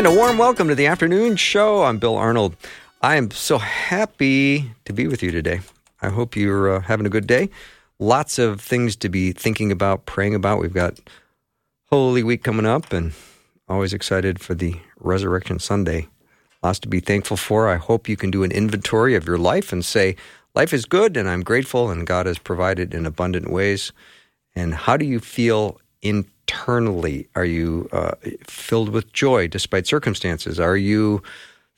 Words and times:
And 0.00 0.06
a 0.06 0.14
warm 0.14 0.38
welcome 0.38 0.66
to 0.68 0.74
the 0.74 0.86
afternoon 0.86 1.36
show. 1.36 1.82
I'm 1.82 1.98
Bill 1.98 2.16
Arnold. 2.16 2.56
I 3.02 3.16
am 3.16 3.30
so 3.30 3.58
happy 3.58 4.72
to 4.86 4.94
be 4.94 5.06
with 5.06 5.22
you 5.22 5.30
today. 5.30 5.60
I 6.00 6.08
hope 6.08 6.36
you're 6.36 6.76
uh, 6.76 6.80
having 6.80 7.04
a 7.04 7.10
good 7.10 7.26
day. 7.26 7.50
Lots 7.98 8.38
of 8.38 8.62
things 8.62 8.96
to 8.96 9.10
be 9.10 9.32
thinking 9.32 9.70
about, 9.70 10.06
praying 10.06 10.34
about. 10.34 10.58
We've 10.58 10.72
got 10.72 10.98
Holy 11.90 12.22
Week 12.22 12.42
coming 12.42 12.64
up 12.64 12.94
and 12.94 13.12
always 13.68 13.92
excited 13.92 14.40
for 14.40 14.54
the 14.54 14.76
Resurrection 14.98 15.58
Sunday. 15.58 16.08
Lots 16.62 16.78
to 16.78 16.88
be 16.88 17.00
thankful 17.00 17.36
for. 17.36 17.68
I 17.68 17.76
hope 17.76 18.08
you 18.08 18.16
can 18.16 18.30
do 18.30 18.42
an 18.42 18.52
inventory 18.52 19.14
of 19.14 19.26
your 19.26 19.36
life 19.36 19.70
and 19.70 19.84
say, 19.84 20.16
Life 20.54 20.72
is 20.72 20.86
good 20.86 21.14
and 21.14 21.28
I'm 21.28 21.42
grateful 21.42 21.90
and 21.90 22.06
God 22.06 22.24
has 22.24 22.38
provided 22.38 22.94
in 22.94 23.04
abundant 23.04 23.50
ways. 23.50 23.92
And 24.56 24.72
how 24.72 24.96
do 24.96 25.04
you 25.04 25.20
feel 25.20 25.78
internally? 26.50 27.28
Are 27.36 27.44
you 27.44 27.88
uh, 27.92 28.12
filled 28.44 28.88
with 28.88 29.12
joy 29.12 29.46
despite 29.46 29.86
circumstances? 29.86 30.58
Are 30.58 30.76
you 30.76 31.22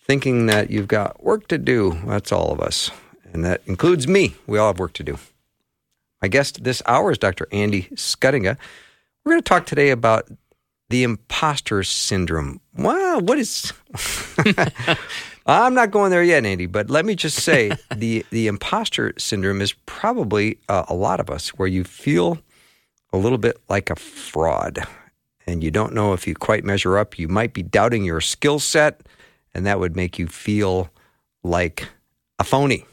thinking 0.01 0.47
that 0.47 0.71
you've 0.71 0.89
got 0.89 1.23
work 1.23 1.47
to 1.49 1.59
do? 1.59 1.99
That's 2.07 2.33
all 2.33 2.53
of 2.53 2.61
us. 2.61 2.91
And 3.33 3.45
that 3.45 3.61
includes 3.67 4.09
me. 4.09 4.35
We 4.47 4.59
all 4.59 4.69
have 4.69 4.79
work 4.79 4.95
to 4.95 5.03
do. 5.03 5.19
My 6.23 6.29
guest 6.29 6.65
this 6.65 6.83
hour 6.87 7.11
is 7.11 7.19
Dr. 7.19 7.49
Andy 7.53 7.83
Schuttinga. 7.95 8.57
We're 9.25 9.33
going 9.33 9.43
to 9.43 9.49
talk 9.49 9.67
today 9.67 9.91
about 9.91 10.29
the 10.89 11.03
imposter 11.03 11.83
syndrome. 11.83 12.61
Wow, 12.77 13.21
what 13.21 13.39
is. 13.39 13.73
I'm 15.47 15.75
not 15.75 15.91
going 15.91 16.11
there 16.11 16.23
yet, 16.23 16.47
Andy, 16.47 16.67
but 16.67 16.89
let 16.89 17.05
me 17.05 17.15
just 17.15 17.41
say 17.41 17.73
the, 17.95 18.25
the 18.31 18.47
imposter 18.47 19.13
syndrome 19.19 19.61
is 19.61 19.73
probably 19.87 20.59
uh, 20.69 20.85
a 20.89 20.95
lot 20.95 21.21
of 21.21 21.29
us 21.29 21.49
where 21.51 21.69
you 21.69 21.85
feel 21.85 22.39
a 23.13 23.17
little 23.19 23.39
bit 23.39 23.61
like 23.69 23.91
a 23.91 23.97
fraud 23.97 24.87
and 25.47 25.63
you 25.63 25.71
don't 25.71 25.93
know 25.93 26.13
if 26.13 26.27
you 26.27 26.35
quite 26.35 26.65
measure 26.65 26.99
up. 26.99 27.19
You 27.19 27.29
might 27.29 27.53
be 27.53 27.63
doubting 27.63 28.05
your 28.05 28.21
skill 28.21 28.59
set, 28.59 29.03
and 29.55 29.67
that 29.67 29.79
would 29.79 29.97
make 29.97 30.19
you 30.19 30.27
feel 30.27 30.91
like 31.43 31.89
a 32.39 32.45
phony. 32.45 32.87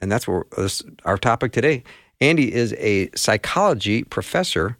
And 0.00 0.10
that's 0.10 0.28
what 0.28 0.50
this, 0.52 0.82
our 1.04 1.18
topic 1.18 1.52
today. 1.52 1.82
Andy 2.20 2.52
is 2.52 2.72
a 2.74 3.10
psychology 3.14 4.04
professor 4.04 4.76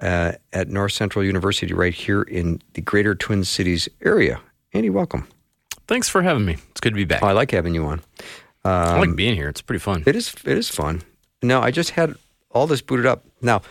uh, 0.00 0.32
at 0.52 0.68
North 0.68 0.92
Central 0.92 1.24
University 1.24 1.74
right 1.74 1.94
here 1.94 2.22
in 2.22 2.60
the 2.74 2.80
greater 2.80 3.14
Twin 3.14 3.44
Cities 3.44 3.88
area. 4.02 4.40
Andy, 4.72 4.90
welcome. 4.90 5.26
Thanks 5.88 6.08
for 6.08 6.22
having 6.22 6.44
me. 6.44 6.56
It's 6.70 6.80
good 6.80 6.90
to 6.90 6.96
be 6.96 7.04
back. 7.04 7.22
Oh, 7.22 7.26
I 7.26 7.32
like 7.32 7.50
having 7.50 7.74
you 7.74 7.84
on. 7.86 8.00
I 8.64 8.98
like 8.98 9.16
being 9.16 9.34
here. 9.34 9.48
It's 9.48 9.62
pretty 9.62 9.80
fun. 9.80 10.02
It 10.06 10.14
is. 10.14 10.34
It 10.44 10.58
is 10.58 10.68
fun. 10.68 11.02
No, 11.42 11.60
I 11.60 11.70
just 11.70 11.90
had 11.90 12.14
all 12.50 12.66
this 12.66 12.82
booted 12.82 13.06
up. 13.06 13.24
Now, 13.40 13.62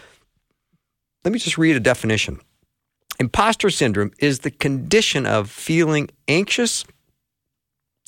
let 1.23 1.33
me 1.33 1.39
just 1.39 1.57
read 1.57 1.75
a 1.75 1.79
definition. 1.79 2.39
Imposter 3.19 3.69
syndrome 3.69 4.11
is 4.19 4.39
the 4.39 4.51
condition 4.51 5.25
of 5.25 5.49
feeling 5.49 6.09
anxious 6.27 6.85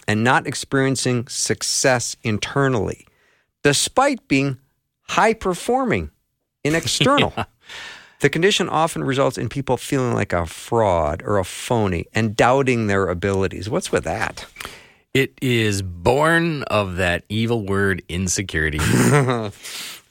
and 0.07 0.23
not 0.23 0.47
experiencing 0.47 1.27
success 1.27 2.15
internally, 2.23 3.05
despite 3.63 4.27
being 4.27 4.57
high 5.03 5.33
performing 5.33 6.11
in 6.63 6.75
external. 6.75 7.33
The 8.21 8.29
condition 8.29 8.69
often 8.69 9.03
results 9.03 9.39
in 9.39 9.49
people 9.49 9.77
feeling 9.77 10.13
like 10.13 10.31
a 10.31 10.45
fraud 10.45 11.23
or 11.25 11.39
a 11.39 11.43
phony 11.43 12.05
and 12.13 12.35
doubting 12.35 12.85
their 12.85 13.07
abilities. 13.07 13.67
What's 13.67 13.91
with 13.91 14.03
that? 14.03 14.45
It 15.15 15.33
is 15.41 15.81
born 15.81 16.61
of 16.63 16.97
that 16.97 17.23
evil 17.29 17.65
word 17.65 18.03
insecurity. 18.07 18.79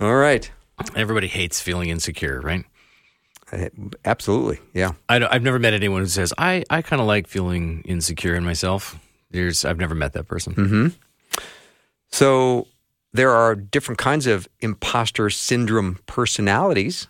All 0.00 0.16
right. 0.16 0.50
Everybody 0.96 1.28
hates 1.28 1.60
feeling 1.60 1.88
insecure, 1.88 2.40
right? 2.40 2.64
Absolutely. 4.04 4.60
Yeah. 4.74 4.92
I 5.08 5.20
have 5.20 5.42
never 5.42 5.58
met 5.58 5.72
anyone 5.72 6.02
who 6.02 6.06
says, 6.06 6.32
I, 6.38 6.64
I 6.70 6.82
kind 6.82 7.00
of 7.00 7.06
like 7.06 7.26
feeling 7.26 7.82
insecure 7.84 8.34
in 8.34 8.44
myself. 8.44 8.98
There's, 9.30 9.64
I've 9.64 9.78
never 9.78 9.94
met 9.94 10.12
that 10.14 10.28
person. 10.28 10.54
Mm-hmm. 10.54 10.88
So 12.10 12.66
there 13.12 13.30
are 13.30 13.54
different 13.54 13.98
kinds 13.98 14.26
of 14.26 14.48
imposter 14.60 15.30
syndrome 15.30 15.98
personalities. 16.06 17.08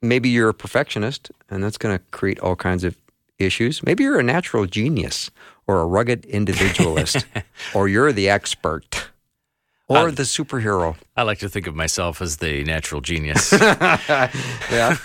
Maybe 0.00 0.28
you're 0.28 0.48
a 0.48 0.54
perfectionist, 0.54 1.30
and 1.48 1.62
that's 1.62 1.78
going 1.78 1.96
to 1.96 2.04
create 2.10 2.40
all 2.40 2.56
kinds 2.56 2.84
of 2.84 2.96
issues. 3.38 3.82
Maybe 3.82 4.04
you're 4.04 4.18
a 4.18 4.24
natural 4.24 4.66
genius 4.66 5.30
or 5.66 5.80
a 5.80 5.86
rugged 5.86 6.24
individualist, 6.24 7.24
or 7.74 7.88
you're 7.88 8.12
the 8.12 8.28
expert 8.28 9.11
or 9.88 10.08
Uh, 10.08 10.10
the 10.10 10.22
superhero. 10.24 10.96
I 11.16 11.22
like 11.22 11.38
to 11.40 11.48
think 11.48 11.66
of 11.66 11.74
myself 11.74 12.20
as 12.22 12.36
the 12.38 12.64
natural 12.64 13.00
genius. 13.00 13.52
Yeah. 14.70 14.96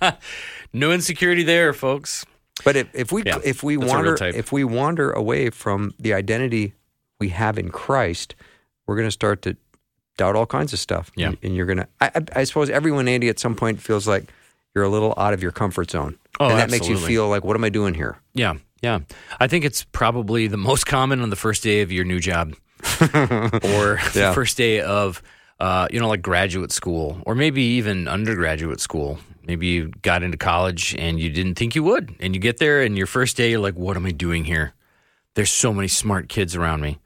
no 0.72 0.92
insecurity 0.92 1.42
there, 1.42 1.72
folks. 1.72 2.24
But 2.64 2.76
if, 2.76 2.88
if 2.94 3.12
we 3.12 3.22
Yeah, 3.24 3.38
if 3.44 3.62
we 3.62 3.76
that's 3.76 3.92
a 3.92 3.96
real 3.96 4.04
wander 4.16 4.26
if 4.26 4.52
we 4.52 4.64
wander 4.64 5.10
away 5.10 5.50
from 5.50 5.92
the 5.98 6.14
identity 6.14 6.74
we 7.20 7.28
have 7.30 7.58
in 7.58 7.70
Christ, 7.70 8.34
we're 8.86 8.96
going 8.96 9.08
to 9.08 9.12
start 9.12 9.42
to 9.42 9.56
doubt 10.16 10.36
all 10.36 10.46
kinds 10.46 10.72
of 10.72 10.78
stuff. 10.78 11.10
Yeah. 11.16 11.28
and, 11.28 11.38
and 11.42 11.56
you're 11.56 11.66
going 11.66 11.78
to. 11.78 11.88
I, 12.00 12.10
I 12.14 12.40
I 12.40 12.44
suppose 12.44 12.70
everyone, 12.70 13.08
Andy, 13.08 13.28
at 13.28 13.38
some 13.38 13.54
point 13.54 13.80
feels 13.80 14.06
like 14.08 14.30
you're 14.74 14.84
a 14.84 14.88
little 14.88 15.12
out 15.16 15.34
of 15.34 15.42
your 15.42 15.52
comfort 15.52 15.90
zone, 15.90 16.18
Oh, 16.40 16.48
and 16.48 16.58
that 16.58 16.70
makes 16.70 16.88
you 16.88 16.98
feel 16.98 17.28
like, 17.28 17.44
what 17.44 17.56
am 17.56 17.64
I 17.64 17.70
doing 17.70 17.94
here? 17.94 18.18
Yeah, 18.34 18.54
yeah. 18.82 19.00
I 19.40 19.46
think 19.48 19.64
it's 19.64 19.84
probably 19.84 20.46
the 20.48 20.58
most 20.58 20.84
common 20.86 21.20
on 21.22 21.30
the 21.30 21.36
first 21.36 21.62
day 21.62 21.80
of 21.80 21.90
your 21.90 22.04
new 22.04 22.20
job, 22.20 22.54
or 23.64 23.98
Yeah. 24.14 24.28
the 24.28 24.32
first 24.34 24.56
day 24.56 24.80
of, 24.80 25.22
uh, 25.60 25.88
you 25.90 26.00
know, 26.00 26.08
like 26.08 26.22
graduate 26.22 26.72
school, 26.72 27.20
or 27.26 27.34
maybe 27.34 27.62
even 27.62 28.08
undergraduate 28.08 28.80
school. 28.80 29.18
Maybe 29.46 29.66
you 29.68 29.88
got 30.02 30.22
into 30.22 30.36
college 30.36 30.94
and 30.98 31.20
you 31.20 31.30
didn't 31.30 31.54
think 31.54 31.74
you 31.74 31.82
would, 31.84 32.14
and 32.20 32.34
you 32.34 32.40
get 32.40 32.58
there, 32.58 32.82
and 32.82 32.96
your 32.98 33.06
first 33.06 33.36
day, 33.36 33.50
you're 33.50 33.60
like, 33.60 33.76
"What 33.76 33.96
am 33.96 34.04
I 34.04 34.10
doing 34.10 34.44
here? 34.44 34.72
There's 35.34 35.50
so 35.52 35.72
many 35.72 35.88
smart 35.88 36.28
kids 36.28 36.56
around 36.56 36.80
me." 36.80 36.98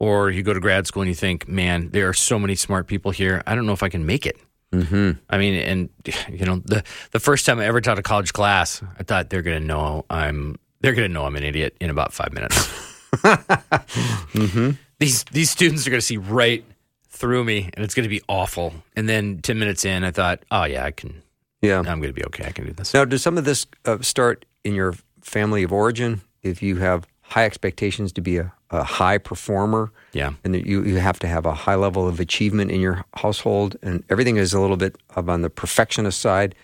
Or 0.00 0.28
you 0.28 0.42
go 0.42 0.52
to 0.52 0.58
grad 0.60 0.86
school 0.88 1.02
and 1.02 1.08
you 1.08 1.14
think, 1.14 1.46
"Man, 1.48 1.90
there 1.90 2.08
are 2.08 2.12
so 2.14 2.38
many 2.38 2.56
smart 2.56 2.88
people 2.88 3.12
here. 3.12 3.42
I 3.46 3.54
don't 3.54 3.64
know 3.64 3.72
if 3.72 3.82
I 3.84 3.88
can 3.88 4.04
make 4.06 4.26
it." 4.26 4.36
Mm-hmm. 4.72 5.12
I 5.30 5.38
mean, 5.38 5.54
and 5.54 5.88
you 6.28 6.44
know, 6.44 6.56
the 6.64 6.82
the 7.12 7.20
first 7.20 7.46
time 7.46 7.60
I 7.60 7.66
ever 7.66 7.80
taught 7.80 7.98
a 7.98 8.02
college 8.02 8.32
class, 8.32 8.82
I 8.98 9.04
thought 9.04 9.30
they're 9.30 9.42
gonna 9.42 9.60
know 9.60 10.04
I'm 10.10 10.56
they're 10.80 10.94
gonna 10.94 11.08
know 11.08 11.24
I'm 11.26 11.36
an 11.36 11.44
idiot 11.44 11.76
in 11.80 11.90
about 11.90 12.12
five 12.12 12.32
minutes. 12.32 12.68
Mm-hmm. 13.14 14.70
These 15.04 15.24
these 15.24 15.50
students 15.50 15.86
are 15.86 15.90
gonna 15.90 16.00
see 16.00 16.16
right 16.16 16.64
through 17.08 17.44
me, 17.44 17.70
and 17.74 17.84
it's 17.84 17.94
gonna 17.94 18.08
be 18.08 18.22
awful. 18.28 18.74
And 18.96 19.08
then 19.08 19.40
ten 19.42 19.58
minutes 19.58 19.84
in, 19.84 20.04
I 20.04 20.10
thought, 20.10 20.44
oh 20.50 20.64
yeah, 20.64 20.84
I 20.84 20.90
can. 20.90 21.22
Yeah. 21.62 21.78
I'm 21.78 22.00
gonna 22.00 22.12
be 22.12 22.24
okay. 22.26 22.44
I 22.46 22.52
can 22.52 22.66
do 22.66 22.72
this. 22.72 22.92
Now, 22.92 23.04
does 23.04 23.22
some 23.22 23.38
of 23.38 23.44
this 23.44 23.66
uh, 23.84 23.98
start 24.00 24.44
in 24.64 24.74
your 24.74 24.94
family 25.22 25.62
of 25.62 25.72
origin? 25.72 26.20
If 26.42 26.62
you 26.62 26.76
have 26.76 27.06
high 27.22 27.46
expectations 27.46 28.12
to 28.12 28.20
be 28.20 28.36
a, 28.36 28.52
a 28.70 28.82
high 28.84 29.16
performer, 29.16 29.90
Yeah, 30.12 30.34
and 30.44 30.52
that 30.54 30.66
you, 30.66 30.84
you 30.84 30.96
have 30.96 31.18
to 31.20 31.26
have 31.26 31.46
a 31.46 31.54
high 31.54 31.74
level 31.74 32.06
of 32.06 32.20
achievement 32.20 32.70
in 32.70 32.80
your 32.80 33.04
household, 33.14 33.76
and 33.82 34.04
everything 34.10 34.36
is 34.36 34.52
a 34.52 34.60
little 34.60 34.76
bit 34.76 34.96
of 35.16 35.28
on 35.30 35.40
the 35.40 35.48
perfectionist 35.48 36.20
side, 36.20 36.54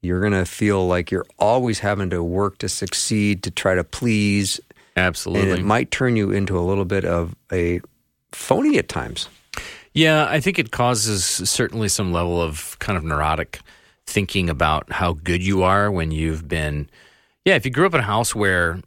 you're 0.00 0.20
going 0.20 0.32
to 0.32 0.46
feel 0.46 0.86
like 0.86 1.10
you're 1.10 1.26
always 1.38 1.80
having 1.80 2.08
to 2.10 2.22
work 2.22 2.56
to 2.58 2.68
succeed, 2.68 3.42
to 3.42 3.50
try 3.50 3.74
to 3.74 3.84
please, 3.84 4.60
and 4.98 5.06
absolutely. 5.06 5.60
it 5.60 5.64
might 5.64 5.90
turn 5.90 6.16
you 6.16 6.30
into 6.30 6.58
a 6.58 6.60
little 6.60 6.84
bit 6.84 7.04
of 7.04 7.34
a 7.52 7.80
phony 8.32 8.78
at 8.78 8.88
times. 8.88 9.28
Yeah, 9.94 10.26
I 10.28 10.40
think 10.40 10.58
it 10.58 10.70
causes 10.70 11.24
certainly 11.24 11.88
some 11.88 12.12
level 12.12 12.40
of 12.40 12.78
kind 12.78 12.96
of 12.96 13.04
neurotic 13.04 13.60
thinking 14.06 14.48
about 14.48 14.90
how 14.92 15.12
good 15.12 15.42
you 15.42 15.62
are 15.62 15.90
when 15.90 16.10
you've 16.10 16.46
been. 16.48 16.88
Yeah, 17.44 17.54
if 17.56 17.64
you 17.64 17.70
grew 17.70 17.86
up 17.86 17.94
in 17.94 18.00
a 18.00 18.04
house 18.04 18.34
where, 18.34 18.80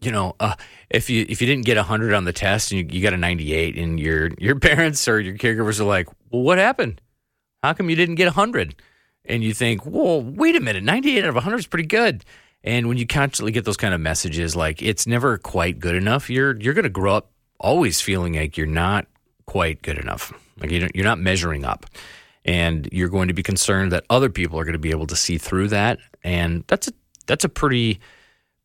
you 0.00 0.10
know, 0.10 0.34
uh, 0.40 0.54
if 0.90 1.10
you 1.10 1.26
if 1.28 1.40
you 1.40 1.46
didn't 1.46 1.64
get 1.64 1.76
hundred 1.78 2.14
on 2.14 2.24
the 2.24 2.32
test 2.32 2.72
and 2.72 2.80
you, 2.80 2.98
you 2.98 3.02
got 3.02 3.14
a 3.14 3.18
ninety 3.18 3.52
eight, 3.52 3.76
and 3.76 3.98
your 3.98 4.30
your 4.38 4.58
parents 4.60 5.06
or 5.08 5.20
your 5.20 5.34
caregivers 5.34 5.80
are 5.80 5.84
like, 5.84 6.08
"Well, 6.30 6.42
what 6.42 6.58
happened? 6.58 7.00
How 7.62 7.72
come 7.72 7.90
you 7.90 7.96
didn't 7.96 8.16
get 8.16 8.28
hundred? 8.28 8.76
And 9.24 9.42
you 9.42 9.54
think, 9.54 9.86
"Well, 9.86 10.22
wait 10.22 10.56
a 10.56 10.60
minute, 10.60 10.84
ninety 10.84 11.16
eight 11.16 11.24
out 11.24 11.36
of 11.36 11.42
hundred 11.42 11.58
is 11.58 11.66
pretty 11.66 11.86
good." 11.86 12.24
And 12.64 12.88
when 12.88 12.96
you 12.96 13.06
constantly 13.06 13.52
get 13.52 13.66
those 13.66 13.76
kind 13.76 13.94
of 13.94 14.00
messages, 14.00 14.56
like 14.56 14.82
it's 14.82 15.06
never 15.06 15.38
quite 15.38 15.78
good 15.78 15.94
enough, 15.94 16.30
you're 16.30 16.56
you're 16.56 16.74
going 16.74 16.84
to 16.84 16.88
grow 16.88 17.14
up 17.14 17.30
always 17.60 18.00
feeling 18.00 18.34
like 18.34 18.56
you're 18.56 18.66
not 18.66 19.06
quite 19.46 19.82
good 19.82 19.98
enough. 19.98 20.32
Like 20.58 20.70
you 20.70 20.88
you're 20.94 21.04
not 21.04 21.18
measuring 21.18 21.64
up, 21.64 21.86
and 22.44 22.88
you're 22.90 23.10
going 23.10 23.28
to 23.28 23.34
be 23.34 23.42
concerned 23.42 23.92
that 23.92 24.04
other 24.08 24.30
people 24.30 24.58
are 24.58 24.64
going 24.64 24.72
to 24.72 24.78
be 24.78 24.90
able 24.90 25.06
to 25.08 25.16
see 25.16 25.36
through 25.36 25.68
that, 25.68 25.98
and 26.24 26.64
that's 26.66 26.88
a 26.88 26.92
that's 27.26 27.44
a 27.44 27.48
pretty 27.50 28.00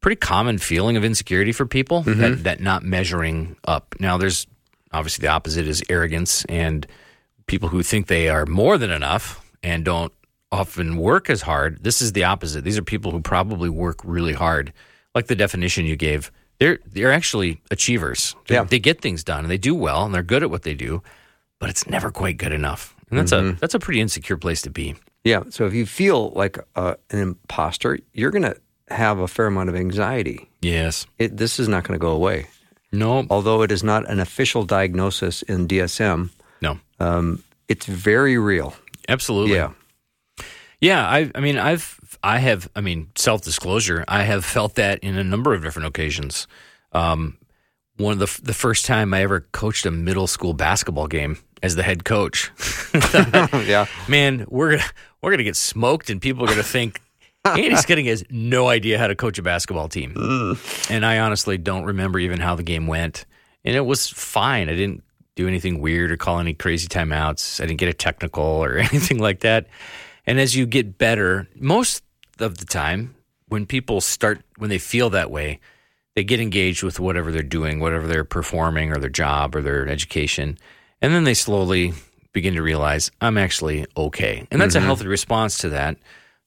pretty 0.01 0.15
common 0.15 0.57
feeling 0.57 0.95
of 0.95 1.03
insecurity 1.03 1.51
for 1.51 1.65
people 1.65 2.03
mm-hmm. 2.03 2.21
that, 2.21 2.43
that 2.43 2.59
not 2.61 2.83
measuring 2.83 3.57
up. 3.65 3.95
Now, 3.99 4.17
there's 4.17 4.47
obviously 4.93 5.23
the 5.23 5.33
opposite 5.33 5.67
is 5.67 5.83
arrogance 5.89 6.45
and 6.45 6.87
people 7.47 7.69
who 7.69 7.83
think 7.83 8.07
they 8.07 8.29
are 8.29 8.45
more 8.45 8.77
than 8.77 8.91
enough 8.91 9.45
and 9.61 9.83
don't 9.83 10.13
often 10.51 10.97
work 10.97 11.29
as 11.29 11.41
hard. 11.41 11.83
This 11.83 12.01
is 12.01 12.13
the 12.13 12.23
opposite. 12.23 12.63
These 12.63 12.77
are 12.77 12.83
people 12.83 13.11
who 13.11 13.21
probably 13.21 13.69
work 13.69 13.99
really 14.03 14.33
hard. 14.33 14.73
Like 15.15 15.27
the 15.27 15.35
definition 15.35 15.85
you 15.85 15.95
gave, 15.95 16.31
they're 16.59 16.79
they're 16.85 17.11
actually 17.11 17.61
achievers. 17.71 18.35
They- 18.47 18.55
Yeah. 18.55 18.63
They 18.63 18.79
get 18.79 19.01
things 19.01 19.23
done 19.23 19.43
and 19.45 19.51
they 19.51 19.57
do 19.57 19.75
well 19.75 20.05
and 20.05 20.13
they're 20.13 20.23
good 20.23 20.43
at 20.43 20.49
what 20.49 20.63
they 20.63 20.73
do, 20.73 21.01
but 21.59 21.69
it's 21.69 21.87
never 21.87 22.11
quite 22.11 22.37
good 22.37 22.51
enough. 22.53 22.95
And 23.09 23.17
that's 23.19 23.31
a 23.31 23.53
that's 23.59 23.73
a 23.73 23.79
pretty 23.79 24.01
insecure 24.01 24.37
place 24.37 24.61
to 24.63 24.69
be. 24.69 24.95
Yeah. 25.23 25.43
So 25.49 25.65
if 25.65 25.73
you 25.73 25.85
feel 25.85 26.29
like 26.31 26.57
uh, 26.75 26.95
an 27.11 27.19
imposter, 27.19 27.99
you're 28.13 28.31
going 28.31 28.43
to 28.43 28.55
have 28.89 29.19
a 29.19 29.27
fair 29.27 29.47
amount 29.47 29.69
of 29.69 29.75
anxiety. 29.75 30.49
Yes. 30.61 31.05
It, 31.17 31.37
this 31.37 31.59
is 31.59 31.67
not 31.67 31.83
going 31.83 31.99
to 31.99 32.01
go 32.01 32.11
away. 32.11 32.45
No. 32.91 33.25
Although 33.29 33.61
it 33.63 33.71
is 33.71 33.83
not 33.83 34.09
an 34.09 34.19
official 34.19 34.63
diagnosis 34.63 35.41
in 35.43 35.67
DSM, 35.67 36.29
No. 36.61 36.79
um, 36.99 37.43
it's 37.67 37.85
very 37.85 38.37
real. 38.37 38.73
Absolutely. 39.07 39.55
Yeah. 39.55 39.71
Yeah, 40.81 41.07
I 41.07 41.31
I 41.35 41.39
mean 41.39 41.57
I've 41.57 41.99
I 42.23 42.39
have 42.39 42.69
I 42.75 42.81
mean 42.81 43.11
self 43.15 43.41
disclosure 43.41 44.05
I 44.07 44.23
have 44.23 44.45
felt 44.45 44.75
that 44.75 44.99
in 44.99 45.17
a 45.17 45.23
number 45.23 45.53
of 45.53 45.61
different 45.61 45.87
occasions. 45.87 46.47
Um, 46.91 47.37
one 47.97 48.13
of 48.13 48.19
the 48.19 48.41
the 48.43 48.53
first 48.53 48.85
time 48.85 49.13
I 49.13 49.21
ever 49.23 49.41
coached 49.51 49.85
a 49.85 49.91
middle 49.91 50.27
school 50.27 50.53
basketball 50.53 51.07
game 51.07 51.37
as 51.61 51.75
the 51.75 51.83
head 51.83 52.05
coach. 52.05 52.51
yeah. 53.65 53.85
Man, 54.07 54.45
we're 54.47 54.77
gonna 54.77 54.89
we're 55.21 55.31
gonna 55.31 55.43
get 55.43 55.55
smoked, 55.57 56.09
and 56.09 56.21
people 56.21 56.43
are 56.45 56.47
gonna 56.47 56.63
think 56.63 57.01
Andy 57.45 57.71
Schuttinga 57.71 58.07
has 58.07 58.23
no 58.29 58.67
idea 58.67 58.97
how 58.97 59.07
to 59.07 59.15
coach 59.15 59.37
a 59.37 59.41
basketball 59.41 59.87
team. 59.87 60.13
And 60.89 61.05
I 61.05 61.19
honestly 61.19 61.57
don't 61.57 61.85
remember 61.85 62.19
even 62.19 62.39
how 62.39 62.55
the 62.55 62.63
game 62.63 62.87
went. 62.87 63.25
And 63.63 63.75
it 63.75 63.85
was 63.85 64.07
fine. 64.07 64.69
I 64.69 64.75
didn't 64.75 65.03
do 65.35 65.47
anything 65.47 65.79
weird 65.79 66.11
or 66.11 66.17
call 66.17 66.39
any 66.39 66.53
crazy 66.53 66.87
timeouts. 66.87 67.61
I 67.61 67.65
didn't 67.65 67.79
get 67.79 67.89
a 67.89 67.93
technical 67.93 68.43
or 68.43 68.77
anything 68.77 69.19
like 69.19 69.41
that. 69.41 69.67
And 70.29 70.39
as 70.39 70.55
you 70.55 70.67
get 70.67 70.99
better, 70.99 71.47
most 71.55 72.03
of 72.37 72.59
the 72.59 72.65
time, 72.65 73.15
when 73.47 73.65
people 73.65 73.99
start, 73.99 74.43
when 74.57 74.69
they 74.69 74.77
feel 74.77 75.09
that 75.09 75.31
way, 75.31 75.59
they 76.13 76.23
get 76.23 76.39
engaged 76.39 76.83
with 76.83 76.99
whatever 76.99 77.31
they're 77.31 77.41
doing, 77.41 77.79
whatever 77.79 78.05
they're 78.05 78.23
performing, 78.23 78.91
or 78.91 78.99
their 78.99 79.09
job, 79.09 79.55
or 79.55 79.63
their 79.63 79.87
education. 79.87 80.59
And 81.01 81.15
then 81.15 81.23
they 81.23 81.33
slowly 81.33 81.93
begin 82.31 82.53
to 82.53 82.61
realize, 82.61 83.09
I'm 83.19 83.39
actually 83.39 83.87
okay. 83.97 84.45
And 84.51 84.61
that's 84.61 84.75
a 84.75 84.77
mm-hmm. 84.77 84.85
healthy 84.85 85.07
response 85.07 85.57
to 85.59 85.69
that. 85.69 85.97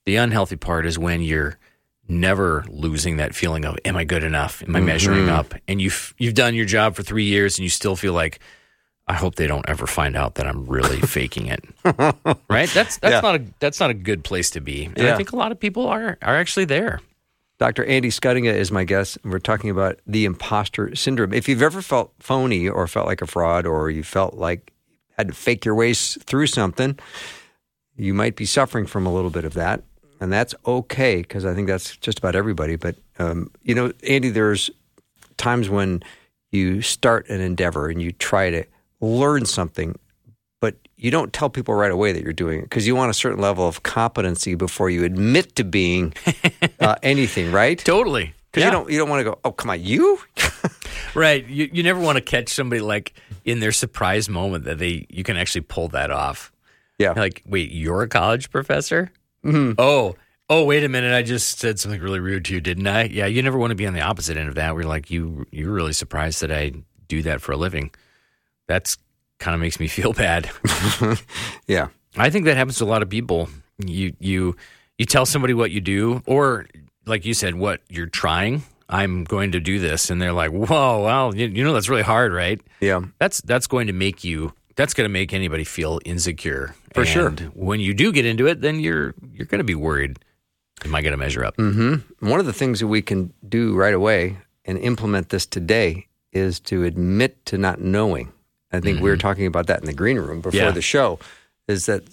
The 0.05 0.15
unhealthy 0.15 0.55
part 0.55 0.85
is 0.85 0.97
when 0.97 1.21
you're 1.21 1.57
never 2.07 2.63
losing 2.69 3.17
that 3.17 3.35
feeling 3.35 3.65
of, 3.65 3.77
am 3.83 3.97
I 3.97 4.05
good 4.05 4.23
enough? 4.23 4.63
Am 4.63 4.77
I 4.77 4.79
measuring 4.79 5.25
mm-hmm. 5.25 5.35
up? 5.35 5.55
And 5.67 5.81
you've, 5.81 6.13
you've 6.17 6.35
done 6.35 6.55
your 6.55 6.65
job 6.65 6.95
for 6.95 7.03
three 7.03 7.25
years 7.25 7.57
and 7.57 7.63
you 7.63 7.69
still 7.69 7.97
feel 7.97 8.13
like, 8.13 8.39
I 9.07 9.13
hope 9.15 9.35
they 9.35 9.47
don't 9.47 9.67
ever 9.67 9.85
find 9.85 10.15
out 10.15 10.35
that 10.35 10.47
I'm 10.47 10.65
really 10.65 11.01
faking 11.01 11.47
it. 11.47 11.63
right? 12.49 12.69
That's 12.69 12.97
that's 12.97 13.13
Yeah. 13.15 13.19
not 13.21 13.35
a 13.35 13.43
that's 13.59 13.79
not 13.79 13.89
a 13.89 13.93
good 13.93 14.23
place 14.23 14.49
to 14.51 14.61
be. 14.61 14.85
And 14.85 14.97
Yeah. 14.99 15.13
I 15.13 15.17
think 15.17 15.31
a 15.31 15.35
lot 15.35 15.51
of 15.51 15.59
people 15.59 15.87
are 15.87 16.17
are 16.21 16.35
actually 16.35 16.65
there. 16.65 16.99
Dr. 17.59 17.85
Andy 17.85 18.09
Schuttinga 18.09 18.53
is 18.53 18.71
my 18.71 18.83
guest, 18.83 19.17
and 19.23 19.31
we're 19.31 19.39
talking 19.39 19.69
about 19.69 19.99
the 20.07 20.25
imposter 20.25 20.93
syndrome. 20.95 21.33
If 21.33 21.47
you've 21.47 21.61
ever 21.61 21.81
felt 21.81 22.11
phony 22.19 22.67
or 22.67 22.87
felt 22.87 23.05
like 23.07 23.21
a 23.21 23.27
fraud 23.27 23.65
or 23.65 23.89
you 23.89 24.03
felt 24.03 24.33
like 24.33 24.71
you 24.89 24.97
had 25.17 25.27
to 25.29 25.33
fake 25.33 25.63
your 25.63 25.75
way 25.75 25.93
through 25.93 26.47
something, 26.47 26.97
you 27.95 28.13
might 28.13 28.35
be 28.35 28.45
suffering 28.45 28.85
from 28.85 29.05
a 29.05 29.13
little 29.13 29.29
bit 29.29 29.45
of 29.45 29.53
that. 29.53 29.83
And 30.19 30.31
that's 30.33 30.55
okay 30.65 31.17
because 31.17 31.45
I 31.45 31.53
think 31.53 31.67
that's 31.67 31.95
just 31.97 32.17
about 32.17 32.35
everybody. 32.35 32.75
But, 32.75 32.95
um, 33.19 33.51
you 33.61 33.75
know, 33.75 33.93
Andy, 34.07 34.29
there's 34.29 34.69
times 35.37 35.69
when 35.69 36.01
you 36.51 36.81
start 36.81 37.29
an 37.29 37.39
endeavor 37.39 37.87
and 37.87 38.01
you 38.01 38.11
try 38.13 38.49
to 38.49 38.65
learn 39.03 39.45
something, 39.45 39.97
but 40.61 40.75
you 40.95 41.11
don't 41.11 41.33
tell 41.33 41.49
people 41.49 41.73
right 41.73 41.91
away 41.91 42.11
that 42.13 42.23
you're 42.23 42.33
doing 42.33 42.59
it 42.59 42.63
because 42.63 42.87
you 42.87 42.95
want 42.95 43.09
a 43.11 43.13
certain 43.13 43.39
level 43.39 43.67
of 43.67 43.83
competency 43.83 44.55
before 44.55 44.89
you 44.89 45.03
admit 45.03 45.55
to 45.57 45.63
being 45.63 46.13
uh, 46.79 46.95
anything, 47.03 47.51
right? 47.51 47.77
Totally. 47.77 48.33
Because 48.51 48.65
you 48.65 48.71
don't 48.71 48.89
you 48.89 48.97
don't 48.99 49.09
want 49.09 49.19
to 49.19 49.23
go, 49.23 49.39
oh 49.43 49.51
come 49.51 49.71
on, 49.71 49.81
you? 49.81 50.19
Right. 51.15 51.45
You 51.47 51.69
you 51.71 51.83
never 51.83 51.99
want 51.99 52.15
to 52.17 52.21
catch 52.21 52.49
somebody 52.49 52.81
like 52.81 53.13
in 53.45 53.59
their 53.59 53.71
surprise 53.71 54.29
moment 54.29 54.65
that 54.65 54.79
they 54.79 55.05
you 55.09 55.23
can 55.23 55.37
actually 55.37 55.61
pull 55.61 55.89
that 55.89 56.09
off. 56.09 56.51
yeah, 56.97 57.11
Like, 57.11 57.43
wait, 57.45 57.71
you're 57.71 58.01
a 58.01 58.07
college 58.07 58.49
professor? 58.49 59.11
Oh, 59.45 60.15
oh, 60.49 60.63
wait 60.63 60.83
a 60.83 60.89
minute! 60.89 61.13
I 61.13 61.21
just 61.21 61.59
said 61.59 61.79
something 61.79 62.01
really 62.01 62.19
rude 62.19 62.45
to 62.45 62.53
you, 62.53 62.61
didn't 62.61 62.87
I? 62.87 63.03
Yeah, 63.03 63.25
you 63.27 63.43
never 63.43 63.57
want 63.57 63.71
to 63.71 63.75
be 63.75 63.85
on 63.85 63.93
the 63.93 64.01
opposite 64.01 64.37
end 64.37 64.49
of 64.49 64.55
that. 64.55 64.73
You're 64.73 64.83
like, 64.83 65.11
you 65.11 65.45
you're 65.51 65.71
really 65.71 65.93
surprised 65.93 66.41
that 66.41 66.51
I 66.51 66.71
do 67.07 67.21
that 67.23 67.41
for 67.41 67.51
a 67.51 67.57
living. 67.57 67.91
That's 68.73 68.97
kind 69.37 69.53
of 69.53 69.61
makes 69.61 69.79
me 69.79 69.87
feel 69.87 70.13
bad. 70.13 70.49
yeah, 71.67 71.89
I 72.17 72.31
think 72.31 72.45
that 72.45 72.57
happens 72.57 72.79
to 72.79 72.85
a 72.85 72.89
lot 72.89 73.03
of 73.03 73.09
people. 73.09 73.49
You 73.77 74.15
you 74.19 74.55
you 74.97 75.05
tell 75.05 75.27
somebody 75.27 75.53
what 75.53 75.69
you 75.69 75.79
do, 75.79 76.23
or 76.25 76.65
like 77.05 77.23
you 77.23 77.35
said, 77.35 77.53
what 77.53 77.81
you're 77.87 78.07
trying. 78.07 78.63
I'm 78.89 79.25
going 79.25 79.51
to 79.51 79.59
do 79.59 79.77
this, 79.77 80.09
and 80.09 80.19
they're 80.19 80.33
like, 80.33 80.49
"Whoa, 80.49 81.03
well, 81.03 81.35
you, 81.35 81.47
you 81.47 81.63
know 81.63 81.71
that's 81.73 81.87
really 81.87 82.01
hard, 82.01 82.33
right?" 82.33 82.59
yeah, 82.79 83.01
That's 83.19 83.41
that's 83.41 83.67
going 83.67 83.87
to 83.87 83.93
make 83.93 84.23
you. 84.23 84.53
That's 84.75 84.95
going 84.95 85.05
to 85.05 85.13
make 85.13 85.33
anybody 85.33 85.65
feel 85.65 85.99
insecure 86.03 86.73
For 86.95 87.05
sure. 87.05 87.29
When 87.53 87.79
you 87.79 87.93
do 87.93 88.11
get 88.11 88.25
into 88.25 88.47
it, 88.47 88.61
then 88.61 88.79
you're 88.79 89.13
you're 89.33 89.45
going 89.45 89.59
to 89.59 89.63
be 89.63 89.75
worried. 89.75 90.17
Am 90.83 90.95
I 90.95 91.03
going 91.03 91.11
to 91.11 91.17
measure 91.17 91.45
up? 91.45 91.55
Mm-hmm. 91.57 92.27
One 92.27 92.39
of 92.39 92.47
the 92.47 92.53
things 92.53 92.79
that 92.79 92.87
we 92.87 93.03
can 93.03 93.31
do 93.47 93.75
right 93.75 93.93
away 93.93 94.37
and 94.65 94.79
implement 94.79 95.29
this 95.29 95.45
today 95.45 96.07
is 96.31 96.59
to 96.61 96.83
admit 96.83 97.45
to 97.45 97.57
not 97.59 97.79
knowing. 97.79 98.32
I 98.73 98.79
think 98.79 98.97
we 98.97 99.09
were 99.09 99.15
mm-hmm. 99.15 99.21
talking 99.21 99.45
about 99.45 99.67
that 99.67 99.79
in 99.79 99.85
the 99.85 99.93
green 99.93 100.17
room 100.17 100.41
before 100.41 100.59
Yeah. 100.59 100.71
the 100.71 100.81
show. 100.81 101.19
Is 101.67 101.85
that 101.85 102.03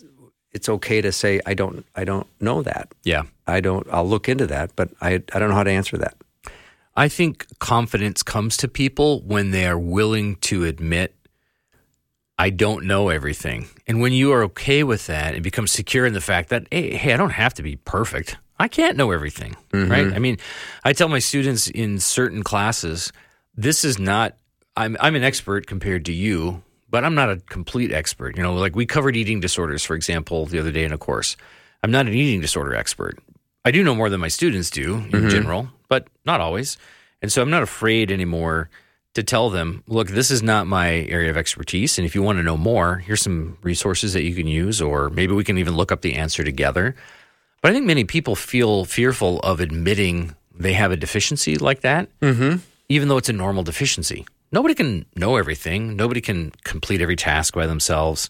it's 0.53 0.69
okay 0.69 1.01
to 1.01 1.11
say 1.11 1.41
I 1.47 1.55
don't 1.55 1.85
I 1.97 2.05
don't 2.05 2.27
know 2.41 2.63
that. 2.63 2.93
Yeah. 3.03 3.23
I 3.47 3.61
don't. 3.61 3.87
I'll 3.91 4.09
look 4.09 4.29
into 4.29 4.47
that, 4.47 4.77
but 4.77 4.91
I 5.01 5.23
I 5.33 5.39
don't 5.39 5.49
know 5.49 5.55
how 5.57 5.65
to 5.65 5.71
answer 5.71 5.97
that. 5.99 6.15
I 6.97 7.09
think 7.09 7.47
confidence 7.59 8.23
comes 8.23 8.57
to 8.59 8.69
people 8.69 9.23
when 9.23 9.53
they 9.53 9.67
are 9.67 9.79
willing 9.79 10.37
to 10.37 10.65
admit, 10.65 11.15
I 12.39 12.51
don't 12.51 12.85
know 12.85 13.09
everything. 13.09 13.69
And 13.87 14.01
when 14.01 14.13
you 14.13 14.33
are 14.33 14.43
okay 14.45 14.83
with 14.83 15.07
that 15.07 15.35
and 15.35 15.43
become 15.43 15.67
secure 15.67 16.07
in 16.07 16.13
the 16.13 16.21
fact 16.21 16.49
that, 16.51 16.67
hey, 16.71 16.97
hey 16.97 17.13
I 17.13 17.17
don't 17.17 17.31
have 17.31 17.55
to 17.55 17.63
be 17.63 17.77
perfect. 17.77 18.37
I 18.59 18.69
can't 18.69 18.97
know 18.97 19.11
everything, 19.11 19.57
right? 19.73 19.89
Mm-hmm. 19.89 20.15
I 20.15 20.19
mean, 20.19 20.37
I 20.85 20.93
tell 20.93 21.09
my 21.09 21.19
students 21.19 21.69
in 21.69 21.99
certain 21.99 22.43
classes, 22.43 23.11
this 23.55 23.85
is 23.85 23.99
not, 23.99 24.37
I'm, 24.81 24.97
I'm 24.99 25.15
an 25.15 25.23
expert 25.23 25.67
compared 25.67 26.07
to 26.07 26.13
you, 26.13 26.63
but 26.89 27.05
I'm 27.05 27.15
not 27.15 27.31
a 27.31 27.37
complete 27.37 27.93
expert. 27.93 28.37
You 28.37 28.43
know, 28.43 28.55
like 28.55 28.75
we 28.75 28.87
covered 28.87 29.15
eating 29.15 29.39
disorders, 29.39 29.85
for 29.85 29.95
example, 29.95 30.47
the 30.47 30.59
other 30.59 30.73
day 30.73 30.85
in 30.85 30.93
a 30.93 30.99
course. 30.99 31.37
I'm 31.83 31.91
not 31.91 32.07
an 32.07 32.15
eating 32.15 32.41
disorder 32.41 32.75
expert. 32.75 33.19
I 33.65 33.73
do 33.73 33.85
know 33.85 33.95
more 33.95 34.09
than 34.09 34.21
my 34.21 34.29
students 34.29 34.71
do 34.71 34.95
in 34.95 35.11
mm-hmm. 35.11 35.29
general, 35.29 35.69
but 35.89 36.09
not 36.25 36.41
always. 36.41 36.79
And 37.21 37.31
so 37.31 37.43
I'm 37.43 37.51
not 37.51 37.63
afraid 37.63 38.11
anymore 38.11 38.71
to 39.13 39.23
tell 39.23 39.51
them, 39.51 39.85
look, 39.87 40.09
this 40.09 40.31
is 40.31 40.43
not 40.43 40.67
my 40.67 40.89
area 40.89 41.29
of 41.29 41.37
expertise. 41.37 41.99
And 41.99 42.07
if 42.07 42.15
you 42.15 42.23
want 42.23 42.39
to 42.39 42.43
know 42.43 42.57
more, 42.57 42.97
here's 42.97 43.21
some 43.21 43.59
resources 43.63 44.15
that 44.15 44.23
you 44.23 44.35
can 44.35 44.47
use, 44.47 44.81
or 44.81 45.11
maybe 45.11 45.35
we 45.35 45.45
can 45.45 45.59
even 45.59 45.77
look 45.77 45.93
up 45.93 46.01
the 46.01 46.15
answer 46.15 46.43
together. 46.43 46.95
But 47.61 47.73
I 47.73 47.75
think 47.75 47.85
many 47.85 48.05
people 48.05 48.35
feel 48.35 48.87
fearful 48.87 49.41
of 49.41 49.61
admitting 49.61 50.35
they 50.55 50.73
have 50.73 50.91
a 50.91 50.97
deficiency 50.97 51.59
like 51.59 51.83
that, 51.83 52.09
mm-hmm. 52.21 52.61
even 52.89 53.09
though 53.09 53.19
it's 53.19 53.29
a 53.29 53.35
normal 53.35 53.63
deficiency. 53.63 54.25
Nobody 54.53 54.75
can 54.75 55.07
know 55.17 55.37
everything. 55.37 55.97
Nobody 55.97 56.21
can 56.21 56.51
complete 56.65 57.01
every 57.01 57.17
task 57.17 57.55
by 57.55 57.67
themselves. 57.67 58.29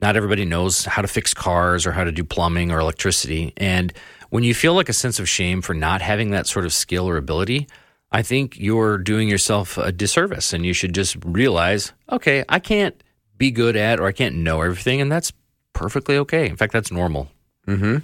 Not 0.00 0.16
everybody 0.16 0.44
knows 0.44 0.84
how 0.84 1.02
to 1.02 1.08
fix 1.08 1.32
cars 1.32 1.86
or 1.86 1.92
how 1.92 2.02
to 2.02 2.10
do 2.10 2.24
plumbing 2.24 2.72
or 2.72 2.80
electricity. 2.80 3.52
And 3.56 3.92
when 4.30 4.42
you 4.42 4.54
feel 4.54 4.74
like 4.74 4.88
a 4.88 4.92
sense 4.92 5.20
of 5.20 5.28
shame 5.28 5.62
for 5.62 5.74
not 5.74 6.02
having 6.02 6.30
that 6.30 6.46
sort 6.48 6.64
of 6.64 6.72
skill 6.72 7.08
or 7.08 7.16
ability, 7.16 7.68
I 8.10 8.22
think 8.22 8.58
you're 8.58 8.98
doing 8.98 9.28
yourself 9.28 9.78
a 9.78 9.92
disservice 9.92 10.52
and 10.52 10.66
you 10.66 10.72
should 10.72 10.94
just 10.94 11.16
realize, 11.24 11.92
okay, 12.10 12.44
I 12.48 12.58
can't 12.58 13.00
be 13.38 13.50
good 13.50 13.76
at 13.76 14.00
or 14.00 14.06
I 14.06 14.12
can't 14.12 14.36
know 14.36 14.60
everything. 14.60 15.00
And 15.00 15.10
that's 15.10 15.32
perfectly 15.72 16.16
okay. 16.18 16.48
In 16.48 16.56
fact, 16.56 16.72
that's 16.72 16.90
normal. 16.90 17.28
Mm-hmm. 17.68 17.98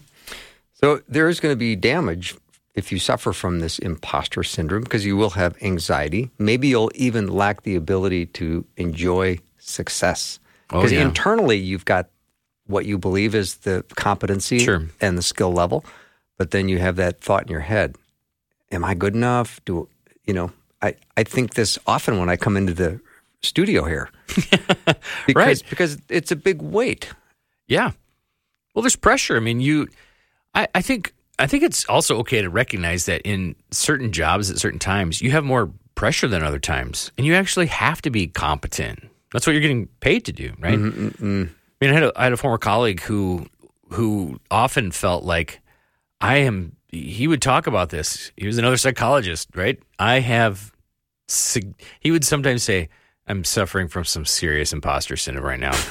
So 0.75 1.03
there 1.09 1.29
is 1.29 1.41
going 1.41 1.53
to 1.53 1.57
be 1.59 1.75
damage 1.75 2.37
if 2.78 2.90
you 2.92 2.99
suffer 2.99 3.32
from 3.32 3.61
this 3.61 3.78
imposter 3.78 4.42
syndrome 4.42 4.82
because 4.82 5.04
you 5.04 5.16
will 5.16 5.30
have 5.30 5.56
anxiety. 5.62 6.30
Maybe 6.38 6.68
you'll 6.68 6.90
even 6.94 7.26
lack 7.28 7.62
the 7.62 7.75
ability 7.76 8.26
to 8.40 8.64
enjoy 8.76 9.38
success 9.58 10.38
Oh, 10.70 10.78
because 10.78 10.92
yeah. 10.92 11.02
internally 11.02 11.56
you've 11.58 11.85
got 11.85 12.08
what 12.66 12.85
you 12.87 12.99
believe 12.99 13.35
is 13.35 13.56
the 13.56 13.85
competency 13.97 14.58
Sure. 14.58 14.82
and 15.00 15.16
the 15.18 15.23
skill 15.23 15.52
level, 15.52 15.85
but 16.37 16.50
then 16.50 16.68
you 16.68 16.78
have 16.78 16.97
that 16.97 17.20
thought 17.23 17.42
in 17.44 17.49
your 17.50 17.61
head: 17.64 17.97
Am 18.70 18.85
I 18.85 18.94
good 18.94 19.14
enough? 19.14 19.61
Do 19.64 19.88
you 20.26 20.35
know? 20.35 20.50
I 20.82 20.94
I 21.16 21.25
think 21.25 21.54
this 21.54 21.78
often 21.87 22.18
when 22.18 22.28
I 22.28 22.37
come 22.37 22.56
into 22.58 22.75
the 22.75 23.00
studio 23.40 23.85
here 23.85 24.11
because 25.26 25.35
Right. 25.35 25.62
because 25.70 25.99
it's 26.08 26.30
a 26.30 26.37
big 26.37 26.61
weight. 26.62 27.08
Yeah. 27.66 27.92
Well, 28.75 28.82
there's 28.82 28.97
pressure. 28.97 29.37
I 29.37 29.40
mean, 29.40 29.61
you, 29.61 29.88
I, 30.54 30.68
I 30.75 30.82
think 30.82 31.12
I 31.38 31.47
think 31.47 31.62
it's 31.62 31.85
also 31.87 32.18
okay 32.18 32.42
to 32.42 32.50
recognize 32.50 33.07
that 33.07 33.23
in 33.23 33.54
certain 33.71 34.11
jobs 34.12 34.50
at 34.50 34.59
certain 34.59 34.78
times, 34.80 35.21
you 35.23 35.30
have 35.30 35.45
more 35.45 35.71
pressure 35.95 36.28
than 36.28 36.42
other 36.42 36.59
times, 36.59 37.12
and 37.16 37.26
you 37.26 37.35
actually 37.35 37.66
have 37.66 38.02
to 38.02 38.11
be 38.11 38.26
competent. 38.26 39.09
That's 39.33 39.47
what 39.47 39.52
you're 39.52 39.61
getting 39.62 39.87
paid 40.00 40.25
to 40.26 40.33
do, 40.33 40.52
right? 40.59 40.78
Mm-hmm, 40.78 41.42
I 41.80 41.85
mean, 41.85 41.90
I 41.90 41.92
had, 41.92 42.02
a, 42.02 42.12
I 42.16 42.25
had 42.25 42.33
a 42.33 42.37
former 42.37 42.59
colleague 42.59 43.00
who 43.02 43.47
who 43.90 44.38
often 44.50 44.90
felt 44.90 45.25
like 45.25 45.61
I 46.21 46.38
am. 46.38 46.76
He 46.88 47.28
would 47.28 47.42
talk 47.42 47.66
about 47.66 47.90
this. 47.90 48.33
He 48.37 48.47
was 48.47 48.59
another 48.59 48.76
psychologist, 48.76 49.49
right? 49.54 49.78
I 49.99 50.21
have. 50.21 50.73
sig- 51.28 51.75
He 52.00 52.11
would 52.11 52.25
sometimes 52.25 52.62
say, 52.62 52.88
"I'm 53.28 53.44
suffering 53.44 53.88
from 53.88 54.04
some 54.04 54.25
serious 54.25 54.73
imposter 54.73 55.16
syndrome 55.16 55.44
right 55.44 55.61
now," 55.61 55.78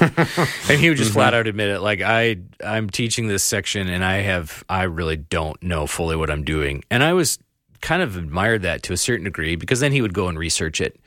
and 0.68 0.80
he 0.80 0.88
would 0.88 0.98
just 0.98 1.12
flat 1.12 1.34
out 1.34 1.46
admit 1.46 1.68
it. 1.68 1.80
Like 1.80 2.00
I, 2.00 2.36
I'm 2.64 2.90
teaching 2.90 3.28
this 3.28 3.42
section, 3.42 3.88
and 3.88 4.04
I 4.04 4.18
have, 4.18 4.64
I 4.68 4.84
really 4.84 5.16
don't 5.16 5.60
know 5.62 5.86
fully 5.86 6.16
what 6.16 6.30
I'm 6.30 6.44
doing, 6.44 6.84
and 6.90 7.02
I 7.02 7.12
was 7.12 7.38
kind 7.80 8.02
of 8.02 8.16
admired 8.16 8.62
that 8.62 8.82
to 8.84 8.92
a 8.92 8.96
certain 8.96 9.24
degree 9.24 9.54
because 9.54 9.80
then 9.80 9.92
he 9.92 10.02
would 10.02 10.12
go 10.12 10.28
and 10.28 10.38
research 10.38 10.80
it 10.80 10.98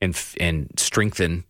and 0.00 0.18
and 0.38 0.70
strengthen 0.76 1.44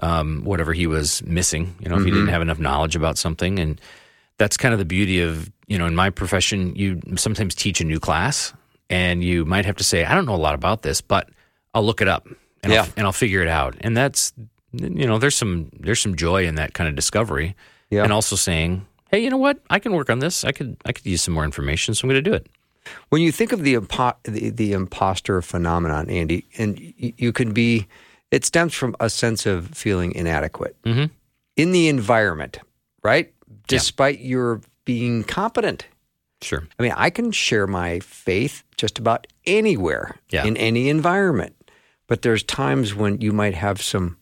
um, 0.00 0.42
whatever 0.44 0.72
he 0.72 0.86
was 0.86 1.22
missing. 1.24 1.74
You 1.80 1.88
know, 1.88 1.96
if 1.96 2.04
he 2.04 2.10
didn't 2.10 2.28
have 2.28 2.42
enough 2.42 2.58
knowledge 2.58 2.96
about 2.96 3.16
something, 3.16 3.58
and 3.58 3.80
that's 4.38 4.56
kind 4.56 4.72
of 4.72 4.78
the 4.78 4.84
beauty 4.84 5.20
of 5.20 5.50
you 5.66 5.78
know 5.78 5.86
in 5.86 5.94
my 5.94 6.10
profession. 6.10 6.74
You 6.76 7.00
sometimes 7.16 7.54
teach 7.54 7.80
a 7.80 7.84
new 7.84 8.00
class, 8.00 8.52
and 8.90 9.22
you 9.22 9.44
might 9.44 9.64
have 9.64 9.76
to 9.76 9.84
say, 9.84 10.04
"I 10.04 10.14
don't 10.14 10.26
know 10.26 10.34
a 10.34 10.36
lot 10.36 10.54
about 10.54 10.82
this, 10.82 11.00
but 11.00 11.30
I'll 11.74 11.84
look 11.84 12.00
it 12.00 12.08
up 12.08 12.26
and, 12.64 12.72
Yeah. 12.72 12.82
I'll, 12.82 12.88
and 12.96 13.06
I'll 13.06 13.12
figure 13.12 13.42
it 13.42 13.48
out." 13.48 13.74
And 13.80 13.96
that's 13.96 14.32
you 14.72 15.06
know, 15.06 15.18
there's 15.18 15.36
some 15.36 15.70
there's 15.78 16.00
some 16.00 16.16
joy 16.16 16.44
in 16.46 16.56
that 16.56 16.74
kind 16.74 16.88
of 16.88 16.96
discovery, 16.96 17.54
Yeah. 17.90 18.02
and 18.02 18.12
also 18.12 18.34
saying, 18.36 18.84
"Hey, 19.10 19.22
you 19.22 19.30
know 19.30 19.36
what? 19.36 19.58
I 19.70 19.78
can 19.78 19.92
work 19.92 20.10
on 20.10 20.18
this. 20.18 20.44
I 20.44 20.50
could 20.52 20.76
I 20.84 20.92
could 20.92 21.06
use 21.06 21.22
some 21.22 21.34
more 21.34 21.44
information, 21.44 21.94
so 21.94 22.04
I'm 22.04 22.10
going 22.10 22.22
to 22.24 22.30
do 22.30 22.34
it." 22.34 22.48
When 23.10 23.22
you 23.22 23.32
think 23.32 23.52
of 23.52 23.62
the, 23.62 23.74
impo- 23.76 24.16
the 24.24 24.50
the 24.50 24.72
imposter 24.72 25.40
phenomenon, 25.42 26.10
Andy, 26.10 26.44
and 26.58 26.78
y- 27.00 27.14
you 27.16 27.32
can 27.32 27.52
be, 27.52 27.86
it 28.30 28.44
stems 28.44 28.74
from 28.74 28.94
a 29.00 29.08
sense 29.08 29.46
of 29.46 29.68
feeling 29.68 30.12
inadequate 30.14 30.76
Mhm. 30.84 31.10
in 31.56 31.72
the 31.72 31.88
environment, 31.88 32.58
right? 33.02 33.32
Despite 33.68 34.20
your 34.20 34.60
being 34.84 35.24
competent. 35.24 35.86
Sure. 36.42 36.66
I 36.78 36.82
mean, 36.82 36.92
I 36.96 37.08
can 37.10 37.30
share 37.32 37.66
my 37.66 38.00
faith 38.00 38.64
just 38.76 38.98
about 38.98 39.26
anywhere 39.46 40.16
Yeah. 40.30 40.44
in 40.44 40.56
any 40.58 40.90
environment, 40.90 41.54
but 42.06 42.22
there's 42.22 42.42
times 42.42 42.94
when 42.94 43.20
you 43.20 43.32
might 43.32 43.54
have 43.54 43.80
some 43.82 44.16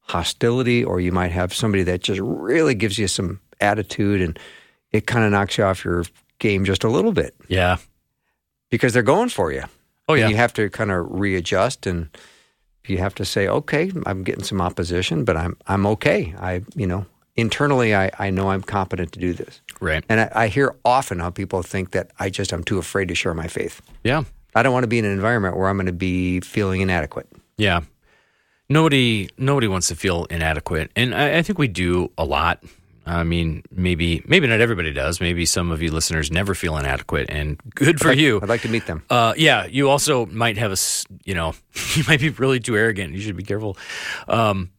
hostility, 0.00 0.84
or 0.84 1.00
you 1.00 1.12
might 1.12 1.32
have 1.32 1.52
somebody 1.52 1.82
that 1.84 2.02
just 2.02 2.20
really 2.20 2.74
gives 2.74 2.98
you 2.98 3.06
some 3.08 3.40
attitude, 3.60 4.20
and 4.22 4.38
it 4.90 5.06
kind 5.06 5.24
of 5.24 5.30
knocks 5.30 5.58
you 5.58 5.64
off 5.64 5.84
your 5.84 6.04
game 6.38 6.64
just 6.64 6.84
a 6.84 6.88
little 6.88 7.12
bit 7.12 7.34
Yeah. 7.48 7.76
because 8.70 8.92
they're 8.92 9.02
going 9.02 9.28
for 9.28 9.52
you. 9.52 9.64
Oh 10.08 10.14
And 10.14 10.20
yeah. 10.22 10.28
you 10.28 10.36
have 10.36 10.54
to 10.54 10.70
kind 10.70 10.90
of 10.90 11.06
readjust 11.10 11.86
and 11.86 12.08
you 12.86 12.96
have 12.98 13.14
to 13.16 13.24
say, 13.26 13.46
okay, 13.48 13.92
I'm 14.06 14.22
getting 14.24 14.44
some 14.44 14.60
opposition, 14.62 15.24
but 15.24 15.36
I'm 15.36 15.56
I'm 15.66 15.84
okay. 15.86 16.34
I 16.38 16.62
you 16.74 16.86
know 16.86 17.04
internally 17.36 17.94
I, 17.94 18.10
I 18.18 18.30
know 18.30 18.48
I'm 18.50 18.62
competent 18.62 19.12
to 19.12 19.20
do 19.20 19.34
this. 19.34 19.60
Right. 19.80 20.02
And 20.08 20.20
I, 20.20 20.32
I 20.34 20.48
hear 20.48 20.74
often 20.86 21.18
how 21.18 21.28
people 21.30 21.62
think 21.62 21.90
that 21.90 22.10
I 22.18 22.30
just 22.30 22.52
I'm 22.52 22.64
too 22.64 22.78
afraid 22.78 23.08
to 23.08 23.14
share 23.14 23.34
my 23.34 23.46
faith. 23.48 23.82
Yeah. 24.04 24.24
I 24.54 24.62
don't 24.62 24.72
want 24.72 24.84
to 24.84 24.88
be 24.88 24.98
in 24.98 25.04
an 25.04 25.12
environment 25.12 25.56
where 25.56 25.68
I'm 25.68 25.76
going 25.76 25.86
to 25.86 25.92
be 25.92 26.40
feeling 26.40 26.80
inadequate. 26.80 27.28
Yeah. 27.56 27.82
Nobody 28.68 29.30
nobody 29.38 29.66
wants 29.68 29.88
to 29.88 29.96
feel 29.96 30.26
inadequate. 30.26 30.90
And 30.94 31.14
I, 31.14 31.38
I 31.38 31.42
think 31.42 31.58
we 31.58 31.68
do 31.68 32.10
a 32.18 32.24
lot. 32.24 32.62
I 33.06 33.24
mean, 33.24 33.62
maybe 33.70 34.22
maybe 34.26 34.46
not 34.46 34.60
everybody 34.60 34.92
does. 34.92 35.20
Maybe 35.20 35.46
some 35.46 35.70
of 35.70 35.80
you 35.80 35.90
listeners 35.90 36.30
never 36.30 36.54
feel 36.54 36.76
inadequate 36.76 37.30
and 37.30 37.58
good 37.74 37.98
for 37.98 38.12
you. 38.12 38.38
I'd 38.42 38.50
like 38.50 38.60
to 38.62 38.68
meet 38.68 38.86
them. 38.86 39.02
Uh, 39.08 39.32
yeah, 39.36 39.64
you 39.64 39.88
also 39.88 40.26
might 40.26 40.58
have 40.58 40.72
a 40.72 40.76
you 41.24 41.34
know, 41.34 41.54
you 41.94 42.04
might 42.06 42.20
be 42.20 42.28
really 42.28 42.60
too 42.60 42.76
arrogant. 42.76 43.14
You 43.14 43.20
should 43.20 43.36
be 43.36 43.42
careful. 43.42 43.78
Um, 44.28 44.70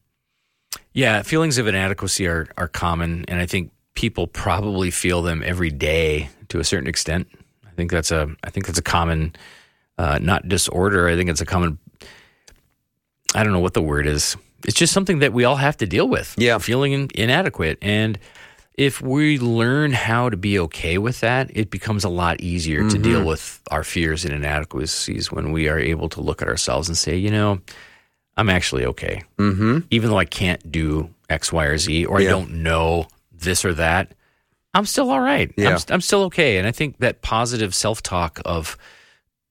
yeah, 0.94 1.24
feelings 1.24 1.58
of 1.58 1.68
inadequacy 1.68 2.28
are 2.28 2.48
are 2.58 2.68
common, 2.68 3.26
and 3.28 3.40
I 3.40 3.48
think 3.48 3.72
people 3.96 4.28
probably 4.28 4.92
feel 4.92 5.22
them 5.22 5.42
every 5.44 5.72
day 5.72 6.30
to 6.50 6.60
a 6.60 6.64
certain 6.64 6.88
extent. 6.88 7.28
I 7.68 7.72
think 7.72 7.92
that's 7.92 8.12
a 8.12 8.34
I 8.44 8.50
think 8.50 8.68
that's 8.68 8.80
a 8.80 8.84
common, 8.84 9.36
uh, 10.00 10.18
not 10.20 10.48
disorder. 10.48 11.08
I 11.08 11.16
think 11.16 11.30
it's 11.30 11.42
a 11.42 11.46
common. 11.46 11.78
I 13.36 13.44
don't 13.44 13.54
know 13.54 13.60
what 13.60 13.76
the 13.76 13.82
word 13.84 14.08
is. 14.08 14.36
It's 14.66 14.76
just 14.78 14.92
something 14.94 15.20
that 15.20 15.32
we 15.34 15.44
all 15.44 15.56
have 15.58 15.78
to 15.78 15.86
deal 15.86 16.08
with. 16.08 16.34
Yeah. 16.38 16.58
feeling 16.58 16.94
in, 16.94 17.10
inadequate, 17.14 17.78
and 17.82 18.18
if 18.74 19.02
we 19.02 19.38
learn 19.40 19.92
how 19.92 20.30
to 20.30 20.38
be 20.38 20.58
okay 20.60 20.98
with 20.98 21.20
that, 21.20 21.52
it 21.54 21.70
becomes 21.70 22.06
a 22.06 22.10
lot 22.10 22.40
easier 22.42 22.90
to 22.90 22.98
deal 22.98 23.26
with 23.26 23.60
our 23.72 23.84
fears 23.84 24.24
and 24.24 24.34
inadequacies 24.34 25.30
when 25.32 25.52
we 25.52 25.68
are 25.68 25.78
able 25.78 26.08
to 26.10 26.22
look 26.22 26.42
at 26.42 26.48
ourselves 26.48 26.88
and 26.88 26.98
say, 26.98 27.18
you 27.18 27.30
know, 27.30 27.60
I'm 28.38 28.50
actually 28.50 28.86
okay. 28.86 29.22
Mm-hmm. 29.38 29.80
Even 29.92 30.10
though 30.10 30.18
I 30.18 30.24
can't 30.24 30.72
do 30.72 31.10
X, 31.30 31.52
Y, 31.52 31.66
or 31.66 31.78
Z, 31.78 32.06
or 32.06 32.22
Yeah. 32.22 32.30
I 32.30 32.32
don't 32.32 32.52
know 32.64 33.08
this 33.34 33.66
or 33.66 33.74
that, 33.74 34.14
I'm 34.74 34.86
still 34.86 35.12
all 35.12 35.20
right. 35.20 35.52
Yeah. 35.58 35.72
I'm, 35.72 35.78
st- 35.80 35.92
I'm 35.92 36.02
still 36.02 36.24
okay. 36.26 36.58
And 36.58 36.66
I 36.66 36.72
think 36.72 37.00
that 37.00 37.22
positive 37.22 37.76
self 37.76 38.02
talk 38.02 38.40
of 38.46 38.78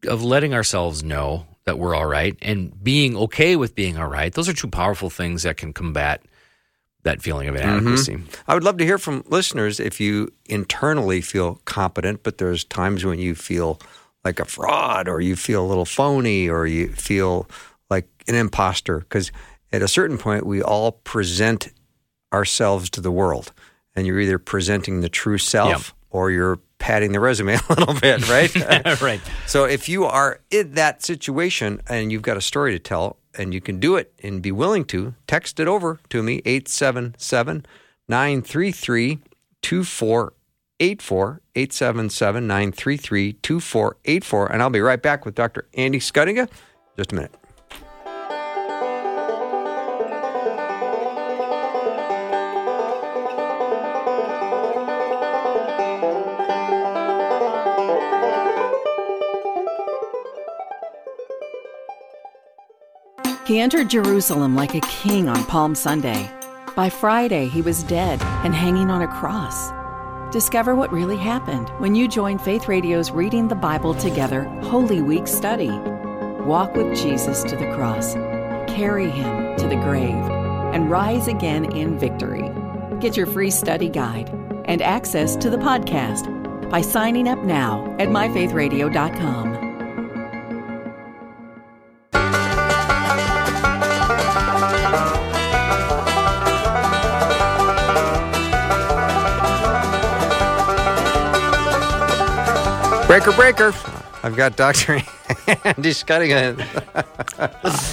of 0.06 0.22
letting 0.22 0.54
ourselves 0.54 1.02
know 1.02 1.46
that 1.64 1.78
we're 1.78 1.94
all 1.94 2.06
right 2.06 2.36
and 2.40 2.82
being 2.82 3.16
okay 3.16 3.56
with 3.56 3.74
being 3.74 3.98
all 3.98 4.08
right, 4.08 4.32
those 4.32 4.48
are 4.48 4.52
two 4.52 4.68
powerful 4.68 5.10
things 5.10 5.42
that 5.42 5.56
can 5.56 5.72
combat 5.72 6.22
that 7.02 7.22
feeling 7.22 7.48
of 7.48 7.54
mm-hmm. 7.54 7.68
inadequacy. 7.68 8.18
I 8.46 8.54
would 8.54 8.64
love 8.64 8.76
to 8.78 8.84
hear 8.84 8.98
from 8.98 9.24
listeners 9.26 9.80
if 9.80 10.00
you 10.00 10.32
internally 10.46 11.20
feel 11.20 11.60
competent, 11.64 12.22
but 12.22 12.38
there's 12.38 12.64
times 12.64 13.04
when 13.04 13.18
you 13.18 13.34
feel 13.34 13.80
like 14.24 14.40
a 14.40 14.44
fraud 14.44 15.08
or 15.08 15.20
you 15.20 15.36
feel 15.36 15.64
a 15.64 15.68
little 15.68 15.84
phony 15.84 16.48
or 16.48 16.66
you 16.66 16.88
feel 16.88 17.48
like 17.88 18.08
an 18.26 18.34
imposter. 18.34 19.00
Because 19.00 19.30
at 19.72 19.82
a 19.82 19.88
certain 19.88 20.18
point, 20.18 20.44
we 20.44 20.62
all 20.62 20.92
present 20.92 21.68
ourselves 22.32 22.90
to 22.90 23.00
the 23.00 23.12
world, 23.12 23.52
and 23.94 24.06
you're 24.06 24.20
either 24.20 24.38
presenting 24.38 25.00
the 25.00 25.08
true 25.08 25.38
self 25.38 25.94
or 26.10 26.30
you're 26.30 26.58
padding 26.78 27.12
the 27.12 27.20
resume 27.20 27.54
a 27.68 27.68
little 27.68 27.94
bit, 27.94 28.28
right? 28.28 29.00
right. 29.00 29.20
So 29.46 29.64
if 29.64 29.88
you 29.88 30.04
are 30.04 30.40
in 30.50 30.72
that 30.74 31.02
situation 31.02 31.80
and 31.88 32.10
you've 32.12 32.22
got 32.22 32.36
a 32.36 32.40
story 32.40 32.72
to 32.72 32.78
tell 32.78 33.16
and 33.36 33.54
you 33.54 33.60
can 33.60 33.78
do 33.78 33.96
it 33.96 34.12
and 34.22 34.42
be 34.42 34.52
willing 34.52 34.84
to, 34.86 35.14
text 35.26 35.60
it 35.60 35.68
over 35.68 36.00
to 36.08 36.22
me 36.22 36.42
877 36.44 37.66
933 38.08 39.20
2484 39.62 41.40
877 41.54 42.46
933 42.46 43.32
2484 43.34 44.52
and 44.52 44.62
I'll 44.62 44.70
be 44.70 44.80
right 44.80 45.02
back 45.02 45.24
with 45.24 45.34
Dr. 45.34 45.68
Andy 45.74 45.98
Schuttinga. 45.98 46.48
Just 46.96 47.12
a 47.12 47.14
minute. 47.14 47.37
He 63.48 63.60
entered 63.60 63.88
Jerusalem 63.88 64.54
like 64.54 64.74
a 64.74 64.80
king 64.82 65.26
on 65.26 65.42
Palm 65.46 65.74
Sunday. 65.74 66.30
By 66.76 66.90
Friday, 66.90 67.48
he 67.48 67.62
was 67.62 67.82
dead 67.82 68.20
and 68.44 68.54
hanging 68.54 68.90
on 68.90 69.00
a 69.00 69.08
cross. 69.08 69.72
Discover 70.30 70.74
what 70.74 70.92
really 70.92 71.16
happened 71.16 71.70
when 71.78 71.94
you 71.94 72.08
join 72.08 72.38
Faith 72.38 72.68
Radio's 72.68 73.10
Reading 73.10 73.48
the 73.48 73.54
Bible 73.54 73.94
Together 73.94 74.42
Holy 74.64 75.00
Week 75.00 75.26
study. 75.26 75.70
Walk 76.44 76.74
with 76.74 76.94
Jesus 76.94 77.42
to 77.44 77.56
the 77.56 77.72
cross, 77.74 78.12
carry 78.70 79.08
him 79.08 79.56
to 79.56 79.66
the 79.66 79.76
grave, 79.76 80.12
and 80.74 80.90
rise 80.90 81.26
again 81.26 81.72
in 81.74 81.98
victory. 81.98 82.52
Get 83.00 83.16
your 83.16 83.24
free 83.24 83.50
study 83.50 83.88
guide 83.88 84.28
and 84.66 84.82
access 84.82 85.36
to 85.36 85.48
the 85.48 85.56
podcast 85.56 86.28
by 86.68 86.82
signing 86.82 87.26
up 87.26 87.38
now 87.38 87.96
at 87.98 88.08
myfaithradio.com. 88.08 89.67
Breaker, 103.08 103.32
breaker. 103.32 103.72
I've 104.22 104.36
got 104.36 104.56
Dr. 104.56 104.92
Andy 105.64 105.92
Schuttinga. 105.94 106.58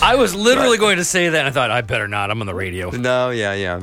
I 0.02 0.16
was 0.16 0.36
literally 0.36 0.78
going 0.78 0.98
to 0.98 1.06
say 1.06 1.30
that. 1.30 1.40
And 1.40 1.48
I 1.48 1.52
thought 1.52 1.72
I 1.72 1.80
better 1.80 2.10
not. 2.10 2.30
I'm 2.30 2.42
on 2.42 2.48
the 2.48 2.54
radio. 2.54 2.90
no, 2.90 3.30
yeah, 3.30 3.54
yeah. 3.54 3.80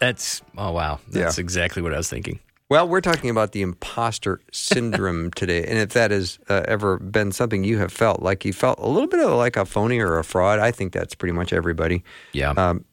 That's 0.00 0.42
oh 0.58 0.72
wow. 0.72 0.98
That's 1.08 1.38
exactly 1.38 1.82
what 1.82 1.94
I 1.94 1.98
was 1.98 2.10
thinking. 2.10 2.40
Well, 2.68 2.88
we're 2.88 3.00
talking 3.00 3.30
about 3.30 3.52
the 3.52 3.62
imposter 3.62 4.40
syndrome 4.50 5.30
today. 5.36 5.64
And 5.64 5.78
if 5.78 5.90
that 5.90 6.10
has 6.10 6.40
uh, 6.48 6.62
ever 6.66 6.98
been 6.98 7.30
something 7.30 7.62
you 7.62 7.78
have 7.78 7.92
felt, 7.92 8.20
like 8.20 8.44
you 8.44 8.52
felt 8.52 8.80
a 8.80 8.88
little 8.88 9.08
bit 9.08 9.20
of 9.20 9.30
like 9.36 9.56
a 9.56 9.64
phony 9.64 10.00
or 10.00 10.18
a 10.18 10.24
fraud, 10.24 10.58
I 10.58 10.72
think 10.72 10.92
that's 10.92 11.14
pretty 11.14 11.32
much 11.32 11.52
everybody. 11.52 12.02
Yeah. 12.32 12.50
Um, 12.50 12.84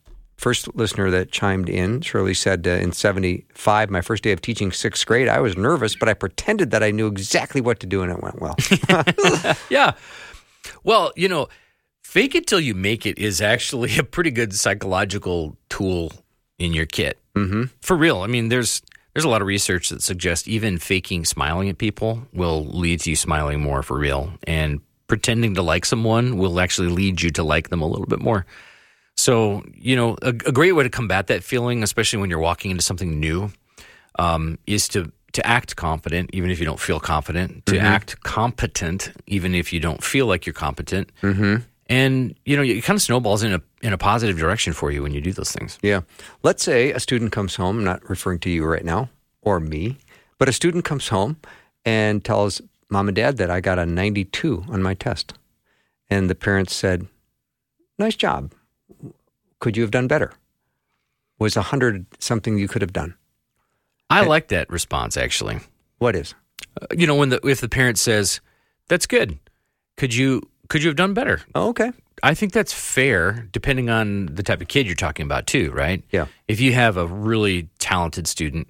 first 0.42 0.76
listener 0.76 1.12
that 1.12 1.32
chimed 1.32 1.70
in, 1.70 2.02
Shirley 2.02 2.34
said 2.34 2.68
uh, 2.68 2.72
in 2.72 2.92
75, 2.92 3.92
my 3.92 4.02
first 4.02 4.24
day 4.24 4.32
of 4.32 4.42
teaching 4.42 4.72
sixth 4.72 5.06
grade, 5.06 5.28
I 5.28 5.40
was 5.40 5.56
nervous, 5.56 5.96
but 5.96 6.10
I 6.10 6.16
pretended 6.16 6.72
that 6.72 6.82
I 6.82 6.90
knew 6.90 7.08
exactly 7.08 7.62
what 7.62 7.80
to 7.82 7.88
do 7.88 8.02
and 8.02 8.12
it 8.12 8.22
went 8.22 8.42
well. 8.42 8.56
Yeah. 9.70 9.94
Well, 10.84 11.12
you 11.16 11.30
know, 11.30 11.48
fake 12.04 12.36
it 12.36 12.48
till 12.48 12.60
you 12.60 12.74
make 12.74 13.06
it 13.06 13.18
is 13.20 13.40
actually 13.40 13.98
a 14.00 14.04
pretty 14.04 14.32
good 14.32 14.54
psychological 14.54 15.56
tool 15.70 16.12
in 16.58 16.74
your 16.74 16.86
kit. 16.86 17.20
Mm-hmm. 17.36 17.66
For 17.82 17.96
real. 17.96 18.18
I 18.22 18.28
mean, 18.28 18.50
there's 18.50 18.82
there's 19.14 19.26
a 19.26 19.30
lot 19.30 19.42
of 19.42 19.48
research 19.48 19.90
that 19.90 20.02
suggests 20.02 20.48
even 20.48 20.78
faking 20.78 21.26
smiling 21.26 21.70
at 21.70 21.78
people 21.78 22.28
will 22.34 22.66
lead 22.66 23.02
to 23.02 23.10
you 23.10 23.16
smiling 23.16 23.62
more 23.62 23.84
for 23.84 23.98
real, 23.98 24.34
and 24.48 24.82
pretending 25.08 25.56
to 25.56 25.62
like 25.62 25.86
someone 25.86 26.38
will 26.38 26.60
actually 26.60 26.88
lead 26.88 27.22
you 27.22 27.30
to 27.32 27.44
like 27.44 27.70
them 27.70 27.82
a 27.82 27.88
little 27.88 28.06
bit 28.06 28.20
more. 28.20 28.46
So, 29.18 29.64
you 29.76 29.96
know, 29.96 30.18
a, 30.22 30.30
a 30.30 30.52
great 30.52 30.72
way 30.72 30.84
to 30.84 30.90
combat 30.90 31.28
that 31.28 31.44
feeling, 31.44 31.84
especially 31.84 32.20
when 32.20 32.30
you're 32.30 32.40
walking 32.40 32.72
into 32.72 32.84
something 32.84 33.20
new, 33.20 33.52
um, 34.18 34.58
is 34.68 34.88
to 34.90 35.12
to 35.34 35.48
act 35.48 35.78
confident, 35.78 36.30
even 36.34 36.50
if 36.50 36.60
you 36.60 36.66
don't 36.66 36.80
feel 36.80 37.00
confident. 37.00 37.66
To 37.68 37.80
act 37.80 38.22
competent, 38.24 39.12
even 39.28 39.56
if 39.56 39.72
you 39.72 39.80
don't 39.80 40.04
feel 40.04 40.26
like 40.26 40.46
you're 40.46 40.54
competent. 40.54 41.10
Mm-hmm. 41.22 41.58
And 41.88 42.36
you 42.46 42.56
know, 42.56 42.64
it 42.64 42.84
kind 42.84 42.96
of 42.96 43.02
snowballs 43.02 43.44
in 43.44 43.54
a 43.54 43.62
in 43.82 43.94
a 43.94 43.98
positive 43.98 44.38
direction 44.38 44.74
for 44.74 44.92
you 44.92 45.04
when 45.04 45.14
you 45.14 45.22
do 45.22 45.34
those 45.34 45.52
things. 45.52 45.78
Yeah. 45.82 46.02
Let's 46.44 46.64
say 46.64 46.92
a 46.92 47.00
student 47.00 47.32
comes 47.32 47.56
home, 47.56 47.80
I'm 47.80 47.84
not 47.84 48.10
referring 48.10 48.40
to 48.40 48.50
you 48.50 48.66
right 48.66 48.86
now 48.86 49.10
or 49.42 49.60
me, 49.60 49.98
but 50.38 50.50
a 50.50 50.54
student 50.54 50.86
comes 50.86 51.08
home 51.08 51.38
and 51.86 52.24
tells 52.24 52.62
mom 52.90 53.08
and 53.08 53.16
dad 53.16 53.38
that 53.38 53.50
I 53.50 53.62
got 53.62 53.80
a 53.80 53.86
92 53.86 54.66
on 54.70 54.84
my 54.84 54.94
test. 54.94 55.34
And 56.10 56.30
the 56.30 56.36
parents 56.36 56.76
said, 56.76 57.08
Nice 57.98 58.16
job. 58.16 58.54
Could 59.60 59.78
you 59.78 59.84
have 59.84 59.92
done 59.92 60.08
better? 60.08 60.34
Was 61.40 61.56
a 61.56 61.60
100 61.60 62.06
something 62.20 62.58
you 62.58 62.68
could 62.68 62.82
have 62.82 62.94
done? 62.94 63.16
I 64.10 64.22
like 64.22 64.50
that 64.50 64.70
response 64.70 65.18
actually. 65.18 65.60
What 66.00 66.16
is? 66.16 66.36
Uh, 66.82 66.88
you 66.96 67.08
know, 67.08 67.16
when 67.16 67.30
the 67.30 67.40
if 67.48 67.62
the 67.62 67.70
parent 67.70 67.98
says, 67.98 68.42
"That's 68.88 69.06
good," 69.06 69.40
could 69.98 70.14
you 70.14 70.42
could 70.68 70.84
you 70.84 70.90
have 70.90 70.96
done 70.98 71.14
better? 71.14 71.42
Oh, 71.56 71.70
okay. 71.70 71.92
I 72.24 72.34
think 72.34 72.54
that's 72.54 72.74
fair, 72.74 73.48
depending 73.52 73.90
on 73.90 74.28
the 74.28 74.44
type 74.44 74.62
of 74.62 74.68
kid 74.68 74.86
you're 74.86 74.96
talking 74.96 75.26
about, 75.26 75.48
too, 75.48 75.72
right? 75.72 76.04
Yeah. 76.12 76.28
If 76.48 76.60
you 76.62 76.74
have 76.74 76.98
a 76.98 77.08
really 77.08 77.70
talented 77.80 78.28
student 78.28 78.68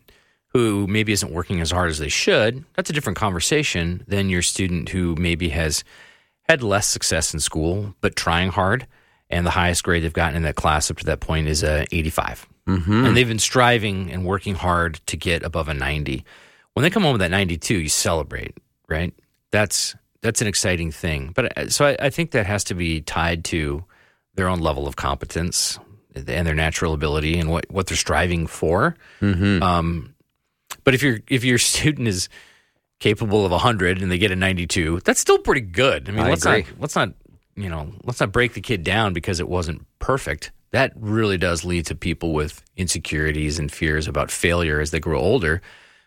who 0.47 0.87
maybe 0.87 1.11
isn't 1.11 1.31
working 1.31 1.61
as 1.61 1.71
hard 1.71 1.89
as 1.89 1.99
they 1.99 2.07
should, 2.07 2.63
that's 2.75 2.89
a 2.89 2.93
different 2.93 3.17
conversation 3.17 4.03
than 4.07 4.29
your 4.29 4.41
student 4.41 4.89
who 4.89 5.15
maybe 5.15 5.49
has 5.49 5.83
had 6.47 6.63
less 6.63 6.87
success 6.87 7.33
in 7.33 7.39
school 7.39 7.93
but 8.01 8.15
trying 8.15 8.49
hard, 8.49 8.87
and 9.31 9.45
the 9.45 9.51
highest 9.51 9.83
grade 9.83 10.03
they've 10.03 10.13
gotten 10.13 10.35
in 10.35 10.43
that 10.43 10.55
class 10.55 10.91
up 10.91 10.97
to 10.97 11.05
that 11.05 11.19
point 11.19 11.47
is 11.47 11.63
a 11.63 11.85
85, 11.91 12.47
mm-hmm. 12.67 13.05
and 13.05 13.17
they've 13.17 13.27
been 13.27 13.39
striving 13.39 14.11
and 14.11 14.25
working 14.25 14.55
hard 14.55 14.95
to 15.07 15.17
get 15.17 15.43
above 15.43 15.69
a 15.69 15.73
90. 15.73 16.23
When 16.73 16.83
they 16.83 16.89
come 16.89 17.03
home 17.03 17.13
with 17.13 17.21
that 17.21 17.31
92, 17.31 17.79
you 17.79 17.89
celebrate, 17.89 18.57
right? 18.87 19.13
That's 19.51 19.95
that's 20.21 20.41
an 20.41 20.47
exciting 20.47 20.91
thing. 20.91 21.31
But 21.35 21.57
uh, 21.57 21.69
so 21.69 21.85
I, 21.85 21.97
I 21.99 22.09
think 22.09 22.31
that 22.31 22.45
has 22.45 22.63
to 22.65 22.75
be 22.75 23.01
tied 23.01 23.43
to 23.45 23.83
their 24.35 24.47
own 24.47 24.59
level 24.59 24.87
of 24.87 24.95
competence 24.95 25.79
and 26.15 26.25
their 26.25 26.55
natural 26.55 26.93
ability 26.93 27.39
and 27.39 27.49
what, 27.49 27.69
what 27.69 27.87
they're 27.87 27.97
striving 27.97 28.47
for. 28.47 28.95
Um, 29.63 30.13
but 30.83 30.93
if 30.93 31.03
your 31.03 31.19
if 31.27 31.43
your 31.43 31.57
student 31.57 32.07
is 32.07 32.29
capable 32.99 33.45
of 33.45 33.51
100 33.51 34.01
and 34.01 34.11
they 34.11 34.17
get 34.17 34.31
a 34.31 34.35
92, 34.35 35.01
that's 35.03 35.19
still 35.19 35.39
pretty 35.39 35.61
good. 35.61 36.07
I 36.07 36.11
mean, 36.11 36.25
I 36.25 36.29
let's 36.29 36.45
agree. 36.45 36.63
not 36.63 36.79
let's 36.79 36.95
not 36.95 37.13
you 37.55 37.69
know 37.69 37.91
let's 38.03 38.19
not 38.19 38.31
break 38.31 38.53
the 38.53 38.61
kid 38.61 38.83
down 38.83 39.13
because 39.13 39.39
it 39.39 39.49
wasn't 39.49 39.85
perfect. 39.99 40.51
That 40.71 40.93
really 40.95 41.37
does 41.37 41.65
lead 41.65 41.85
to 41.87 41.95
people 41.95 42.33
with 42.33 42.63
insecurities 42.77 43.59
and 43.59 43.71
fears 43.71 44.07
about 44.07 44.31
failure 44.31 44.79
as 44.79 44.91
they 44.91 44.99
grow 44.99 45.19
older. 45.19 45.61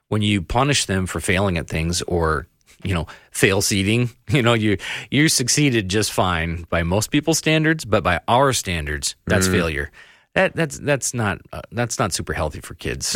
When 0.09 0.23
you 0.23 0.41
punish 0.41 0.87
them 0.87 1.07
for 1.07 1.21
failing 1.21 1.59
at 1.59 1.69
things 1.69 2.03
or 2.03 2.47
you 2.83 2.95
know 2.95 3.07
fail 3.31 3.61
seeding, 3.63 4.11
you 4.29 4.43
know 4.43 4.55
you 4.55 4.79
you 5.11 5.29
succeeded 5.29 5.89
just 5.89 6.13
fine 6.13 6.67
by 6.71 6.83
most 6.83 7.11
people's 7.11 7.39
standards, 7.39 7.85
but 7.85 8.03
by 8.03 8.21
our 8.29 8.53
standards, 8.53 9.17
that's 9.27 9.47
failure. 9.53 9.91
That 10.35 10.55
that's 10.57 10.79
that's 10.79 11.15
not 11.15 11.41
uh, 11.53 11.63
that's 11.73 11.99
not 11.99 12.13
super 12.13 12.33
healthy 12.33 12.61
for 12.61 12.75
kids. 12.75 13.15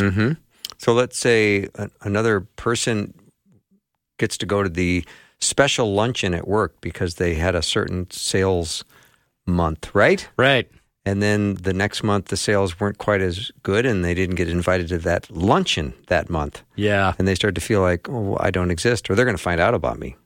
So 0.79 0.93
let's 0.93 1.19
say 1.19 1.69
another 2.03 2.41
person 2.41 3.13
gets 4.19 4.37
to 4.39 4.47
go 4.47 4.63
to 4.63 4.69
the 4.69 5.05
special 5.41 5.95
luncheon 5.95 6.35
at 6.35 6.49
work 6.49 6.81
because 6.81 7.17
they 7.17 7.35
had 7.35 7.55
a 7.55 7.63
certain 7.63 8.11
sales 8.11 8.85
month, 9.47 9.95
right? 9.95 10.29
Right. 10.37 10.71
And 11.05 11.23
then 11.23 11.55
the 11.55 11.73
next 11.73 12.03
month, 12.03 12.27
the 12.27 12.37
sales 12.37 12.79
weren't 12.79 12.99
quite 12.99 13.23
as 13.23 13.51
good 13.63 13.87
and 13.87 14.05
they 14.05 14.13
didn't 14.13 14.35
get 14.35 14.49
invited 14.49 14.89
to 14.89 14.99
that 14.99 15.31
luncheon 15.31 15.95
that 16.09 16.29
month. 16.29 16.63
Yeah. 16.77 17.15
And 17.19 17.27
they 17.27 17.35
start 17.35 17.55
to 17.55 17.61
feel 17.63 17.81
like, 17.81 18.09
oh, 18.11 18.37
I 18.41 18.51
don't 18.51 18.71
exist, 18.71 19.09
or 19.09 19.15
they're 19.15 19.25
going 19.25 19.37
to 19.37 19.43
find 19.43 19.61
out 19.61 19.75
about 19.75 19.99
me. 19.99 20.17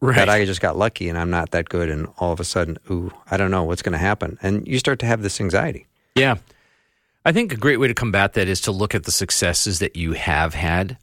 Right. 0.00 0.16
That 0.16 0.28
I 0.28 0.44
just 0.44 0.60
got 0.60 0.76
lucky 0.76 1.08
and 1.08 1.16
I'm 1.16 1.30
not 1.30 1.52
that 1.52 1.68
good. 1.68 1.88
And 1.88 2.08
all 2.18 2.32
of 2.32 2.40
a 2.40 2.44
sudden, 2.44 2.76
ooh, 2.90 3.12
I 3.30 3.36
don't 3.36 3.52
know 3.52 3.62
what's 3.62 3.82
going 3.82 3.92
to 3.92 3.98
happen. 3.98 4.36
And 4.42 4.66
you 4.66 4.80
start 4.80 4.98
to 5.00 5.06
have 5.06 5.22
this 5.22 5.40
anxiety. 5.40 5.86
Yeah. 6.16 6.38
I 7.24 7.30
think 7.30 7.52
a 7.52 7.56
great 7.56 7.76
way 7.76 7.86
to 7.86 7.94
combat 7.94 8.32
that 8.32 8.48
is 8.48 8.60
to 8.62 8.72
look 8.72 8.96
at 8.96 9.04
the 9.04 9.12
successes 9.12 9.78
that 9.78 9.94
you 9.94 10.14
have 10.14 10.54
had. 10.54 10.98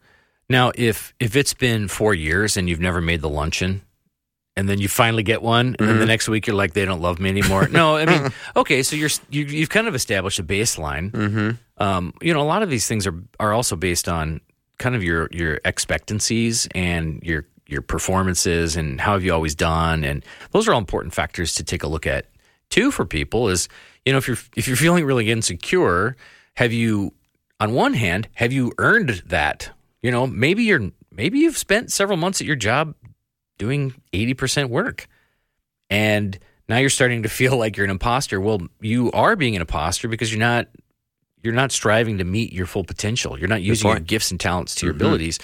Now, 0.49 0.71
if 0.75 1.13
if 1.19 1.35
it's 1.35 1.53
been 1.53 1.88
4 1.88 2.13
years 2.13 2.57
and 2.57 2.69
you've 2.69 2.79
never 2.79 3.01
made 3.01 3.21
the 3.21 3.29
luncheon 3.29 3.81
and 4.55 4.67
then 4.67 4.79
you 4.79 4.88
finally 4.88 5.23
get 5.23 5.41
one 5.41 5.75
and 5.79 5.88
then 5.88 5.99
the 5.99 6.05
next 6.05 6.27
week 6.27 6.47
you're 6.47 6.55
like 6.55 6.73
they 6.73 6.83
don't 6.83 7.01
love 7.01 7.19
me 7.19 7.29
anymore. 7.29 7.67
no, 7.69 7.95
I 7.97 8.05
mean, 8.05 8.31
okay, 8.55 8.83
so 8.83 8.95
you're 8.95 9.09
you, 9.29 9.45
you've 9.45 9.69
kind 9.69 9.88
of 9.88 9.95
established 9.95 10.39
a 10.39 10.43
baseline. 10.43 11.12
Mm-hmm. 11.12 11.51
Um, 11.81 12.13
you 12.21 12.33
know, 12.33 12.41
a 12.41 12.49
lot 12.49 12.63
of 12.63 12.69
these 12.69 12.88
things 12.88 13.07
are 13.07 13.15
are 13.39 13.53
also 13.53 13.75
based 13.75 14.09
on 14.09 14.41
kind 14.79 14.95
of 14.95 15.03
your 15.03 15.29
your 15.31 15.59
expectancies 15.63 16.67
and 16.73 17.21
your 17.21 17.45
your 17.67 17.81
performances 17.81 18.75
and 18.75 18.99
how 18.99 19.13
have 19.13 19.23
you 19.23 19.31
always 19.31 19.53
done 19.53 20.03
and 20.03 20.25
those 20.51 20.67
are 20.67 20.73
all 20.73 20.79
important 20.79 21.13
factors 21.13 21.53
to 21.53 21.63
take 21.63 21.83
a 21.83 21.88
look 21.88 22.07
at 22.07 22.25
too 22.69 22.89
for 22.89 23.05
people 23.05 23.47
is 23.47 23.69
you 24.05 24.12
know 24.12 24.17
if 24.17 24.27
you're 24.27 24.38
if 24.55 24.67
you're 24.67 24.75
feeling 24.75 25.05
really 25.05 25.29
insecure 25.29 26.17
have 26.55 26.73
you 26.73 27.13
on 27.59 27.73
one 27.73 27.93
hand 27.93 28.27
have 28.33 28.51
you 28.51 28.71
earned 28.79 29.21
that 29.27 29.69
you 30.01 30.12
know 30.12 30.27
maybe 30.27 30.63
you're 30.63 30.91
maybe 31.12 31.39
you've 31.39 31.57
spent 31.57 31.91
several 31.91 32.17
months 32.17 32.41
at 32.41 32.47
your 32.47 32.55
job 32.55 32.95
doing 33.57 33.93
80% 34.13 34.69
work 34.69 35.07
and 35.89 36.38
now 36.67 36.77
you're 36.77 36.89
starting 36.89 37.23
to 37.23 37.29
feel 37.29 37.57
like 37.63 37.75
you're 37.75 37.85
an 37.85 37.91
imposter. 37.91 38.39
Well 38.39 38.62
you 38.79 39.12
are 39.12 39.35
being 39.35 39.55
an 39.55 39.62
imposter 39.62 40.07
because 40.07 40.31
you're 40.31 40.39
not 40.39 40.67
you're 41.41 41.53
not 41.53 41.71
striving 41.71 42.17
to 42.17 42.23
meet 42.23 42.51
your 42.51 42.65
full 42.65 42.83
potential. 42.83 43.39
You're 43.39 43.47
not 43.47 43.62
using 43.62 43.89
your 43.89 43.99
gifts 43.99 44.31
and 44.31 44.39
talents 44.39 44.75
to 44.75 44.85
your 44.85 44.93
mm-hmm. 44.93 45.01
abilities. 45.01 45.39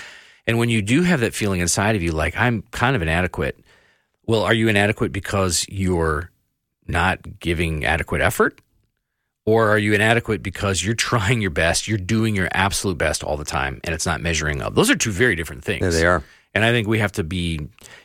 And 0.47 0.59
when 0.59 0.69
you 0.69 0.81
do 0.81 1.01
have 1.01 1.21
that 1.21 1.33
feeling 1.33 1.59
inside 1.59 1.95
of 1.95 2.03
you 2.03 2.11
like 2.11 2.35
i'm 2.37 2.63
kind 2.71 2.95
of 2.95 3.01
inadequate 3.01 3.59
well 4.25 4.43
are 4.43 4.53
you 4.53 4.67
inadequate 4.67 5.11
because 5.11 5.65
you're 5.69 6.29
not 6.87 7.39
giving 7.39 7.85
adequate 7.85 8.21
effort 8.21 8.61
or 9.45 9.69
are 9.69 9.77
you 9.77 9.93
inadequate 9.93 10.41
because 10.41 10.83
you're 10.83 10.95
trying 10.95 11.41
your 11.41 11.51
best 11.51 11.87
you're 11.87 11.97
doing 11.97 12.35
your 12.35 12.49
absolute 12.51 12.97
best 12.97 13.23
all 13.23 13.37
the 13.37 13.45
time 13.45 13.79
and 13.83 13.93
it's 13.93 14.05
not 14.05 14.21
measuring 14.21 14.61
up 14.61 14.73
those 14.75 14.89
are 14.89 14.95
two 14.95 15.11
very 15.11 15.35
different 15.35 15.63
things 15.63 15.81
There 15.81 15.91
they 15.91 16.05
are. 16.05 16.23
and 16.53 16.63
I 16.65 16.71
think 16.71 16.87
we 16.87 16.99
have 16.99 17.11
to 17.13 17.23
be, 17.23 17.59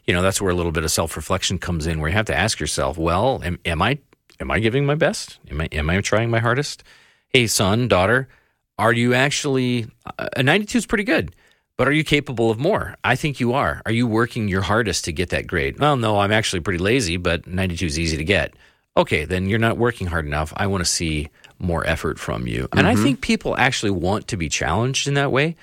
you 0.07 0.15
know, 0.15 0.23
that's 0.23 0.41
where 0.41 0.51
a 0.51 0.55
little 0.55 0.73
bit 0.73 0.85
of 0.85 0.91
self 0.91 1.17
reflection 1.17 1.59
comes 1.59 1.87
in, 1.87 2.01
where 2.01 2.11
you 2.11 2.17
have 2.17 2.27
to 2.27 2.37
ask 2.37 2.59
yourself, 2.61 2.99
well, 2.99 3.41
am, 3.45 3.59
am 3.65 3.81
I 3.81 3.99
am 4.41 4.51
I 4.51 4.59
giving 4.59 4.85
my 4.87 4.95
best? 4.97 5.39
Am 5.51 5.61
I 5.61 5.69
am 5.73 5.89
I 5.91 6.01
trying 6.01 6.31
my 6.31 6.41
hardest? 6.41 6.83
Hey, 7.29 7.47
son, 7.47 7.87
daughter, 7.89 8.29
are 8.77 8.93
you 8.93 9.15
actually 9.15 9.87
uh, 10.19 10.29
a 10.37 10.43
92 10.43 10.79
is 10.79 10.87
pretty 10.87 11.05
good, 11.05 11.35
but 11.77 11.87
are 11.87 11.93
you 11.93 12.03
capable 12.03 12.51
of 12.51 12.59
more? 12.59 12.97
I 13.05 13.15
think 13.17 13.39
you 13.39 13.53
are. 13.53 13.81
Are 13.87 13.93
you 13.93 14.07
working 14.07 14.49
your 14.49 14.63
hardest 14.63 15.05
to 15.05 15.13
get 15.13 15.29
that 15.31 15.47
grade? 15.47 15.79
Well, 15.79 15.97
no, 15.97 16.19
I'm 16.19 16.33
actually 16.33 16.61
pretty 16.61 16.81
lazy, 16.81 17.17
but 17.19 17.47
92 17.47 17.87
is 17.87 17.99
easy 17.99 18.17
to 18.17 18.25
get. 18.25 18.55
Okay, 19.01 19.25
then 19.25 19.47
you're 19.47 19.59
not 19.59 19.79
working 19.79 20.09
hard 20.09 20.27
enough. 20.27 20.53
I 20.57 20.67
want 20.67 20.83
to 20.83 20.91
see 20.91 21.31
more 21.59 21.87
effort 21.87 22.19
from 22.19 22.47
you. 22.47 22.69
And 22.73 22.87
I 22.87 22.95
think 22.95 23.23
people 23.23 23.57
actually 23.57 23.93
want 23.93 24.29
to 24.29 24.37
be 24.37 24.51
challenged 24.51 25.09
in 25.09 25.15
that 25.15 25.33
way. 25.33 25.57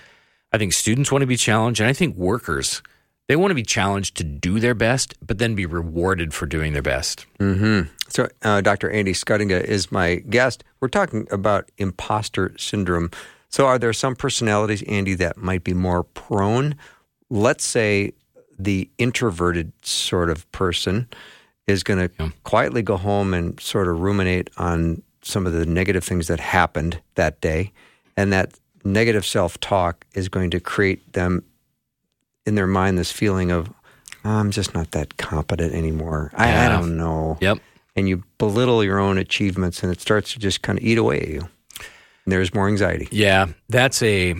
I 0.52 0.58
think 0.58 0.73
students 0.73 1.12
want 1.12 1.21
to 1.21 1.28
be 1.28 1.38
challenged, 1.38 1.80
and 1.80 1.88
I 1.88 1.93
think 1.93 2.15
workers 2.15 2.82
they 3.28 3.36
want 3.36 3.52
to 3.52 3.56
be 3.56 3.63
challenged 3.63 4.15
to 4.17 4.23
do 4.23 4.60
their 4.60 4.73
best, 4.73 5.13
but 5.26 5.38
then 5.38 5.54
be 5.54 5.65
rewarded 5.65 6.34
for 6.34 6.45
doing 6.45 6.73
their 6.73 6.82
best. 6.82 7.26
So, 8.08 8.30
uh, 8.41 8.62
Dr. 8.62 8.89
Andy 8.89 9.12
Schuttinga 9.12 9.62
is 9.62 9.91
my 9.91 10.15
guest. 10.15 10.63
We're 10.80 10.88
talking 10.88 11.28
about 11.30 11.69
imposter 11.78 12.54
syndrome. 12.58 13.12
So, 13.50 13.65
are 13.67 13.78
there 13.78 13.93
some 13.93 14.15
personalities, 14.15 14.82
Andy, 14.84 15.13
that 15.15 15.38
might 15.38 15.63
be 15.63 15.73
more 15.73 16.04
prone? 16.04 16.76
Let's 17.30 17.65
say 17.65 18.13
the 18.58 18.89
introverted 18.97 19.73
sort 19.86 20.30
of 20.30 20.50
person 20.52 21.08
is 21.68 21.84
going 21.84 22.10
to 22.10 22.32
quietly 22.44 22.82
go 22.82 22.98
home 22.98 23.34
and 23.34 23.60
sort 23.60 23.88
of 23.88 24.00
ruminate 24.00 24.50
on 24.58 25.02
some 25.22 25.46
of 25.46 25.54
the 25.54 25.66
negative 25.66 26.04
things 26.04 26.28
that 26.28 26.40
happened 26.40 27.00
that 27.16 27.42
day. 27.42 27.72
And 28.16 28.32
that 28.34 28.58
negative 28.86 29.26
self 29.26 29.60
talk 29.60 30.06
is 30.14 30.30
going 30.30 30.50
to 30.52 30.60
create 30.60 31.14
them 31.14 31.44
in 32.46 32.56
their 32.56 32.68
mind 32.68 32.98
this 32.98 33.12
feeling 33.12 33.52
of, 33.52 33.70
I'm 34.24 34.52
just 34.52 34.74
not 34.74 34.92
that 34.92 35.18
competent 35.18 35.74
anymore. 35.74 36.32
I, 36.36 36.66
I 36.66 36.70
don't 36.70 36.98
know 36.98 37.38
Yep. 37.42 37.60
and 37.96 38.08
you 38.08 38.24
belittle 38.38 38.84
your 38.84 39.00
own 39.00 39.18
achievements 39.18 39.84
and 39.84 39.92
it 39.92 40.00
starts 40.02 40.34
to 40.34 40.40
just 40.40 40.62
kind 40.62 40.80
of 40.80 40.86
eat 40.86 40.98
away 40.98 41.20
at 41.20 41.28
you. 41.28 41.42
And 41.42 42.32
there's 42.34 42.54
more 42.54 42.68
anxiety. 42.68 43.08
Yeah, 43.12 43.48
that's 43.70 44.02
a 44.04 44.36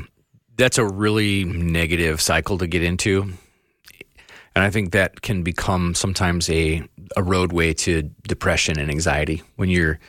that's 0.58 0.78
a 0.78 0.86
really 0.86 1.44
negative 1.46 2.20
cycle 2.20 2.58
to 2.58 2.68
get 2.68 2.82
into. 2.84 3.32
And 4.56 4.66
I 4.66 4.70
think 4.72 4.92
that 4.92 5.22
can 5.22 5.44
become 5.44 5.94
sometimes 5.94 6.50
a 6.50 6.82
a 7.16 7.24
roadway 7.24 7.74
to 7.74 8.04
depression 8.28 8.80
and 8.80 8.90
anxiety 8.90 9.42
when 9.56 9.70
you're 9.70 10.00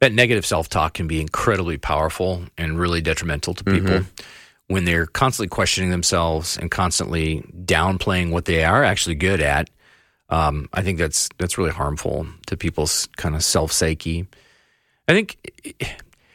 that 0.00 0.12
negative 0.12 0.46
self-talk 0.46 0.94
can 0.94 1.06
be 1.06 1.20
incredibly 1.20 1.76
powerful 1.76 2.42
and 2.56 2.78
really 2.78 3.02
detrimental 3.02 3.52
to 3.54 3.64
people 3.64 4.00
when 4.68 4.84
they're 4.84 5.06
constantly 5.06 5.48
questioning 5.48 5.90
themselves 5.90 6.56
and 6.56 6.70
constantly 6.70 7.42
downplaying 7.64 8.30
what 8.30 8.46
they 8.46 8.64
are 8.64 8.82
actually 8.82 9.16
good 9.16 9.40
at. 9.40 9.68
Um, 10.30 10.68
I 10.72 10.82
think 10.82 10.98
that's 10.98 11.28
that's 11.38 11.58
really 11.58 11.72
harmful 11.72 12.26
to 12.46 12.56
people's 12.56 13.08
kind 13.16 13.34
of 13.34 13.44
self 13.44 13.72
psyche. 13.72 14.26
I 15.08 15.12
think 15.12 15.36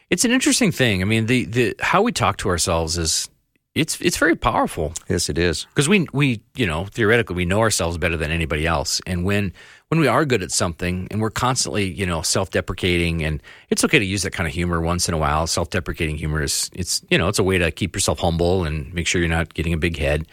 it's 0.09 0.25
an 0.25 0.31
interesting 0.31 0.71
thing. 0.71 1.01
I 1.01 1.05
mean, 1.05 1.25
the 1.25 1.45
the 1.45 1.75
how 1.79 2.01
we 2.01 2.11
talk 2.11 2.37
to 2.37 2.49
ourselves 2.49 2.97
is 2.97 3.29
it's 3.75 3.99
it's 4.01 4.17
very 4.17 4.35
powerful 4.35 4.93
Yes, 5.09 5.29
it 5.29 5.37
is. 5.37 5.65
because 5.65 5.87
we 5.89 6.07
we 6.13 6.41
you 6.55 6.65
know 6.65 6.85
theoretically 6.85 7.35
we 7.35 7.45
know 7.45 7.59
ourselves 7.59 7.97
better 7.97 8.17
than 8.17 8.31
anybody 8.31 8.65
else, 8.65 9.01
and 9.05 9.25
when 9.25 9.51
when 9.89 9.99
we 9.99 10.07
are 10.07 10.25
good 10.25 10.41
at 10.41 10.51
something 10.51 11.07
and 11.11 11.21
we're 11.21 11.29
constantly 11.29 11.85
you 11.91 12.05
know 12.05 12.21
self 12.21 12.49
deprecating, 12.51 13.23
and 13.23 13.43
it's 13.69 13.83
okay 13.83 13.99
to 13.99 14.05
use 14.05 14.23
that 14.23 14.31
kind 14.31 14.47
of 14.47 14.53
humor 14.53 14.81
once 14.81 15.07
in 15.07 15.13
a 15.13 15.17
while. 15.17 15.45
Self 15.45 15.69
deprecating 15.69 16.17
humor 16.17 16.41
is 16.41 16.69
it's 16.73 17.03
you 17.09 17.17
know 17.17 17.27
it's 17.27 17.39
a 17.39 17.43
way 17.43 17.57
to 17.57 17.69
keep 17.71 17.95
yourself 17.95 18.19
humble 18.19 18.63
and 18.63 18.93
make 18.93 19.07
sure 19.07 19.19
you're 19.21 19.29
not 19.29 19.53
getting 19.53 19.73
a 19.73 19.77
big 19.77 19.97
head. 19.97 20.25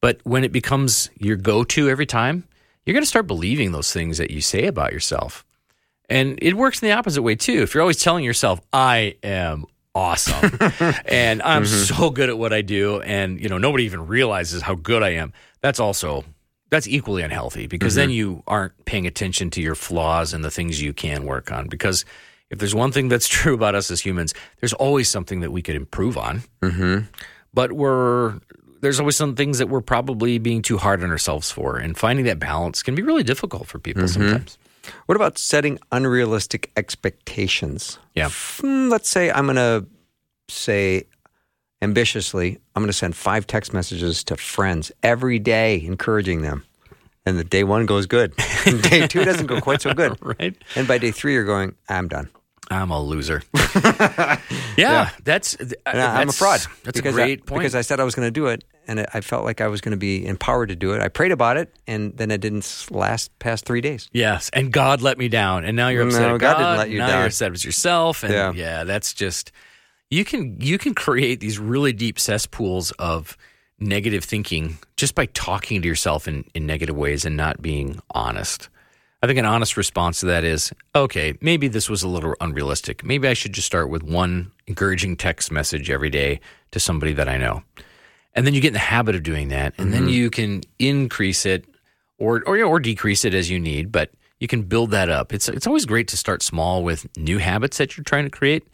But 0.00 0.20
when 0.24 0.42
it 0.42 0.50
becomes 0.52 1.08
your 1.18 1.36
go 1.36 1.62
to 1.62 1.88
every 1.88 2.06
time, 2.06 2.42
you're 2.84 2.94
going 2.94 3.04
to 3.04 3.08
start 3.08 3.28
believing 3.28 3.70
those 3.70 3.92
things 3.92 4.18
that 4.18 4.32
you 4.32 4.40
say 4.40 4.66
about 4.66 4.92
yourself. 4.92 5.44
And 6.08 6.36
it 6.42 6.54
works 6.54 6.82
in 6.82 6.88
the 6.88 6.94
opposite 6.94 7.22
way 7.22 7.36
too. 7.36 7.62
If 7.62 7.72
you're 7.72 7.82
always 7.82 8.02
telling 8.02 8.24
yourself, 8.24 8.60
I 8.72 9.14
am 9.22 9.64
awesome 9.94 10.58
and 11.04 11.42
I'm 11.42 11.64
mm-hmm. 11.64 11.94
so 11.94 12.10
good 12.10 12.30
at 12.30 12.38
what 12.38 12.52
I 12.52 12.62
do 12.62 13.00
and 13.02 13.40
you 13.40 13.48
know 13.48 13.58
nobody 13.58 13.84
even 13.84 14.06
realizes 14.06 14.62
how 14.62 14.74
good 14.74 15.02
I 15.02 15.10
am. 15.10 15.32
That's 15.60 15.80
also 15.80 16.24
that's 16.70 16.88
equally 16.88 17.22
unhealthy 17.22 17.66
because 17.66 17.94
then 17.94 18.08
mm-hmm. 18.08 18.16
you 18.16 18.42
aren't 18.46 18.84
paying 18.86 19.06
attention 19.06 19.50
to 19.50 19.60
your 19.60 19.74
flaws 19.74 20.32
and 20.32 20.42
the 20.42 20.50
things 20.50 20.80
you 20.80 20.94
can 20.94 21.24
work 21.26 21.52
on 21.52 21.68
because 21.68 22.06
if 22.52 22.58
there's 22.58 22.74
one 22.74 22.92
thing 22.92 23.08
that's 23.08 23.26
true 23.40 23.54
about 23.54 23.74
us 23.74 23.90
as 23.90 24.00
humans, 24.00 24.34
there's 24.60 24.74
always 24.74 25.08
something 25.08 25.40
that 25.40 25.50
we 25.50 25.62
could 25.62 25.74
improve 25.74 26.16
on. 26.16 26.42
Mm-hmm. 26.62 27.06
But 27.52 27.72
we're 27.72 28.38
there's 28.82 29.00
always 29.00 29.16
some 29.16 29.36
things 29.36 29.58
that 29.58 29.68
we're 29.68 29.80
probably 29.80 30.38
being 30.38 30.60
too 30.60 30.76
hard 30.76 31.02
on 31.02 31.10
ourselves 31.10 31.50
for, 31.50 31.78
and 31.78 31.96
finding 31.96 32.24
that 32.26 32.38
balance 32.38 32.82
can 32.82 32.94
be 32.94 33.02
really 33.02 33.22
difficult 33.22 33.66
for 33.66 33.78
people 33.78 34.02
mm-hmm. 34.02 34.22
sometimes. 34.22 34.58
What 35.06 35.16
about 35.16 35.38
setting 35.38 35.78
unrealistic 35.90 36.70
expectations? 36.76 37.98
Yeah. 38.14 38.28
Hmm, 38.32 38.88
let's 38.88 39.08
say 39.08 39.30
I'm 39.30 39.44
going 39.46 39.56
to 39.56 39.86
say 40.48 41.04
ambitiously, 41.80 42.58
I'm 42.74 42.82
going 42.82 42.88
to 42.88 42.92
send 42.92 43.16
five 43.16 43.46
text 43.46 43.72
messages 43.72 44.22
to 44.24 44.36
friends 44.36 44.92
every 45.02 45.38
day, 45.38 45.82
encouraging 45.84 46.42
them. 46.42 46.64
And 47.24 47.38
the 47.38 47.44
day 47.44 47.64
one 47.64 47.86
goes 47.86 48.06
good. 48.06 48.32
And 48.64 48.80
day 48.80 49.08
two 49.08 49.24
doesn't 49.24 49.46
go 49.46 49.60
quite 49.60 49.82
so 49.82 49.92
good. 50.02 50.16
Right? 50.22 50.56
And 50.76 50.86
by 50.86 50.98
day 50.98 51.10
three, 51.10 51.32
you're 51.32 51.44
going, 51.44 51.74
I'm 51.88 52.06
done. 52.06 52.28
I'm 52.70 52.90
a 52.92 53.02
loser. 53.02 53.42
yeah, 54.76 55.10
that's 55.24 55.54
And 55.54 55.74
I- 55.86 56.20
I'm 56.20 56.28
a 56.28 56.32
fraud. 56.32 56.60
That's 56.84 56.98
a 56.98 57.02
great 57.02 57.40
I, 57.40 57.44
point. 57.44 57.60
Because 57.60 57.74
I 57.74 57.80
said 57.82 57.98
I 58.00 58.04
was 58.04 58.14
going 58.14 58.26
to 58.26 58.30
do 58.30 58.46
it, 58.46 58.64
and 58.86 58.98
it, 59.00 59.08
I 59.14 59.20
felt 59.20 59.44
like 59.44 59.60
I 59.60 59.68
was 59.68 59.80
going 59.80 59.92
to 59.92 59.96
be 59.98 60.26
empowered 60.26 60.68
to 60.70 60.76
do 60.76 60.92
it. 60.92 61.00
I 61.00 61.08
prayed 61.08 61.32
about 61.32 61.56
it, 61.56 61.74
and 61.86 62.16
then 62.16 62.30
it 62.30 62.40
didn't 62.40 62.86
last 62.90 63.36
past 63.38 63.64
three 63.64 63.80
days. 63.80 64.08
Yes, 64.12 64.50
and 64.52 64.72
God 64.72 65.02
let 65.02 65.18
me 65.18 65.28
down, 65.28 65.64
and 65.64 65.76
now 65.76 65.88
you're 65.88 66.06
upset. 66.06 66.22
No, 66.22 66.38
God 66.38 66.56
God, 66.56 66.58
didn't 66.58 66.78
let 66.78 66.90
you 66.90 66.98
now 66.98 67.06
down. 67.08 67.18
you're 67.18 67.26
upset 67.26 67.52
with 67.52 67.64
yourself, 67.64 68.22
and 68.22 68.32
Yeah. 68.32 68.52
yeah. 68.52 68.84
that's 68.84 69.14
just 69.14 69.52
you 70.10 70.24
can 70.24 70.60
you 70.60 70.78
can 70.78 70.94
create 70.94 71.40
these 71.40 71.58
really 71.58 71.92
deep 71.92 72.18
cesspools 72.18 72.90
of 72.92 73.36
negative 73.78 74.22
thinking 74.24 74.78
just 74.96 75.14
by 75.14 75.26
talking 75.26 75.82
to 75.82 75.88
yourself 75.88 76.28
in, 76.28 76.44
in 76.54 76.66
negative 76.66 76.94
ways 76.96 77.24
and 77.24 77.36
not 77.36 77.60
being 77.60 78.00
honest. 78.12 78.68
I 79.24 79.26
think 79.28 79.38
an 79.38 79.44
honest 79.46 79.76
response 79.76 80.20
to 80.20 80.26
that 80.26 80.42
is 80.44 80.72
okay, 80.96 81.34
maybe 81.40 81.68
this 81.68 81.88
was 81.88 82.02
a 82.02 82.08
little 82.08 82.34
unrealistic. 82.40 83.04
Maybe 83.04 83.28
I 83.28 83.34
should 83.34 83.52
just 83.52 83.66
start 83.66 83.88
with 83.88 84.02
one 84.02 84.50
encouraging 84.66 85.16
text 85.16 85.50
message 85.52 85.90
every 85.90 86.10
day 86.10 86.40
to 86.72 86.80
somebody 86.80 87.12
that 87.14 87.28
I 87.28 87.38
know. 87.38 87.62
And 88.34 88.46
then 88.46 88.54
you 88.54 88.60
get 88.60 88.68
in 88.68 88.74
the 88.74 88.78
habit 88.78 89.14
of 89.14 89.22
doing 89.22 89.48
that, 89.48 89.74
and 89.76 89.92
then 89.92 90.08
you 90.08 90.30
can 90.30 90.62
increase 90.78 91.44
it 91.44 91.66
or, 92.18 92.42
or 92.46 92.62
or 92.62 92.80
decrease 92.80 93.24
it 93.24 93.34
as 93.34 93.50
you 93.50 93.60
need, 93.60 93.92
but 93.92 94.10
you 94.40 94.48
can 94.48 94.62
build 94.62 94.90
that 94.92 95.08
up. 95.08 95.32
It's 95.32 95.48
it's 95.48 95.66
always 95.66 95.86
great 95.86 96.08
to 96.08 96.16
start 96.16 96.42
small 96.42 96.82
with 96.82 97.06
new 97.16 97.38
habits 97.38 97.78
that 97.78 97.96
you're 97.96 98.04
trying 98.04 98.24
to 98.24 98.30
create 98.30 98.66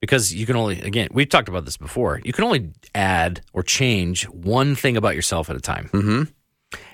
because 0.00 0.34
you 0.34 0.46
can 0.46 0.56
only 0.56 0.80
again 0.82 1.08
we've 1.12 1.28
talked 1.28 1.48
about 1.48 1.64
this 1.64 1.76
before. 1.76 2.20
You 2.24 2.32
can 2.32 2.44
only 2.44 2.72
add 2.94 3.40
or 3.52 3.62
change 3.62 4.24
one 4.28 4.74
thing 4.74 4.96
about 4.96 5.14
yourself 5.14 5.48
at 5.48 5.56
a 5.56 5.60
time. 5.60 5.90
Mm-hmm. 5.92 6.22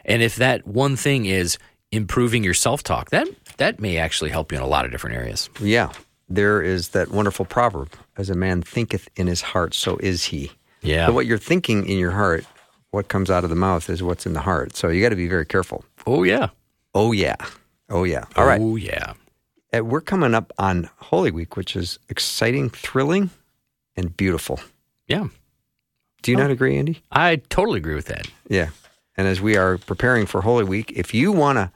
And 0.04 0.22
if 0.22 0.36
that 0.36 0.66
one 0.66 0.96
thing 0.96 1.26
is 1.26 1.58
improving 1.90 2.44
your 2.44 2.54
self 2.54 2.82
talk, 2.82 3.10
that 3.10 3.28
that 3.56 3.80
may 3.80 3.96
actually 3.96 4.30
help 4.30 4.52
you 4.52 4.58
in 4.58 4.64
a 4.64 4.68
lot 4.68 4.84
of 4.84 4.90
different 4.90 5.16
areas. 5.16 5.48
Yeah. 5.60 5.92
There 6.28 6.62
is 6.62 6.90
that 6.90 7.10
wonderful 7.10 7.44
proverb 7.44 7.92
as 8.16 8.30
a 8.30 8.34
man 8.34 8.62
thinketh 8.62 9.08
in 9.16 9.26
his 9.26 9.42
heart, 9.42 9.74
so 9.74 9.96
is 9.98 10.24
he. 10.24 10.52
Yeah. 10.84 11.06
So 11.06 11.12
what 11.12 11.26
you're 11.26 11.38
thinking 11.38 11.86
in 11.86 11.98
your 11.98 12.12
heart, 12.12 12.44
what 12.90 13.08
comes 13.08 13.30
out 13.30 13.42
of 13.44 13.50
the 13.50 13.56
mouth 13.56 13.90
is 13.90 14.02
what's 14.02 14.26
in 14.26 14.32
the 14.34 14.40
heart. 14.40 14.76
So 14.76 14.88
you 14.88 15.02
got 15.02 15.08
to 15.08 15.16
be 15.16 15.28
very 15.28 15.46
careful. 15.46 15.84
Oh 16.06 16.22
yeah. 16.22 16.48
Oh, 16.94 17.12
yeah. 17.12 17.36
Oh, 17.90 18.04
yeah. 18.04 18.24
All 18.36 18.46
right. 18.46 18.60
Oh 18.60 18.76
yeah. 18.76 19.14
Uh, 19.74 19.84
We're 19.84 20.00
coming 20.00 20.34
up 20.34 20.52
on 20.58 20.88
Holy 20.96 21.30
Week, 21.32 21.56
which 21.56 21.74
is 21.74 21.98
exciting, 22.08 22.70
thrilling, 22.70 23.30
and 23.96 24.16
beautiful. 24.16 24.60
Yeah. 25.08 25.28
Do 26.22 26.30
you 26.30 26.36
not 26.36 26.50
agree, 26.50 26.78
Andy? 26.78 27.02
I 27.10 27.36
totally 27.36 27.78
agree 27.78 27.94
with 27.94 28.06
that. 28.06 28.28
Yeah. 28.48 28.68
And 29.16 29.26
as 29.26 29.40
we 29.40 29.56
are 29.56 29.78
preparing 29.78 30.26
for 30.26 30.40
Holy 30.40 30.64
Week, 30.64 30.92
if 30.94 31.12
you 31.12 31.32
want 31.32 31.58
to 31.58 31.70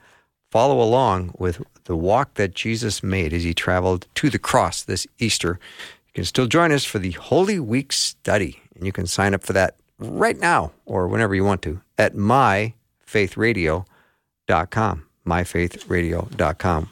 follow 0.51 0.81
along 0.81 1.35
with 1.37 1.63
the 1.85 1.97
walk 1.97 2.35
that 2.35 2.55
Jesus 2.55 3.03
made 3.03 3.33
as 3.33 3.43
he 3.45 3.53
traveled 3.53 4.07
to 4.15 4.31
the 4.31 4.39
cross 4.39 4.83
this 4.83 5.07
Easter, 5.19 5.59
you 6.07 6.13
can 6.15 6.25
still 6.25 6.47
join 6.47 6.73
us 6.73 6.85
for 6.85 6.99
the 6.99 7.13
Holy 7.13 7.61
Week 7.61 7.93
study. 7.93 8.63
And 8.79 8.87
you 8.87 8.93
can 8.93 9.07
sign 9.07 9.35
up 9.35 9.43
for 9.43 9.53
that 9.53 9.77
right 9.99 10.39
now 10.39 10.73
or 10.87 11.07
whenever 11.09 11.35
you 11.35 11.45
want 11.45 11.61
to 11.63 11.83
at 11.99 12.15
myfaithradio.com. 12.15 15.05
Myfaithradio.com. 15.27 16.91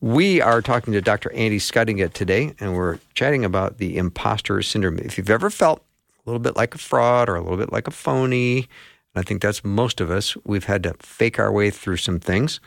We 0.00 0.40
are 0.42 0.62
talking 0.62 0.92
to 0.92 1.00
Dr. 1.00 1.32
Andy 1.32 1.58
Schuttinga 1.58 2.12
today, 2.12 2.54
and 2.60 2.76
we're 2.76 2.98
chatting 3.14 3.44
about 3.44 3.78
the 3.78 3.96
imposter 3.96 4.62
syndrome. 4.62 4.98
If 4.98 5.16
you've 5.16 5.30
ever 5.30 5.50
felt 5.50 5.80
a 5.80 6.30
little 6.30 6.38
bit 6.38 6.54
like 6.54 6.74
a 6.74 6.78
fraud 6.78 7.30
or 7.30 7.36
a 7.36 7.40
little 7.40 7.56
bit 7.56 7.72
like 7.72 7.88
a 7.88 7.90
phony, 7.90 8.58
and 8.58 8.68
I 9.16 9.22
think 9.22 9.40
that's 9.40 9.64
most 9.64 10.02
of 10.02 10.10
us, 10.10 10.36
we've 10.44 10.64
had 10.64 10.82
to 10.82 10.94
fake 11.00 11.38
our 11.38 11.50
way 11.50 11.70
through 11.70 11.96
some 11.96 12.20
things, 12.20 12.60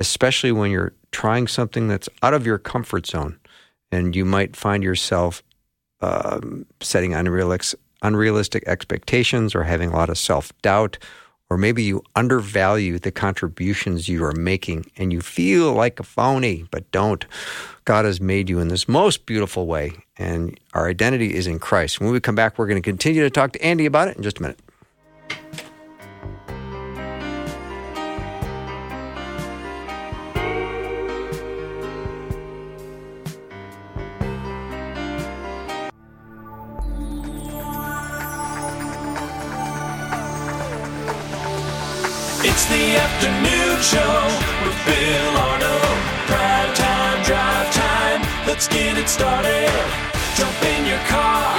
especially 0.00 0.50
when 0.50 0.72
you're 0.72 0.92
trying 1.12 1.46
something 1.46 1.86
that's 1.86 2.08
out 2.22 2.34
of 2.34 2.44
your 2.44 2.58
comfort 2.58 3.06
zone. 3.06 3.38
And 3.92 4.16
you 4.16 4.24
might 4.24 4.56
find 4.56 4.82
yourself 4.82 5.44
um, 6.00 6.66
setting 6.80 7.14
unrealistic, 7.14 7.78
unrealistic 8.02 8.64
expectations 8.66 9.54
or 9.54 9.62
having 9.62 9.90
a 9.90 9.96
lot 9.96 10.10
of 10.10 10.18
self 10.18 10.52
doubt, 10.62 10.98
or 11.48 11.56
maybe 11.56 11.82
you 11.82 12.02
undervalue 12.16 12.98
the 12.98 13.12
contributions 13.12 14.08
you 14.08 14.24
are 14.24 14.32
making 14.32 14.86
and 14.96 15.12
you 15.12 15.20
feel 15.20 15.72
like 15.72 16.00
a 16.00 16.02
phony, 16.02 16.66
but 16.70 16.90
don't. 16.90 17.24
God 17.84 18.04
has 18.04 18.20
made 18.20 18.48
you 18.48 18.60
in 18.60 18.68
this 18.68 18.88
most 18.88 19.26
beautiful 19.26 19.66
way, 19.66 19.92
and 20.16 20.58
our 20.74 20.88
identity 20.88 21.34
is 21.34 21.46
in 21.46 21.58
Christ. 21.58 22.00
When 22.00 22.10
we 22.10 22.20
come 22.20 22.34
back, 22.34 22.58
we're 22.58 22.68
going 22.68 22.80
to 22.80 22.90
continue 22.90 23.22
to 23.22 23.30
talk 23.30 23.52
to 23.52 23.64
Andy 23.64 23.86
about 23.86 24.08
it 24.08 24.16
in 24.16 24.22
just 24.22 24.38
a 24.38 24.42
minute. 24.42 24.58
Get 48.72 48.96
it 48.98 49.08
started. 49.08 49.68
Jump 50.36 50.62
in 50.64 50.86
your 50.86 50.98
car. 51.06 51.56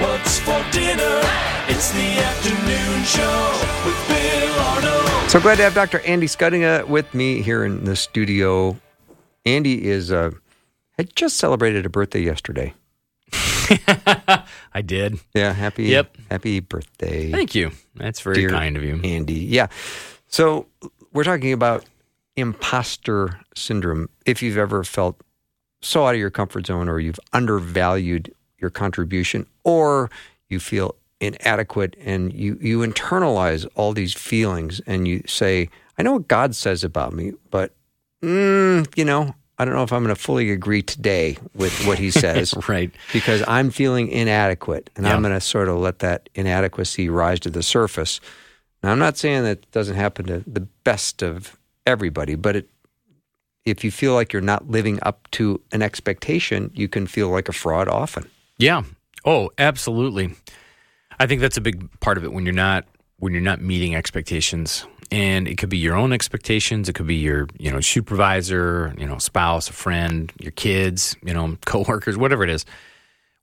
What's 0.00 0.38
for 0.40 0.62
dinner? 0.72 1.20
It's 1.68 1.90
the 1.92 2.18
afternoon 2.20 3.04
show 3.04 3.60
with 3.86 4.08
Bill 4.08 4.60
Arnold. 4.60 5.30
So 5.30 5.40
glad 5.40 5.56
to 5.56 5.62
have 5.62 5.74
Dr. 5.74 6.00
Andy 6.00 6.26
Schuttinga 6.26 6.86
with 6.86 7.12
me 7.14 7.40
here 7.42 7.64
in 7.64 7.84
the 7.84 7.96
studio. 7.96 8.76
Andy 9.46 9.86
is 9.86 10.12
uh, 10.12 10.30
had 10.98 11.14
just 11.16 11.36
celebrated 11.38 11.86
a 11.86 11.88
birthday 11.88 12.20
yesterday. 12.20 12.74
I 14.74 14.82
did. 14.84 15.18
Yeah, 15.34 15.52
happy 15.52 15.84
Yep. 15.84 16.16
happy 16.30 16.60
birthday. 16.60 17.30
Thank 17.30 17.54
you. 17.54 17.72
That's 17.96 18.20
very 18.20 18.36
dear 18.36 18.50
kind 18.50 18.76
of 18.76 18.84
you. 18.84 19.00
Andy. 19.02 19.34
Yeah. 19.34 19.68
So 20.28 20.66
we're 21.12 21.24
talking 21.24 21.52
about 21.52 21.84
imposter 22.36 23.40
syndrome. 23.56 24.08
If 24.26 24.42
you've 24.42 24.58
ever 24.58 24.84
felt 24.84 25.20
so 25.84 26.06
out 26.06 26.14
of 26.14 26.20
your 26.20 26.30
comfort 26.30 26.66
zone 26.66 26.88
or 26.88 26.98
you've 26.98 27.20
undervalued 27.32 28.34
your 28.58 28.70
contribution, 28.70 29.46
or 29.62 30.10
you 30.48 30.58
feel 30.58 30.94
inadequate 31.20 31.96
and 32.00 32.32
you, 32.32 32.58
you 32.60 32.80
internalize 32.80 33.66
all 33.74 33.92
these 33.92 34.14
feelings 34.14 34.80
and 34.86 35.06
you 35.06 35.22
say, 35.26 35.68
I 35.98 36.02
know 36.02 36.14
what 36.14 36.28
God 36.28 36.54
says 36.56 36.84
about 36.84 37.12
me, 37.12 37.32
but, 37.50 37.74
mm, 38.22 38.86
you 38.96 39.04
know, 39.04 39.34
I 39.58 39.64
don't 39.64 39.74
know 39.74 39.82
if 39.82 39.92
I'm 39.92 40.02
going 40.02 40.14
to 40.14 40.20
fully 40.20 40.50
agree 40.50 40.82
today 40.82 41.36
with 41.54 41.86
what 41.86 41.98
he 41.98 42.10
says 42.22 42.54
right. 42.68 42.90
because 43.12 43.44
I'm 43.46 43.70
feeling 43.70 44.08
inadequate 44.08 44.90
and 44.96 45.06
I'm 45.06 45.22
going 45.22 45.34
to 45.34 45.40
sort 45.40 45.68
of 45.68 45.76
let 45.76 46.00
that 46.00 46.28
inadequacy 46.34 47.08
rise 47.08 47.40
to 47.40 47.50
the 47.50 47.62
surface. 47.62 48.20
Now, 48.82 48.90
I'm 48.90 48.98
not 48.98 49.16
saying 49.16 49.44
that 49.44 49.70
doesn't 49.70 49.96
happen 49.96 50.26
to 50.26 50.42
the 50.46 50.60
best 50.60 51.22
of 51.22 51.56
everybody, 51.86 52.34
but 52.34 52.56
it, 52.56 52.68
if 53.64 53.82
you 53.82 53.90
feel 53.90 54.14
like 54.14 54.32
you're 54.32 54.42
not 54.42 54.68
living 54.68 54.98
up 55.02 55.28
to 55.32 55.60
an 55.72 55.82
expectation, 55.82 56.70
you 56.74 56.88
can 56.88 57.06
feel 57.06 57.30
like 57.30 57.48
a 57.48 57.52
fraud 57.52 57.88
often. 57.88 58.28
Yeah. 58.58 58.82
Oh, 59.24 59.50
absolutely. 59.58 60.34
I 61.18 61.26
think 61.26 61.40
that's 61.40 61.56
a 61.56 61.60
big 61.60 61.88
part 62.00 62.18
of 62.18 62.24
it 62.24 62.32
when 62.32 62.44
you're 62.44 62.54
not 62.54 62.84
when 63.18 63.32
you're 63.32 63.42
not 63.42 63.60
meeting 63.60 63.94
expectations. 63.94 64.86
And 65.10 65.46
it 65.46 65.58
could 65.58 65.68
be 65.68 65.78
your 65.78 65.94
own 65.94 66.12
expectations, 66.12 66.88
it 66.88 66.94
could 66.94 67.06
be 67.06 67.14
your, 67.14 67.46
you 67.58 67.70
know, 67.70 67.80
supervisor, 67.80 68.94
you 68.98 69.06
know, 69.06 69.18
spouse, 69.18 69.68
a 69.68 69.72
friend, 69.72 70.32
your 70.40 70.50
kids, 70.52 71.14
you 71.22 71.32
know, 71.32 71.56
coworkers, 71.64 72.16
whatever 72.16 72.42
it 72.42 72.50
is. 72.50 72.64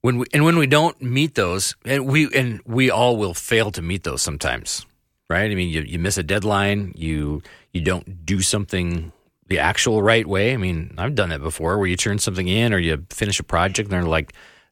When 0.02 0.18
we, 0.18 0.26
and 0.34 0.44
when 0.44 0.58
we 0.58 0.66
don't 0.66 1.00
meet 1.02 1.36
those, 1.36 1.76
and 1.86 2.08
we 2.08 2.28
and 2.36 2.60
we 2.66 2.90
all 2.90 3.18
will 3.18 3.36
fail 3.36 3.72
to 3.72 3.82
meet 3.82 4.04
those 4.04 4.22
sometimes, 4.22 4.86
right? 5.30 5.50
I 5.50 5.56
mean, 5.56 5.70
you, 5.70 5.82
you 5.82 6.00
miss 6.00 6.18
a 6.18 6.24
deadline, 6.24 6.94
you 6.96 7.44
you 7.72 7.82
don't 7.82 8.26
do 8.26 8.42
something 8.42 9.12
the 9.52 9.60
actual 9.60 10.02
right 10.02 10.26
way. 10.26 10.54
I 10.54 10.58
mean, 10.58 10.96
I've 10.98 11.14
done 11.14 11.28
that 11.30 11.42
before, 11.42 11.78
where 11.78 11.88
you 11.88 11.98
turn 11.98 12.20
something 12.20 12.48
in 12.48 12.74
or 12.74 12.80
you 12.80 13.06
finish 13.10 13.38
a 13.38 13.44
project, 13.44 13.92
and 13.92 13.92
they're 13.92 14.10
like, 14.10 14.32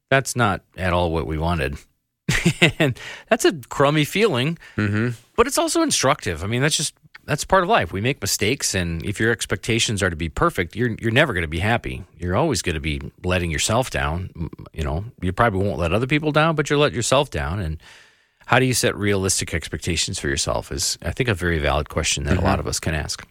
"That's 0.10 0.38
not 0.38 0.62
at 0.78 0.94
all 0.94 1.12
what 1.12 1.28
we 1.28 1.38
wanted," 1.38 1.78
and 2.80 2.98
that's 3.28 3.44
a 3.44 3.52
crummy 3.68 4.06
feeling. 4.06 4.58
Mm-hmm. 4.78 5.10
But 5.36 5.48
it's 5.48 5.58
also 5.58 5.82
instructive. 5.82 6.46
I 6.46 6.48
mean, 6.48 6.62
that's 6.62 6.78
just 6.78 6.94
that's 7.26 7.44
part 7.44 7.64
of 7.64 7.70
life. 7.70 7.92
We 7.92 8.00
make 8.00 8.22
mistakes, 8.22 8.74
and 8.74 9.06
if 9.06 9.20
your 9.20 9.34
expectations 9.34 10.02
are 10.02 10.10
to 10.10 10.16
be 10.16 10.30
perfect, 10.30 10.78
you're 10.78 10.96
you're 11.02 11.12
never 11.12 11.34
going 11.34 11.42
to 11.42 11.50
be 11.50 11.60
happy. 11.60 12.06
You're 12.18 12.38
always 12.38 12.62
going 12.62 12.76
to 12.76 12.80
be 12.80 13.02
letting 13.22 13.52
yourself 13.52 13.90
down. 13.90 14.50
You 14.72 14.86
know, 14.86 15.04
you 15.22 15.34
probably 15.34 15.60
won't 15.60 15.78
let 15.78 15.92
other 15.92 16.08
people 16.08 16.32
down, 16.32 16.56
but 16.56 16.70
you'll 16.70 16.80
let 16.80 16.94
yourself 16.94 17.32
down. 17.32 17.60
And 17.60 17.84
how 18.46 18.60
do 18.60 18.66
you 18.66 18.74
set 18.74 18.96
realistic 18.96 19.54
expectations 19.54 20.20
for 20.20 20.30
yourself? 20.30 20.72
Is 20.72 20.98
I 21.02 21.12
think 21.12 21.28
a 21.28 21.34
very 21.34 21.60
valid 21.60 21.90
question 21.90 22.24
that 22.24 22.38
a 22.38 22.42
lot 22.42 22.62
of 22.62 22.66
us 22.66 22.80
can 22.80 22.96
ask. 22.96 23.28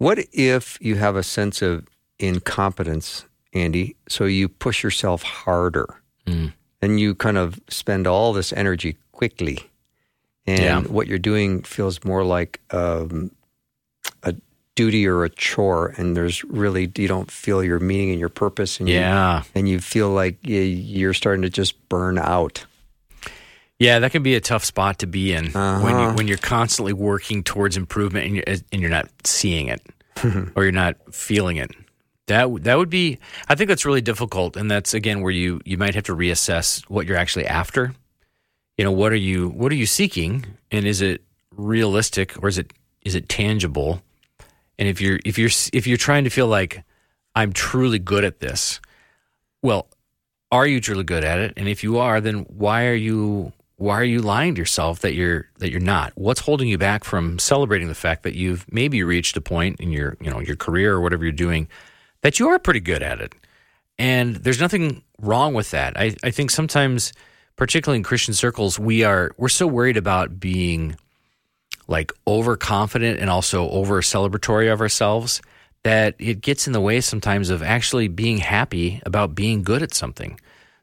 What 0.00 0.18
if 0.32 0.78
you 0.80 0.94
have 0.96 1.14
a 1.16 1.22
sense 1.22 1.60
of 1.60 1.86
incompetence, 2.18 3.26
Andy, 3.52 3.96
so 4.08 4.24
you 4.24 4.48
push 4.48 4.82
yourself 4.82 5.22
harder 5.22 5.86
Mm. 6.26 6.52
and 6.80 6.98
you 6.98 7.14
kind 7.14 7.36
of 7.36 7.60
spend 7.68 8.06
all 8.06 8.32
this 8.32 8.50
energy 8.54 8.96
quickly? 9.12 9.58
And 10.46 10.86
Yeah. 10.86 10.92
what 10.92 11.06
you're 11.06 11.18
doing 11.18 11.62
feels 11.64 12.02
more 12.02 12.24
like 12.24 12.60
um, 12.70 13.30
a 14.22 14.34
duty 14.74 15.06
or 15.06 15.22
a 15.22 15.28
chore, 15.28 15.88
and 15.98 16.16
there's 16.16 16.42
really, 16.44 16.90
you 16.96 17.06
don't 17.06 17.30
feel 17.30 17.62
your 17.62 17.78
meaning 17.78 18.10
and 18.10 18.18
your 18.20 18.30
purpose, 18.30 18.80
and, 18.80 18.88
you, 18.88 18.94
Yeah, 18.94 19.42
and 19.54 19.68
you 19.68 19.80
feel 19.80 20.08
like 20.08 20.38
you're 20.42 21.12
starting 21.12 21.42
to 21.42 21.50
just 21.50 21.74
burn 21.90 22.16
out. 22.16 22.64
Yeah, 23.80 23.98
that 23.98 24.12
can 24.12 24.22
be 24.22 24.36
a 24.36 24.40
tough 24.40 24.64
spot 24.64 24.98
to 25.00 25.06
be 25.08 25.32
in 25.32 25.46
when 25.46 25.52
you 25.52 25.58
Uh-huh. 25.58 26.14
when 26.14 26.28
you're 26.28 26.36
constantly 26.38 26.92
working 26.92 27.42
towards 27.42 27.76
improvement 27.76 28.26
and 28.26 28.34
you're, 28.36 28.44
and 28.70 28.80
you're 28.80 28.90
not 28.90 29.08
seeing 29.24 29.66
it 29.68 29.80
or 30.54 30.62
you're 30.62 30.70
not 30.70 30.96
feeling 31.12 31.56
it. 31.56 31.70
That 32.26 32.62
that 32.64 32.76
would 32.78 32.90
be. 32.90 33.18
I 33.48 33.54
think 33.56 33.66
that's 33.68 33.84
really 33.84 34.02
difficult, 34.02 34.56
and 34.56 34.70
that's 34.70 34.94
again 34.94 35.20
where 35.22 35.32
you 35.32 35.60
you 35.64 35.76
might 35.78 35.94
have 35.96 36.04
to 36.04 36.14
reassess 36.14 36.84
what 36.88 37.06
you're 37.06 37.16
actually 37.16 37.46
after. 37.46 37.92
You 38.78 38.84
know, 38.84 38.92
what 38.92 39.10
are 39.12 39.16
you 39.30 39.48
what 39.48 39.72
are 39.72 39.76
you 39.76 39.86
seeking, 39.86 40.44
and 40.70 40.86
is 40.86 41.00
it 41.00 41.22
realistic 41.56 42.40
or 42.42 42.48
is 42.48 42.56
it 42.58 42.72
is 43.04 43.14
it 43.14 43.28
tangible? 43.28 44.02
And 44.78 44.88
if 44.88 45.00
you're 45.00 45.18
if 45.24 45.38
you're 45.38 45.50
if 45.72 45.86
you're 45.86 45.96
trying 45.98 46.24
to 46.24 46.30
feel 46.30 46.46
like 46.46 46.82
I'm 47.34 47.52
truly 47.52 47.98
good 47.98 48.24
at 48.24 48.38
this, 48.40 48.80
well, 49.62 49.88
are 50.52 50.66
you 50.66 50.80
truly 50.80 51.04
good 51.04 51.24
at 51.24 51.38
it? 51.38 51.54
And 51.56 51.66
if 51.68 51.82
you 51.82 51.98
are, 51.98 52.20
then 52.20 52.46
why 52.48 52.86
are 52.86 52.94
you 52.94 53.52
why 53.80 53.98
are 53.98 54.04
you 54.04 54.20
lying 54.20 54.54
to 54.54 54.58
yourself 54.58 55.00
that 55.00 55.14
you're 55.14 55.48
that 55.58 55.70
you're 55.70 55.80
not? 55.80 56.12
What's 56.14 56.40
holding 56.40 56.68
you 56.68 56.76
back 56.76 57.02
from 57.02 57.38
celebrating 57.38 57.88
the 57.88 57.94
fact 57.94 58.24
that 58.24 58.34
you've 58.34 58.70
maybe 58.70 59.02
reached 59.02 59.38
a 59.38 59.40
point 59.40 59.80
in 59.80 59.90
your 59.90 60.18
you 60.20 60.30
know 60.30 60.38
your 60.38 60.56
career 60.56 60.92
or 60.92 61.00
whatever 61.00 61.24
you're 61.24 61.32
doing 61.32 61.66
that 62.20 62.38
you 62.38 62.48
are 62.48 62.58
pretty 62.58 62.80
good 62.80 63.02
at 63.02 63.22
it? 63.22 63.32
And 63.98 64.36
there's 64.36 64.60
nothing 64.60 65.02
wrong 65.18 65.54
with 65.54 65.70
that. 65.70 65.96
I, 65.96 66.14
I 66.22 66.30
think 66.30 66.50
sometimes, 66.50 67.14
particularly 67.56 67.96
in 67.96 68.02
Christian 68.02 68.34
circles, 68.34 68.78
we 68.78 69.02
are 69.02 69.32
we're 69.38 69.48
so 69.48 69.66
worried 69.66 69.96
about 69.96 70.38
being 70.38 70.96
like 71.88 72.12
overconfident 72.26 73.18
and 73.18 73.30
also 73.30 73.66
over 73.70 74.02
celebratory 74.02 74.70
of 74.70 74.82
ourselves 74.82 75.40
that 75.84 76.16
it 76.18 76.42
gets 76.42 76.66
in 76.66 76.74
the 76.74 76.82
way 76.82 77.00
sometimes 77.00 77.48
of 77.48 77.62
actually 77.62 78.08
being 78.08 78.36
happy 78.36 79.00
about 79.06 79.34
being 79.34 79.62
good 79.62 79.82
at 79.82 79.94
something. 79.94 80.38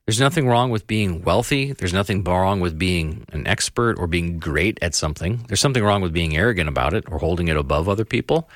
There's 0.07 0.21
nothing 0.21 0.47
wrong 0.47 0.69
with 0.69 0.87
being 0.87 1.21
wealthy. 1.23 1.73
There's 1.73 1.91
nothing 1.91 2.23
wrong 2.23 2.61
with 2.61 2.79
being 2.79 3.25
an 3.33 3.45
expert 3.45 3.99
or 3.99 4.07
being 4.07 4.39
great 4.39 4.79
at 4.81 4.95
something. 4.95 5.43
There's 5.49 5.59
something 5.59 5.83
wrong 5.83 6.01
with 6.01 6.13
being 6.13 6.37
arrogant 6.37 6.69
about 6.69 6.93
it 6.93 7.03
or 7.11 7.19
holding 7.19 7.49
it 7.49 7.57
above 7.57 7.89
other 7.89 8.05
people. 8.05 8.49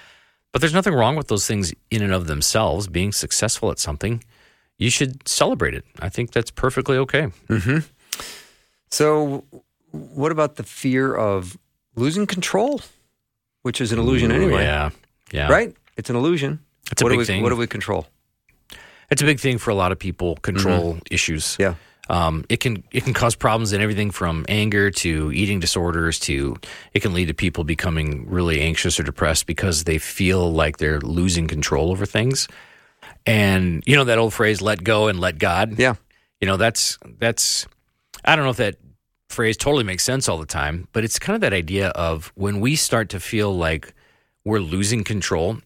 But 0.53 0.61
there's 0.61 0.73
nothing 0.73 0.93
wrong 0.93 1.17
with 1.17 1.27
those 1.27 1.45
things 1.45 1.73
in 1.89 2.03
and 2.03 2.13
of 2.13 2.27
themselves. 2.27 2.87
Being 2.87 3.11
successful 3.11 3.69
at 3.69 3.79
something, 3.79 4.23
you 4.77 4.89
should 4.89 5.27
celebrate 5.27 5.73
it. 5.73 5.83
I 5.99 6.07
think 6.07 6.31
that's 6.31 6.51
perfectly 6.51 6.95
okay. 6.99 7.27
Mm-hmm. 7.49 7.79
So, 8.89 9.43
what 9.91 10.31
about 10.31 10.55
the 10.55 10.63
fear 10.63 11.13
of 11.13 11.57
losing 11.95 12.27
control, 12.27 12.79
which 13.63 13.81
is 13.81 13.91
an 13.91 13.99
illusion 13.99 14.31
anyway? 14.31 14.63
Yeah. 14.63 14.91
Yeah. 15.33 15.51
Right? 15.51 15.75
It's 15.97 16.09
an 16.09 16.15
illusion. 16.15 16.61
It's 16.93 17.01
a 17.01 17.05
what 17.05 17.09
big 17.09 17.19
we, 17.19 17.25
thing. 17.25 17.43
What 17.43 17.49
do 17.49 17.57
we 17.57 17.67
control? 17.67 18.07
It's 19.11 19.21
a 19.21 19.25
big 19.25 19.39
thing 19.39 19.57
for 19.57 19.69
a 19.69 19.75
lot 19.75 19.91
of 19.91 19.99
people. 19.99 20.37
Control 20.37 20.97
issues. 21.11 21.57
Yeah. 21.59 21.75
Um, 22.09 22.43
it 22.49 22.57
can 22.57 22.83
it 22.91 23.03
can 23.03 23.13
cause 23.13 23.35
problems 23.35 23.73
in 23.73 23.81
everything 23.81 24.11
from 24.11 24.45
anger 24.49 24.89
to 24.91 25.31
eating 25.31 25.59
disorders 25.59 26.19
to 26.21 26.57
it 26.93 27.01
can 27.01 27.13
lead 27.13 27.27
to 27.27 27.33
people 27.33 27.63
becoming 27.63 28.29
really 28.29 28.59
anxious 28.59 28.99
or 28.99 29.03
depressed 29.03 29.45
because 29.45 29.83
they 29.83 29.97
feel 29.97 30.51
like 30.51 30.77
they're 30.77 30.99
losing 30.99 31.47
control 31.47 31.91
over 31.91 32.05
things. 32.05 32.47
And 33.25 33.83
you 33.85 33.95
know 33.95 34.05
that 34.05 34.17
old 34.17 34.33
phrase 34.33 34.61
"let 34.61 34.83
go 34.83 35.07
and 35.07 35.19
let 35.19 35.37
God." 35.37 35.77
Yeah. 35.77 35.95
You 36.39 36.47
know 36.47 36.57
that's 36.57 36.97
that's 37.19 37.67
I 38.25 38.35
don't 38.35 38.45
know 38.45 38.51
if 38.51 38.57
that 38.57 38.75
phrase 39.29 39.57
totally 39.57 39.83
makes 39.83 40.03
sense 40.03 40.27
all 40.27 40.37
the 40.37 40.45
time, 40.45 40.87
but 40.93 41.03
it's 41.03 41.19
kind 41.19 41.35
of 41.35 41.41
that 41.41 41.53
idea 41.53 41.89
of 41.89 42.31
when 42.35 42.59
we 42.59 42.75
start 42.75 43.09
to 43.09 43.19
feel 43.19 43.55
like 43.55 43.93
we're 44.43 44.59
losing 44.59 45.03
control. 45.03 45.57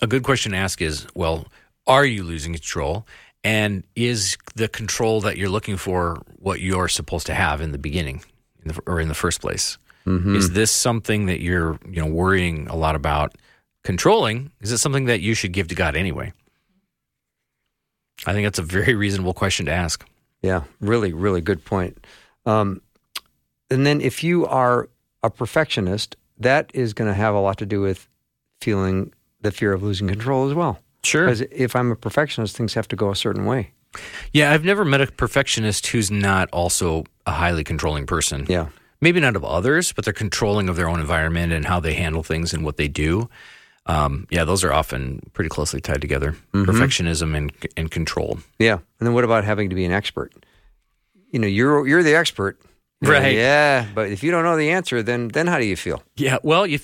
A 0.00 0.06
good 0.06 0.22
question 0.22 0.52
to 0.52 0.58
ask 0.58 0.80
is, 0.80 1.06
well, 1.14 1.48
are 1.88 2.04
you 2.04 2.22
losing 2.22 2.52
control? 2.52 3.06
And 3.42 3.84
is 3.96 4.36
the 4.54 4.68
control 4.68 5.20
that 5.22 5.38
you're 5.38 5.48
looking 5.48 5.76
for 5.76 6.22
what 6.36 6.60
you're 6.60 6.88
supposed 6.88 7.26
to 7.26 7.34
have 7.34 7.60
in 7.60 7.72
the 7.72 7.78
beginning 7.78 8.22
in 8.62 8.68
the, 8.68 8.80
or 8.86 9.00
in 9.00 9.08
the 9.08 9.14
first 9.14 9.40
place? 9.40 9.78
Is 10.36 10.52
this 10.52 10.70
something 10.70 11.26
that 11.26 11.40
you're, 11.40 11.78
you 11.86 12.00
know, 12.00 12.06
worrying 12.06 12.66
a 12.68 12.76
lot 12.76 12.94
about 12.94 13.34
controlling? 13.84 14.50
Is 14.60 14.72
it 14.72 14.78
something 14.78 15.04
that 15.04 15.20
you 15.20 15.34
should 15.34 15.52
give 15.52 15.68
to 15.68 15.74
God 15.74 15.96
anyway? 15.96 16.32
I 18.26 18.32
think 18.32 18.46
that's 18.46 18.58
a 18.58 18.62
very 18.62 18.94
reasonable 18.94 19.34
question 19.34 19.66
to 19.66 19.72
ask. 19.72 20.04
Yeah, 20.42 20.64
really, 20.80 21.12
really 21.12 21.40
good 21.40 21.64
point. 21.64 22.06
Um, 22.46 22.80
and 23.70 23.84
then 23.86 24.00
if 24.00 24.24
you 24.24 24.46
are 24.46 24.88
a 25.22 25.30
perfectionist, 25.30 26.16
that 26.38 26.70
is 26.72 26.94
going 26.94 27.08
to 27.08 27.14
have 27.14 27.34
a 27.34 27.40
lot 27.40 27.58
to 27.58 27.66
do 27.66 27.80
with 27.80 28.08
feeling 28.60 29.12
the 29.42 29.52
fear 29.52 29.72
of 29.72 29.82
losing 29.82 30.08
control 30.08 30.48
as 30.48 30.54
well. 30.54 30.78
Sure. 31.02 31.26
Because 31.26 31.40
if 31.52 31.76
I'm 31.76 31.90
a 31.90 31.96
perfectionist, 31.96 32.56
things 32.56 32.74
have 32.74 32.88
to 32.88 32.96
go 32.96 33.10
a 33.10 33.16
certain 33.16 33.44
way. 33.44 33.72
Yeah, 34.32 34.52
I've 34.52 34.64
never 34.64 34.84
met 34.84 35.00
a 35.00 35.06
perfectionist 35.06 35.86
who's 35.88 36.10
not 36.10 36.48
also 36.52 37.04
a 37.26 37.32
highly 37.32 37.64
controlling 37.64 38.06
person. 38.06 38.46
Yeah. 38.48 38.68
Maybe 39.00 39.20
not 39.20 39.36
of 39.36 39.44
others, 39.44 39.92
but 39.92 40.04
they're 40.04 40.12
controlling 40.12 40.68
of 40.68 40.76
their 40.76 40.88
own 40.88 41.00
environment 41.00 41.52
and 41.52 41.64
how 41.64 41.80
they 41.80 41.94
handle 41.94 42.22
things 42.22 42.52
and 42.52 42.64
what 42.64 42.76
they 42.76 42.88
do. 42.88 43.28
Um, 43.86 44.26
yeah, 44.30 44.44
those 44.44 44.64
are 44.64 44.72
often 44.72 45.20
pretty 45.32 45.48
closely 45.48 45.80
tied 45.80 46.00
together. 46.00 46.36
Perfectionism 46.52 47.34
and 47.34 47.52
and 47.76 47.90
control. 47.90 48.38
Yeah. 48.58 48.74
And 48.74 49.06
then 49.06 49.14
what 49.14 49.24
about 49.24 49.44
having 49.44 49.70
to 49.70 49.76
be 49.76 49.84
an 49.84 49.92
expert? 49.92 50.34
You 51.30 51.38
know, 51.38 51.46
you're 51.46 51.86
you're 51.86 52.02
the 52.02 52.14
expert. 52.14 52.60
Right. 53.00 53.34
yeah. 53.34 53.86
But 53.94 54.10
if 54.10 54.22
you 54.22 54.30
don't 54.30 54.44
know 54.44 54.56
the 54.56 54.70
answer, 54.70 55.02
then 55.02 55.28
then 55.28 55.46
how 55.46 55.58
do 55.58 55.64
you 55.64 55.76
feel? 55.76 56.02
Yeah, 56.16 56.38
well, 56.42 56.66
you 56.66 56.80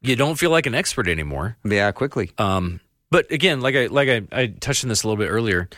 you 0.00 0.16
don't 0.16 0.36
feel 0.36 0.50
like 0.50 0.66
an 0.66 0.74
expert 0.74 1.06
anymore. 1.06 1.56
Yeah, 1.64 1.92
quickly. 1.92 2.32
Um, 2.38 2.80
but 3.10 3.30
again, 3.30 3.60
like 3.60 3.74
I 3.74 3.86
like 3.86 4.08
I, 4.08 4.22
I 4.32 4.46
touched 4.46 4.84
on 4.84 4.88
this 4.88 5.02
a 5.02 5.08
little 5.08 5.22
bit 5.22 5.30
earlier. 5.30 5.68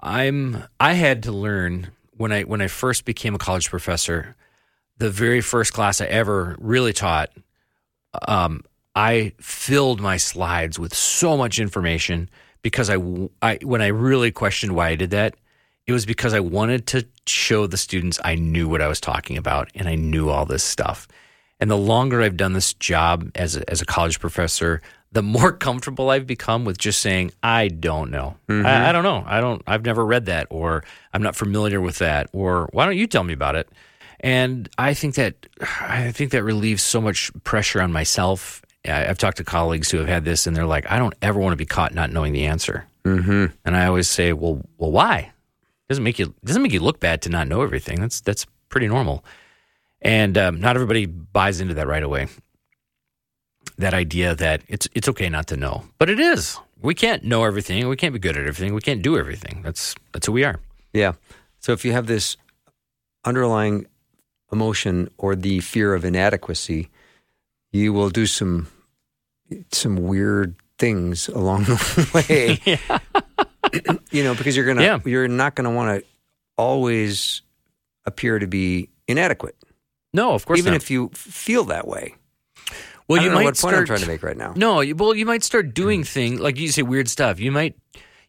I'm 0.00 0.64
I 0.78 0.94
had 0.94 1.22
to 1.24 1.32
learn 1.32 1.88
when 2.16 2.32
I 2.32 2.42
when 2.42 2.60
I 2.60 2.68
first 2.68 3.04
became 3.04 3.34
a 3.34 3.38
college 3.38 3.70
professor, 3.70 4.36
the 4.98 5.10
very 5.10 5.40
first 5.40 5.72
class 5.72 6.00
I 6.00 6.06
ever 6.06 6.56
really 6.58 6.92
taught. 6.92 7.30
Um, 8.26 8.62
I 8.94 9.32
filled 9.40 10.00
my 10.00 10.16
slides 10.16 10.78
with 10.78 10.94
so 10.94 11.36
much 11.36 11.58
information 11.58 12.28
because 12.62 12.90
I, 12.90 12.96
I 13.40 13.58
when 13.62 13.82
I 13.82 13.88
really 13.88 14.32
questioned 14.32 14.74
why 14.74 14.88
I 14.88 14.96
did 14.96 15.10
that, 15.10 15.36
it 15.86 15.92
was 15.92 16.06
because 16.06 16.34
I 16.34 16.40
wanted 16.40 16.86
to 16.88 17.06
show 17.26 17.66
the 17.66 17.76
students 17.76 18.18
I 18.24 18.34
knew 18.34 18.68
what 18.68 18.82
I 18.82 18.88
was 18.88 19.00
talking 19.00 19.36
about 19.36 19.70
and 19.74 19.88
I 19.88 19.94
knew 19.94 20.28
all 20.28 20.44
this 20.44 20.64
stuff. 20.64 21.06
And 21.60 21.70
the 21.70 21.76
longer 21.76 22.22
I've 22.22 22.36
done 22.36 22.54
this 22.54 22.72
job 22.74 23.30
as 23.34 23.56
a, 23.56 23.68
as 23.70 23.80
a 23.80 23.86
college 23.86 24.18
professor, 24.18 24.80
the 25.12 25.22
more 25.22 25.52
comfortable 25.66 26.10
I've 26.10 26.26
become 26.26 26.64
with 26.64 26.78
just 26.78 27.00
saying, 27.00 27.32
I 27.42 27.68
don't 27.68 28.10
know. 28.10 28.36
I, 28.48 28.88
I 28.88 28.92
don't 28.92 29.04
know. 29.04 29.24
I 29.26 29.40
don't, 29.40 29.62
I've 29.66 29.84
never 29.84 30.04
read 30.04 30.26
that 30.26 30.46
or 30.50 30.84
I'm 31.12 31.22
not 31.22 31.36
familiar 31.36 31.80
with 31.80 31.98
that 31.98 32.28
or 32.32 32.68
why 32.72 32.84
don't 32.86 32.96
you 32.96 33.06
tell 33.06 33.24
me 33.24 33.32
about 33.32 33.56
it? 33.56 33.68
And 34.20 34.68
I 34.78 34.94
think 34.94 35.14
that, 35.16 35.34
I 35.80 36.12
think 36.12 36.30
that 36.32 36.42
relieves 36.42 36.82
so 36.82 37.00
much 37.00 37.30
pressure 37.44 37.80
on 37.80 37.92
myself. 37.92 38.62
I- 38.86 39.08
I've 39.08 39.18
talked 39.18 39.38
to 39.38 39.44
colleagues 39.44 39.90
who 39.90 39.98
have 39.98 40.08
had 40.08 40.24
this 40.24 40.46
and 40.46 40.56
they're 40.56 40.66
like, 40.66 40.90
I 40.90 40.98
don't 40.98 41.14
ever 41.22 41.38
want 41.40 41.52
to 41.52 41.56
be 41.56 41.66
caught 41.66 41.94
not 41.94 42.12
knowing 42.12 42.32
the 42.32 42.46
answer. 42.46 42.86
Mm-hmm. 43.04 43.46
And 43.64 43.76
I 43.76 43.86
always 43.86 44.08
say, 44.08 44.32
well, 44.32 44.62
well, 44.78 44.92
why? 44.92 45.32
doesn't 45.90 46.04
make 46.04 46.20
you 46.20 46.32
doesn't 46.44 46.62
make 46.62 46.72
you 46.72 46.78
look 46.78 47.00
bad 47.00 47.20
to 47.22 47.30
not 47.30 47.48
know 47.48 47.62
everything. 47.62 48.00
That's 48.00 48.20
that's 48.20 48.46
pretty 48.68 48.86
normal, 48.86 49.24
and 50.00 50.38
um, 50.38 50.60
not 50.60 50.76
everybody 50.76 51.06
buys 51.06 51.60
into 51.60 51.74
that 51.74 51.88
right 51.88 52.02
away. 52.04 52.28
That 53.80 53.94
idea 53.94 54.34
that 54.34 54.62
it's 54.68 54.88
it's 54.94 55.08
okay 55.08 55.28
not 55.28 55.46
to 55.48 55.56
know, 55.56 55.84
but 55.98 56.08
it 56.10 56.20
is. 56.20 56.58
We 56.82 56.94
can't 56.94 57.22
know 57.24 57.44
everything. 57.44 57.88
We 57.88 57.96
can't 57.96 58.12
be 58.12 58.18
good 58.20 58.36
at 58.36 58.46
everything. 58.46 58.74
We 58.74 58.80
can't 58.80 59.02
do 59.02 59.16
everything. 59.18 59.62
That's 59.64 59.94
that's 60.12 60.26
who 60.26 60.32
we 60.32 60.44
are. 60.44 60.60
Yeah. 60.92 61.12
So 61.60 61.72
if 61.72 61.84
you 61.84 61.92
have 61.92 62.06
this 62.06 62.36
underlying 63.24 63.86
emotion 64.52 65.08
or 65.18 65.36
the 65.36 65.60
fear 65.60 65.94
of 65.94 66.04
inadequacy, 66.04 66.88
you 67.72 67.92
will 67.92 68.10
do 68.10 68.26
some 68.26 68.68
some 69.72 69.96
weird 69.96 70.54
things 70.78 71.28
along 71.28 71.64
the 71.64 71.76
way. 72.14 72.78
you 74.10 74.24
know, 74.24 74.34
because 74.34 74.56
you're 74.56 74.66
gonna 74.66 74.82
Yeah. 74.82 74.98
you're 75.04 75.28
not 75.28 75.54
gonna 75.54 75.70
want 75.72 76.00
to 76.00 76.06
always 76.56 77.42
appear 78.04 78.38
to 78.38 78.46
be 78.46 78.88
inadequate, 79.08 79.56
No, 80.12 80.32
of 80.34 80.44
course 80.46 80.58
not. 80.58 80.62
even 80.64 80.72
not. 80.74 80.82
if 80.82 80.90
you 80.90 81.10
feel 81.14 81.64
that 81.64 81.86
way. 81.86 82.14
Well, 83.10 83.22
you 83.22 83.28
know 83.28 83.34
might 83.36 83.44
what 83.44 83.58
point 83.58 83.76
I'm 83.76 83.86
trying 83.86 84.00
to 84.00 84.06
make 84.06 84.22
right 84.22 84.36
now. 84.36 84.52
No, 84.56 84.80
you- 84.80 84.94
well, 84.96 85.14
you 85.14 85.26
might 85.26 85.42
start 85.44 85.74
doing 85.74 86.04
things 86.04 86.40
like 86.40 86.58
you 86.58 86.68
say 86.68 86.82
weird 86.82 87.08
stuff. 87.08 87.38
You 87.40 87.52
might, 87.52 87.76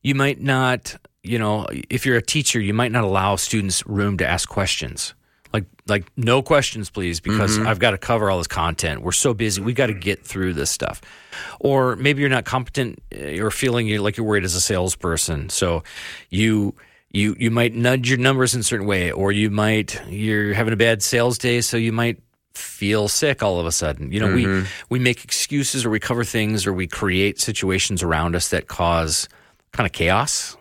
you 0.01 0.15
might 0.15 0.41
not. 0.41 0.95
You 1.23 1.37
know, 1.37 1.67
if 1.89 2.05
you're 2.05 2.17
a 2.17 2.21
teacher, 2.21 2.59
you 2.59 2.73
might 2.73 2.91
not 2.91 3.03
allow 3.03 3.35
students 3.35 3.85
room 3.85 4.17
to 4.17 4.27
ask 4.27 4.49
questions. 4.49 5.13
Like, 5.53 5.65
like 5.85 6.05
no 6.17 6.41
questions, 6.41 6.89
please, 6.89 7.19
because 7.19 7.59
I've 7.59 7.77
got 7.77 7.91
to 7.91 7.97
cover 7.99 8.31
all 8.31 8.37
this 8.39 8.47
content. 8.47 9.01
We're 9.03 9.11
so 9.11 9.33
busy. 9.33 9.61
We've 9.61 9.75
got 9.75 9.87
to 9.87 9.93
get 9.93 10.25
through 10.25 10.53
this 10.53 10.71
stuff. 10.71 10.99
Or 11.59 11.95
maybe 11.97 12.21
you're 12.21 12.29
not 12.29 12.45
competent. 12.45 12.99
uh, 13.13 13.25
You're 13.27 13.51
feeling 13.51 13.85
you're 13.87 13.99
like 14.01 14.17
you're 14.17 14.25
worried 14.25 14.45
as 14.45 14.55
a 14.55 14.61
salesperson. 14.61 15.49
So, 15.49 15.83
you. 16.29 16.73
You, 17.13 17.35
you 17.37 17.51
might 17.51 17.75
nudge 17.75 18.09
your 18.09 18.19
numbers 18.19 18.53
in 18.55 18.61
a 18.61 18.63
certain 18.63 18.87
way, 18.87 19.11
or 19.11 19.33
you 19.33 19.49
might 19.49 20.01
you're 20.07 20.53
having 20.53 20.71
a 20.71 20.77
bad 20.77 21.03
sales 21.03 21.37
day, 21.37 21.59
so 21.59 21.75
you 21.75 21.91
might 21.91 22.21
feel 22.53 23.07
sick 23.07 23.41
all 23.41 23.59
of 23.59 23.65
a 23.65 23.71
sudden. 23.71 24.11
You 24.11 24.19
know, 24.19 24.33
we 24.33 24.45
mm-hmm. 24.45 24.65
we 24.89 24.99
make 24.99 25.23
excuses 25.23 25.85
or 25.85 25.89
we 25.89 25.99
cover 25.99 26.23
things 26.23 26.67
or 26.67 26.73
we 26.73 26.87
create 26.87 27.39
situations 27.39 28.03
around 28.03 28.35
us 28.35 28.49
that 28.49 28.67
cause 28.67 29.29
kind 29.71 29.85
of 29.85 29.93
chaos. 29.93 30.57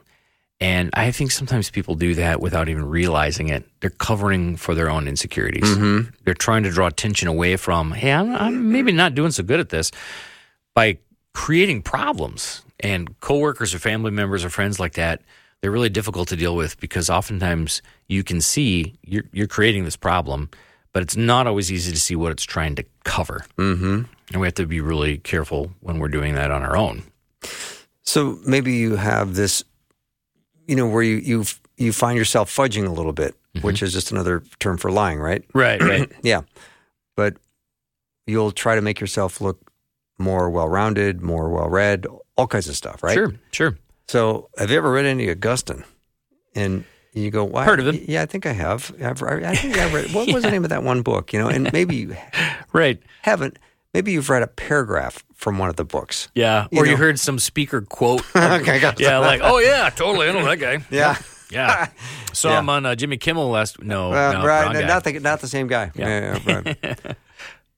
And 0.62 0.90
I 0.92 1.10
think 1.10 1.30
sometimes 1.30 1.70
people 1.70 1.94
do 1.94 2.14
that 2.16 2.40
without 2.42 2.68
even 2.68 2.84
realizing 2.84 3.48
it. 3.48 3.66
They're 3.80 3.88
covering 3.88 4.56
for 4.56 4.74
their 4.74 4.90
own 4.90 5.08
insecurities. 5.08 5.64
Mm-hmm. 5.64 6.10
They're 6.24 6.34
trying 6.34 6.64
to 6.64 6.70
draw 6.70 6.86
attention 6.86 7.28
away 7.28 7.56
from, 7.56 7.92
hey, 7.92 8.12
I'm, 8.12 8.34
I'm 8.36 8.70
maybe 8.70 8.92
not 8.92 9.14
doing 9.14 9.30
so 9.30 9.42
good 9.42 9.58
at 9.58 9.70
this 9.70 9.90
by 10.74 10.98
creating 11.32 11.82
problems. 11.82 12.62
And 12.80 13.18
coworkers 13.20 13.74
or 13.74 13.78
family 13.78 14.10
members 14.10 14.44
or 14.44 14.50
friends 14.50 14.78
like 14.78 14.94
that, 14.94 15.22
they're 15.60 15.70
really 15.70 15.90
difficult 15.90 16.28
to 16.28 16.36
deal 16.36 16.56
with 16.56 16.78
because 16.80 17.10
oftentimes 17.10 17.82
you 18.08 18.22
can 18.22 18.40
see 18.40 18.98
you're, 19.02 19.24
you're 19.32 19.46
creating 19.46 19.84
this 19.84 19.96
problem, 19.96 20.50
but 20.92 21.02
it's 21.02 21.16
not 21.16 21.46
always 21.46 21.70
easy 21.70 21.92
to 21.92 21.98
see 21.98 22.16
what 22.16 22.32
it's 22.32 22.44
trying 22.44 22.74
to 22.76 22.84
cover. 23.04 23.44
Mm-hmm. 23.56 24.02
And 24.32 24.40
we 24.40 24.46
have 24.46 24.54
to 24.54 24.66
be 24.66 24.80
really 24.80 25.18
careful 25.18 25.72
when 25.80 25.98
we're 25.98 26.08
doing 26.08 26.34
that 26.34 26.50
on 26.50 26.62
our 26.62 26.76
own. 26.76 27.02
So 28.02 28.38
maybe 28.46 28.74
you 28.74 28.96
have 28.96 29.34
this, 29.34 29.64
you 30.66 30.76
know, 30.76 30.88
where 30.88 31.02
you 31.02 31.16
you 31.16 31.44
you 31.76 31.92
find 31.92 32.18
yourself 32.18 32.54
fudging 32.54 32.86
a 32.86 32.90
little 32.90 33.12
bit, 33.12 33.34
which 33.62 33.82
is 33.82 33.92
just 33.92 34.12
another 34.12 34.42
term 34.58 34.76
for 34.76 34.90
lying, 34.90 35.18
right? 35.18 35.44
Right, 35.54 35.80
right. 35.80 36.10
Yeah. 36.22 36.42
But 37.16 37.36
you'll 38.26 38.52
try 38.52 38.74
to 38.74 38.82
make 38.82 39.00
yourself 39.00 39.40
look 39.40 39.70
more 40.18 40.50
well 40.50 40.68
rounded, 40.68 41.22
more 41.22 41.48
well 41.50 41.68
read, 41.68 42.06
all 42.36 42.46
kinds 42.46 42.68
of 42.68 42.76
stuff, 42.76 43.02
right? 43.02 43.14
Sure, 43.14 43.34
sure. 43.50 43.78
So 44.08 44.48
have 44.58 44.70
you 44.70 44.76
ever 44.76 44.90
read 44.90 45.06
any 45.06 45.30
Augustine? 45.30 45.84
And 46.54 46.84
you 47.12 47.30
go, 47.30 47.44
Why? 47.44 47.64
Heard 47.64 47.80
of 47.80 47.86
him. 47.86 48.00
Yeah, 48.06 48.22
I 48.22 48.26
think 48.26 48.46
I 48.46 48.52
have. 48.52 48.92
I've, 49.02 49.22
I 49.22 49.54
think 49.54 49.76
I 49.78 49.92
read. 49.92 50.12
What 50.14 50.32
was 50.32 50.42
the 50.44 50.50
name 50.54 50.64
of 50.64 50.70
that 50.70 50.82
one 50.82 51.02
book? 51.02 51.32
You 51.32 51.38
know, 51.40 51.48
and 51.48 51.72
maybe 51.72 51.96
you 51.96 52.16
Right. 52.72 53.00
haven't. 53.22 53.58
Maybe 53.92 54.12
you've 54.12 54.30
read 54.30 54.42
a 54.42 54.46
paragraph 54.46 55.24
from 55.34 55.58
one 55.58 55.68
of 55.68 55.74
the 55.76 55.84
books. 55.84 56.28
Yeah. 56.34 56.68
You 56.70 56.80
or 56.80 56.86
you 56.86 56.96
heard 56.96 57.18
some 57.18 57.38
speaker 57.40 57.80
quote. 57.80 58.22
Okay, 58.36 58.78
got 58.78 59.00
yeah, 59.00 59.18
like, 59.18 59.40
oh, 59.42 59.58
yeah, 59.58 59.90
totally. 59.90 60.28
I 60.28 60.32
know 60.32 60.44
that 60.44 60.56
guy. 60.60 60.84
Yeah. 60.90 61.16
Yeah. 61.50 61.88
Saw 62.32 62.50
Yeah. 62.50 62.58
him 62.60 62.68
on 62.68 62.86
uh, 62.86 62.94
Jimmy 62.94 63.16
Kimmel 63.16 63.48
last. 63.50 63.82
No, 63.82 64.12
Uh, 64.12 64.32
no, 64.34 64.46
right, 64.46 64.64
wrong 64.66 64.74
no, 64.74 64.80
guy. 64.82 64.86
not 64.86 65.02
the 65.02 65.18
not 65.18 65.40
the 65.40 65.48
same 65.48 65.66
guy. 65.66 65.90
Yeah. 65.96 66.08
Yeah, 66.08 66.38
yeah, 66.46 66.54
right. 66.94 67.16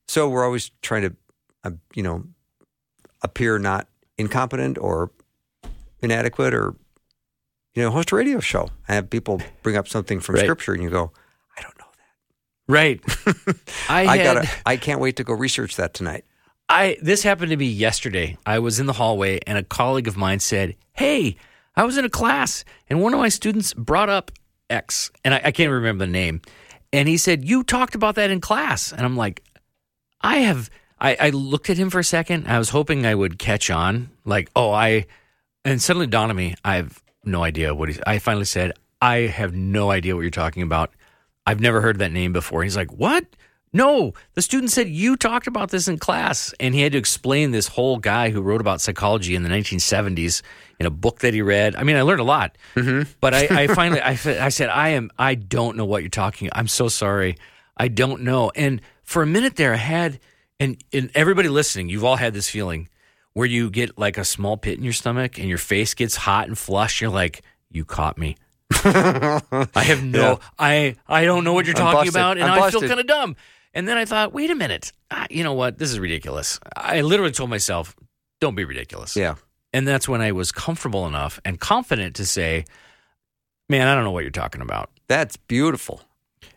so 0.08 0.28
we're 0.28 0.44
always 0.44 0.70
trying 0.82 1.02
to, 1.02 1.16
uh, 1.64 1.70
you 1.94 2.02
know, 2.02 2.24
appear 3.22 3.58
not 3.58 3.88
incompetent 4.18 4.76
or 4.76 5.10
inadequate, 6.02 6.52
or 6.52 6.74
you 7.74 7.82
know, 7.82 7.90
host 7.90 8.12
a 8.12 8.16
radio 8.16 8.40
show. 8.40 8.68
I 8.88 8.94
have 8.94 9.08
people 9.10 9.40
bring 9.62 9.76
up 9.76 9.88
something 9.88 10.20
from 10.20 10.34
Right. 10.36 10.44
scripture, 10.44 10.72
and 10.74 10.82
you 10.82 10.90
go, 10.90 11.12
I 11.58 11.62
don't 11.62 11.78
know 11.78 11.86
that. 11.96 12.72
Right. 12.72 13.00
I, 13.88 14.06
I, 14.06 14.16
gotta. 14.22 14.50
I 14.66 14.76
can't 14.76 15.00
wait 15.00 15.16
to 15.16 15.24
go 15.24 15.32
research 15.34 15.76
that 15.76 15.94
tonight. 15.94 16.24
I 16.68 16.96
this 17.02 17.22
happened 17.22 17.50
to 17.50 17.56
me 17.56 17.66
yesterday. 17.66 18.38
I 18.46 18.58
was 18.58 18.78
in 18.80 18.86
the 18.86 18.92
hallway 18.94 19.40
and 19.46 19.58
a 19.58 19.62
colleague 19.62 20.08
of 20.08 20.16
mine 20.16 20.38
said, 20.40 20.76
"Hey, 20.92 21.36
I 21.76 21.84
was 21.84 21.98
in 21.98 22.04
a 22.04 22.10
class 22.10 22.64
and 22.88 23.00
one 23.02 23.12
of 23.14 23.20
my 23.20 23.28
students 23.28 23.74
brought 23.74 24.08
up 24.08 24.30
X, 24.70 25.10
and 25.24 25.34
I, 25.34 25.40
I 25.46 25.50
can't 25.52 25.70
remember 25.70 26.06
the 26.06 26.12
name, 26.12 26.40
and 26.92 27.08
he 27.08 27.16
said 27.16 27.44
you 27.44 27.62
talked 27.64 27.94
about 27.94 28.14
that 28.14 28.30
in 28.30 28.40
class, 28.40 28.92
and 28.92 29.02
I'm 29.02 29.16
like, 29.16 29.42
I 30.20 30.38
have." 30.38 30.70
I, 31.04 31.16
I 31.18 31.30
looked 31.30 31.68
at 31.68 31.76
him 31.78 31.90
for 31.90 31.98
a 31.98 32.04
second. 32.04 32.46
I 32.46 32.58
was 32.58 32.68
hoping 32.68 33.04
I 33.04 33.12
would 33.16 33.36
catch 33.36 33.70
on, 33.70 34.10
like, 34.24 34.48
oh, 34.54 34.70
I, 34.70 35.06
and 35.64 35.82
suddenly 35.82 36.06
dawned 36.06 36.30
on 36.30 36.36
me, 36.36 36.54
I 36.64 36.76
have 36.76 37.02
no 37.24 37.42
idea 37.42 37.74
what 37.74 37.88
he's. 37.88 38.00
I 38.06 38.18
finally 38.18 38.44
said, 38.44 38.72
I 39.00 39.18
have 39.20 39.54
no 39.54 39.90
idea 39.90 40.14
what 40.14 40.22
you're 40.22 40.30
talking 40.30 40.62
about. 40.62 40.92
I've 41.46 41.60
never 41.60 41.80
heard 41.80 41.98
that 41.98 42.12
name 42.12 42.32
before. 42.32 42.62
He's 42.62 42.76
like, 42.76 42.92
what? 42.92 43.26
No, 43.74 44.12
the 44.34 44.42
student 44.42 44.70
said 44.70 44.88
you 44.88 45.16
talked 45.16 45.46
about 45.46 45.70
this 45.70 45.88
in 45.88 45.98
class, 45.98 46.54
and 46.60 46.74
he 46.74 46.82
had 46.82 46.92
to 46.92 46.98
explain 46.98 47.52
this 47.52 47.68
whole 47.68 47.96
guy 47.96 48.28
who 48.28 48.42
wrote 48.42 48.60
about 48.60 48.82
psychology 48.82 49.34
in 49.34 49.42
the 49.42 49.48
1970s 49.48 50.42
in 50.78 50.84
a 50.84 50.90
book 50.90 51.20
that 51.20 51.32
he 51.32 51.40
read. 51.40 51.74
I 51.74 51.82
mean, 51.82 51.96
I 51.96 52.02
learned 52.02 52.20
a 52.20 52.24
lot, 52.24 52.58
mm-hmm. 52.74 53.10
but 53.20 53.32
I, 53.32 53.62
I 53.62 53.66
finally, 53.74 54.02
I, 54.02 54.10
I 54.10 54.50
said, 54.50 54.68
I 54.68 54.90
am, 54.90 55.10
I 55.18 55.34
don't 55.34 55.78
know 55.78 55.86
what 55.86 56.02
you're 56.02 56.10
talking. 56.10 56.50
I'm 56.52 56.68
so 56.68 56.88
sorry, 56.88 57.38
I 57.76 57.88
don't 57.88 58.22
know. 58.22 58.52
And 58.54 58.82
for 59.04 59.22
a 59.22 59.26
minute 59.26 59.56
there, 59.56 59.72
I 59.72 59.78
had, 59.78 60.20
and, 60.60 60.82
and 60.92 61.10
everybody 61.14 61.48
listening, 61.48 61.88
you've 61.88 62.04
all 62.04 62.16
had 62.16 62.34
this 62.34 62.50
feeling 62.50 62.90
where 63.34 63.46
you 63.46 63.70
get 63.70 63.98
like 63.98 64.18
a 64.18 64.24
small 64.24 64.56
pit 64.56 64.78
in 64.78 64.84
your 64.84 64.92
stomach 64.92 65.38
and 65.38 65.48
your 65.48 65.58
face 65.58 65.94
gets 65.94 66.16
hot 66.16 66.48
and 66.48 66.56
flush. 66.58 67.00
You're 67.00 67.10
like, 67.10 67.42
you 67.70 67.84
caught 67.84 68.18
me. 68.18 68.36
I 68.84 69.40
have 69.74 70.02
no, 70.02 70.20
Yeah. 70.20 70.36
I, 70.58 70.96
I 71.06 71.24
don't 71.24 71.44
know 71.44 71.52
what 71.52 71.66
you're 71.66 71.76
I'm 71.76 71.82
talking 71.82 71.98
busted. 72.12 72.14
about, 72.16 72.38
and 72.38 72.46
I'm 72.46 72.62
I 72.62 72.70
feel 72.70 72.80
kind 72.80 73.00
of 73.00 73.06
dumb. 73.06 73.36
And 73.74 73.88
then 73.88 73.96
I 73.96 74.04
thought, 74.04 74.32
wait 74.32 74.50
a 74.50 74.54
minute, 74.54 74.92
ah, 75.10 75.26
you 75.30 75.44
know 75.44 75.54
what? 75.54 75.78
This 75.78 75.90
is 75.90 75.98
ridiculous. 75.98 76.58
I 76.76 77.00
literally 77.00 77.32
told 77.32 77.48
myself, 77.50 77.96
don't 78.40 78.54
be 78.54 78.64
ridiculous. 78.64 79.16
Yeah. 79.16 79.36
And 79.72 79.88
that's 79.88 80.08
when 80.08 80.20
I 80.20 80.32
was 80.32 80.52
comfortable 80.52 81.06
enough 81.06 81.40
and 81.44 81.58
confident 81.58 82.16
to 82.16 82.26
say, 82.26 82.66
man, 83.68 83.88
I 83.88 83.94
don't 83.94 84.04
know 84.04 84.10
what 84.10 84.24
you're 84.24 84.30
talking 84.30 84.60
about. 84.60 84.90
That's 85.08 85.36
beautiful. 85.36 86.02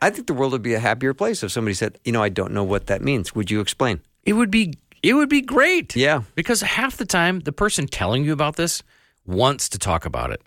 I 0.02 0.10
think 0.10 0.28
the 0.28 0.34
world 0.34 0.52
would 0.52 0.62
be 0.62 0.74
a 0.74 0.80
happier 0.80 1.14
place 1.14 1.42
if 1.44 1.52
somebody 1.52 1.74
said, 1.74 1.98
you 2.04 2.12
know, 2.12 2.22
I 2.22 2.30
don't 2.30 2.52
know 2.52 2.64
what 2.64 2.88
that 2.88 3.02
means. 3.02 3.34
Would 3.34 3.50
you 3.50 3.62
explain? 3.62 4.02
It 4.24 4.34
would 4.34 4.52
be, 4.52 4.74
it 5.06 5.14
would 5.14 5.30
be 5.30 5.42
great. 5.42 5.96
Yeah. 5.96 6.24
Because 6.34 6.62
half 6.62 6.98
the 6.98 7.06
time, 7.06 7.42
the 7.42 7.52
person 7.52 7.88
telling 7.88 8.26
you 8.26 8.34
about 8.34 8.56
this 8.56 8.82
wants 9.26 9.70
to 9.70 9.80
talk 9.80 10.06
about 10.06 10.32
it. 10.32 10.42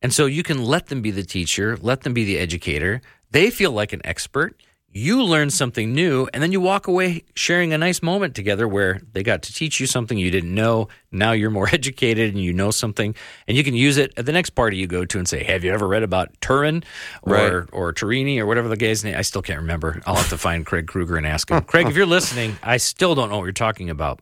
And 0.00 0.12
so 0.12 0.26
you 0.26 0.42
can 0.42 0.62
let 0.62 0.86
them 0.86 1.02
be 1.02 1.10
the 1.10 1.24
teacher, 1.24 1.76
let 1.80 2.02
them 2.02 2.14
be 2.14 2.24
the 2.24 2.38
educator. 2.38 3.00
They 3.32 3.50
feel 3.50 3.72
like 3.72 3.92
an 3.92 4.00
expert. 4.04 4.62
You 4.98 5.22
learn 5.24 5.50
something 5.50 5.92
new, 5.92 6.26
and 6.32 6.42
then 6.42 6.52
you 6.52 6.60
walk 6.62 6.86
away 6.86 7.24
sharing 7.34 7.74
a 7.74 7.76
nice 7.78 8.00
moment 8.02 8.34
together 8.34 8.66
where 8.66 8.98
they 9.12 9.22
got 9.22 9.42
to 9.42 9.52
teach 9.52 9.78
you 9.78 9.86
something 9.86 10.16
you 10.16 10.30
didn't 10.30 10.54
know. 10.54 10.88
Now 11.12 11.32
you're 11.32 11.50
more 11.50 11.68
educated 11.72 12.32
and 12.32 12.42
you 12.42 12.54
know 12.54 12.70
something, 12.70 13.14
and 13.46 13.58
you 13.58 13.62
can 13.62 13.74
use 13.74 13.98
it 13.98 14.14
at 14.16 14.24
the 14.24 14.32
next 14.32 14.50
party 14.50 14.78
you 14.78 14.86
go 14.86 15.04
to 15.04 15.18
and 15.18 15.28
say, 15.28 15.44
"Have 15.44 15.64
you 15.64 15.72
ever 15.74 15.86
read 15.86 16.02
about 16.02 16.30
Turin 16.40 16.82
or 17.22 17.32
Right. 17.34 17.68
or 17.72 17.92
Turini 17.92 18.38
or 18.38 18.46
whatever 18.46 18.68
the 18.68 18.76
guy's 18.78 19.04
name?" 19.04 19.14
I 19.18 19.20
still 19.22 19.42
can't 19.42 19.60
remember. 19.60 20.00
I'll 20.06 20.14
have 20.16 20.30
to 20.30 20.38
find 20.38 20.64
Craig 20.64 20.86
Kruger 20.86 21.18
and 21.18 21.26
ask 21.26 21.50
him. 21.50 21.60
Craig, 21.66 21.88
if 21.88 21.94
you're 21.94 22.06
listening, 22.06 22.56
I 22.62 22.78
still 22.78 23.14
don't 23.14 23.28
know 23.28 23.36
what 23.36 23.44
you're 23.44 23.52
talking 23.52 23.90
about, 23.90 24.20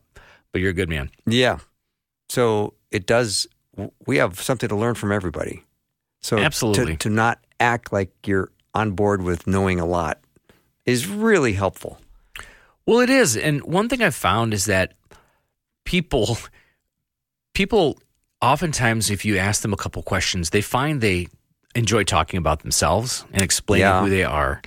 but 0.51 0.59
you're 0.59 0.71
a 0.71 0.73
good 0.73 0.89
man. 0.89 1.09
Yeah. 1.25 1.59
So 2.27 2.73
it 2.91 3.05
does, 3.07 3.47
we 4.07 4.17
have 4.17 4.41
something 4.41 4.67
to 4.67 4.75
learn 4.75 4.95
from 4.95 5.13
everybody. 5.13 5.63
So 6.21 6.35
to- 6.35 6.43
Absolutely. 6.43 6.97
to, 6.97 7.09
not 7.09 7.39
act 7.61 7.93
like 7.93 8.11
you're 8.27 8.49
on 8.73 8.91
board 8.91 9.21
with 9.21 9.47
knowing 9.47 9.79
a 9.79 9.85
lot 9.85 10.19
is 10.85 11.07
really 11.07 11.53
helpful. 11.53 11.99
Well, 12.85 12.99
it 12.99 13.09
is. 13.09 13.35
And 13.35 13.63
one 13.63 13.89
thing 13.89 14.03
I've 14.03 14.15
found 14.15 14.53
is 14.53 14.65
that 14.65 14.93
people 15.85 16.37
people 17.53 17.97
oftentimes 18.41 19.09
if 19.09 19.25
you 19.25 19.37
ask 19.37 19.61
them 19.61 19.73
a 19.73 19.77
couple 19.77 20.01
questions, 20.03 20.49
they 20.51 20.61
find 20.61 21.01
they 21.01 21.27
enjoy 21.73 22.03
talking 22.03 22.37
about 22.37 22.59
themselves 22.61 23.25
and 23.33 23.41
explaining 23.41 23.81
Yeah. 23.87 24.01
who 24.01 24.09
they 24.09 24.23
are. 24.23 24.61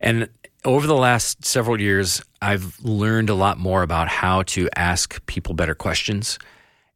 And 0.00 0.28
over 0.64 0.86
the 0.86 0.96
last 0.96 1.44
several 1.44 1.80
years, 1.80 2.22
I've 2.40 2.78
learned 2.80 3.30
a 3.30 3.34
lot 3.34 3.58
more 3.58 3.82
about 3.82 4.08
how 4.08 4.42
to 4.42 4.68
ask 4.76 5.24
people 5.26 5.54
better 5.54 5.74
questions 5.74 6.38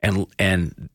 and 0.02 0.26
and 0.38 0.88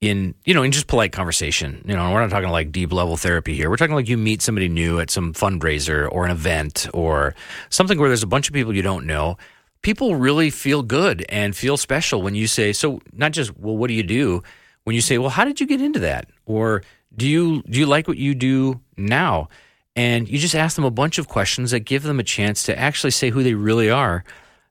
in 0.00 0.34
you 0.44 0.52
know 0.52 0.62
in 0.62 0.72
just 0.72 0.86
polite 0.86 1.12
conversation. 1.12 1.82
You 1.86 1.94
know 1.94 2.12
we're 2.12 2.20
not 2.20 2.30
talking 2.30 2.50
like 2.50 2.72
deep 2.72 2.92
level 2.92 3.16
therapy 3.16 3.54
here. 3.54 3.70
We're 3.70 3.76
talking 3.76 3.94
like 3.94 4.08
you 4.08 4.18
meet 4.18 4.42
somebody 4.42 4.68
new 4.68 5.00
at 5.00 5.10
some 5.10 5.32
fundraiser 5.32 6.08
or 6.10 6.24
an 6.24 6.30
event 6.30 6.86
or 6.92 7.34
something 7.70 7.98
where 7.98 8.08
there's 8.08 8.22
a 8.22 8.28
bunch 8.28 8.48
of 8.48 8.54
people 8.54 8.74
you 8.74 8.82
don't 8.82 9.06
know. 9.06 9.36
People 9.82 10.16
really 10.16 10.50
feel 10.50 10.82
good 10.82 11.24
and 11.28 11.56
feel 11.56 11.76
special 11.76 12.20
when 12.20 12.34
you 12.34 12.46
say 12.46 12.72
so 12.72 13.00
not 13.12 13.32
just 13.32 13.56
well 13.58 13.76
what 13.76 13.88
do 13.88 13.94
you 13.94 14.02
do? 14.02 14.42
When 14.84 14.94
you 14.94 15.00
say 15.00 15.18
well 15.18 15.30
how 15.30 15.44
did 15.44 15.60
you 15.60 15.66
get 15.66 15.80
into 15.80 16.00
that? 16.00 16.28
Or 16.44 16.82
do 17.16 17.26
you 17.26 17.62
do 17.62 17.78
you 17.78 17.86
like 17.86 18.06
what 18.06 18.18
you 18.18 18.34
do 18.34 18.80
now? 18.96 19.48
And 19.94 20.28
you 20.28 20.38
just 20.38 20.54
ask 20.54 20.76
them 20.76 20.84
a 20.84 20.90
bunch 20.90 21.16
of 21.16 21.26
questions 21.26 21.70
that 21.70 21.80
give 21.80 22.02
them 22.02 22.20
a 22.20 22.22
chance 22.22 22.64
to 22.64 22.78
actually 22.78 23.12
say 23.12 23.30
who 23.30 23.42
they 23.42 23.54
really 23.54 23.90
are. 23.90 24.24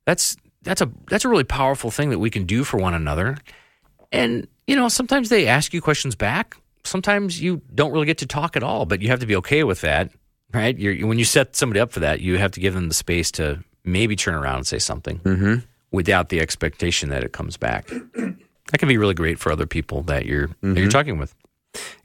That's 0.06 0.38
that's 0.62 0.82
a 0.82 0.92
that's 1.10 1.26
a 1.26 1.30
really 1.30 1.44
powerful 1.44 1.90
thing 1.90 2.12
that 2.12 2.20
we 2.20 2.30
can 2.30 2.46
do 2.46 2.64
for 2.64 2.78
one 2.78 2.94
another. 2.94 3.38
And, 4.12 4.48
you 4.68 4.76
know, 4.76 4.88
sometimes 4.90 5.30
they 5.30 5.48
ask 5.48 5.74
you 5.74 5.82
questions 5.82 6.16
back. 6.16 6.58
Sometimes 6.84 7.42
you 7.42 7.62
don't 7.74 7.92
really 7.92 8.06
get 8.06 8.20
to 8.20 8.26
talk 8.26 8.56
at 8.56 8.64
all, 8.64 8.86
but 8.86 9.02
you 9.02 9.10
have 9.10 9.20
to 9.20 9.26
be 9.26 9.36
okay 9.38 9.64
with 9.64 9.82
that, 9.82 10.12
right? 10.54 10.78
You're, 10.78 11.08
when 11.08 11.20
you 11.20 11.26
set 11.26 11.56
somebody 11.56 11.80
up 11.80 11.92
for 11.92 12.00
that, 12.02 12.22
you 12.22 12.38
have 12.38 12.52
to 12.52 12.60
give 12.60 12.74
them 12.74 12.88
the 12.88 12.94
space 12.94 13.32
to 13.32 13.64
maybe 13.84 14.16
turn 14.16 14.34
around 14.34 14.58
and 14.58 14.68
say 14.68 14.80
something 14.80 15.20
mm-hmm. 15.20 15.56
without 15.92 16.30
the 16.30 16.40
expectation 16.40 17.10
that 17.10 17.24
it 17.24 17.32
comes 17.34 17.58
back. 17.58 17.92
That 18.72 18.80
can 18.80 18.88
be 18.88 18.98
really 18.98 19.14
great 19.14 19.38
for 19.38 19.52
other 19.52 19.68
people 19.68 20.02
that 20.04 20.26
you're 20.26 20.48
that 20.48 20.56
you're 20.64 20.76
mm-hmm. 20.76 20.90
talking 20.90 21.20
with. 21.20 21.36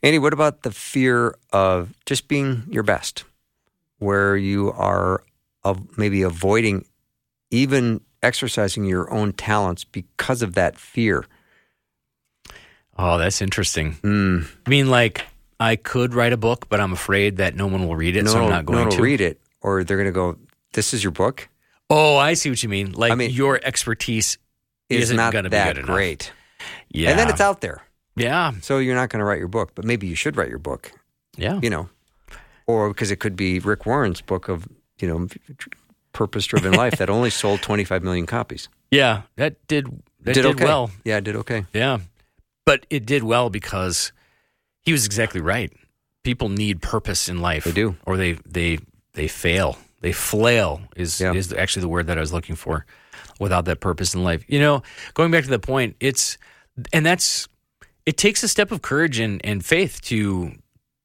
Andy, 0.02 0.18
what 0.18 0.32
about 0.32 0.62
the 0.62 0.70
fear 0.70 1.34
of 1.52 1.94
just 2.04 2.28
being 2.28 2.64
your 2.68 2.82
best, 2.82 3.24
where 3.98 4.36
you 4.36 4.70
are 4.72 5.24
of 5.64 5.96
maybe 5.96 6.22
avoiding 6.22 6.84
even 7.50 8.02
exercising 8.22 8.84
your 8.84 9.10
own 9.10 9.32
talents 9.32 9.84
because 9.84 10.42
of 10.42 10.54
that 10.54 10.76
fear? 10.76 11.24
Oh, 13.02 13.16
that's 13.18 13.40
interesting. 13.40 13.94
Mm. 14.02 14.46
I 14.66 14.70
mean, 14.70 14.90
like 14.90 15.24
I 15.58 15.76
could 15.76 16.12
write 16.14 16.32
a 16.34 16.36
book, 16.36 16.68
but 16.68 16.80
I'm 16.80 16.92
afraid 16.92 17.38
that 17.38 17.54
no 17.56 17.66
one 17.66 17.86
will 17.86 17.96
read 17.96 18.14
it, 18.16 18.24
no 18.24 18.32
so 18.32 18.42
I'm 18.44 18.50
not 18.50 18.66
going 18.66 18.78
no 18.78 18.84
one 18.88 18.96
to. 18.96 19.02
read 19.02 19.20
it, 19.22 19.40
or 19.62 19.84
they're 19.84 19.96
going 19.96 20.08
to 20.08 20.12
go, 20.12 20.36
"This 20.72 20.92
is 20.92 21.02
your 21.02 21.12
book." 21.12 21.48
Oh, 21.88 22.16
I 22.16 22.34
see 22.34 22.50
what 22.50 22.62
you 22.62 22.68
mean. 22.68 22.92
Like 22.92 23.10
I 23.12 23.14
mean, 23.14 23.30
your 23.30 23.58
expertise 23.64 24.36
Is 24.90 25.04
isn't 25.04 25.16
not 25.16 25.32
going 25.32 25.44
to 25.44 25.50
be 25.50 25.56
good 25.56 25.78
enough. 25.78 25.86
great, 25.86 26.32
Yeah, 26.90 27.10
and 27.10 27.18
then 27.18 27.28
it's 27.30 27.40
out 27.40 27.60
there. 27.62 27.82
Yeah, 28.16 28.52
So 28.60 28.78
you're 28.78 28.94
not 28.94 29.08
going 29.08 29.20
to 29.20 29.24
write 29.24 29.38
your 29.38 29.48
book, 29.48 29.72
but 29.74 29.84
maybe 29.84 30.06
you 30.06 30.14
should 30.14 30.36
write 30.36 30.50
your 30.50 30.58
book. 30.58 30.92
yeah. 31.38 31.58
You 31.62 31.70
know, 31.70 31.88
or 32.66 32.88
because 32.88 33.10
it 33.10 33.16
could 33.16 33.34
be 33.34 33.60
Rick 33.60 33.86
Warren's 33.86 34.20
book 34.20 34.48
of 34.48 34.68
you 35.00 35.08
know 35.08 35.26
purpose-driven 36.12 36.72
life 36.72 36.96
that 36.98 37.08
only 37.08 37.30
sold 37.30 37.62
25 37.62 38.02
million 38.02 38.26
copies. 38.26 38.68
Yeah, 38.92 39.22
that 39.36 39.64
did 39.68 39.86
that 40.22 40.34
did, 40.34 40.44
okay. 40.44 40.64
well. 40.64 40.90
Yeah, 41.04 41.18
it 41.18 41.24
did 41.24 41.36
okay. 41.36 41.64
Yeah, 41.72 41.98
but 42.64 42.86
it 42.90 43.06
did 43.06 43.22
well 43.22 43.50
because 43.50 44.12
he 44.82 44.92
was 44.92 45.04
exactly 45.06 45.40
right. 45.40 45.72
People 46.22 46.48
need 46.48 46.82
purpose 46.82 47.28
in 47.28 47.40
life. 47.40 47.64
They 47.64 47.72
do. 47.72 47.96
or 48.06 48.16
they 48.16 48.32
they 48.46 48.78
they 49.14 49.28
fail. 49.28 49.78
They 50.00 50.12
flail 50.12 50.80
is 50.96 51.20
Yeah. 51.20 51.32
is 51.34 51.52
actually 51.52 51.82
the 51.82 51.88
word 51.88 52.06
that 52.06 52.16
I 52.18 52.20
was 52.20 52.32
looking 52.32 52.56
for. 52.56 52.86
Without 53.38 53.64
that 53.64 53.80
purpose 53.80 54.14
in 54.14 54.22
life, 54.22 54.44
you 54.48 54.58
know, 54.60 54.82
going 55.14 55.30
back 55.30 55.44
to 55.44 55.50
the 55.50 55.58
point, 55.58 55.96
it's 56.00 56.36
and 56.92 57.04
that's 57.06 57.48
it 58.04 58.16
takes 58.18 58.42
a 58.42 58.48
step 58.48 58.70
of 58.70 58.82
courage 58.82 59.18
and, 59.18 59.40
and 59.44 59.64
faith 59.64 60.00
to 60.02 60.52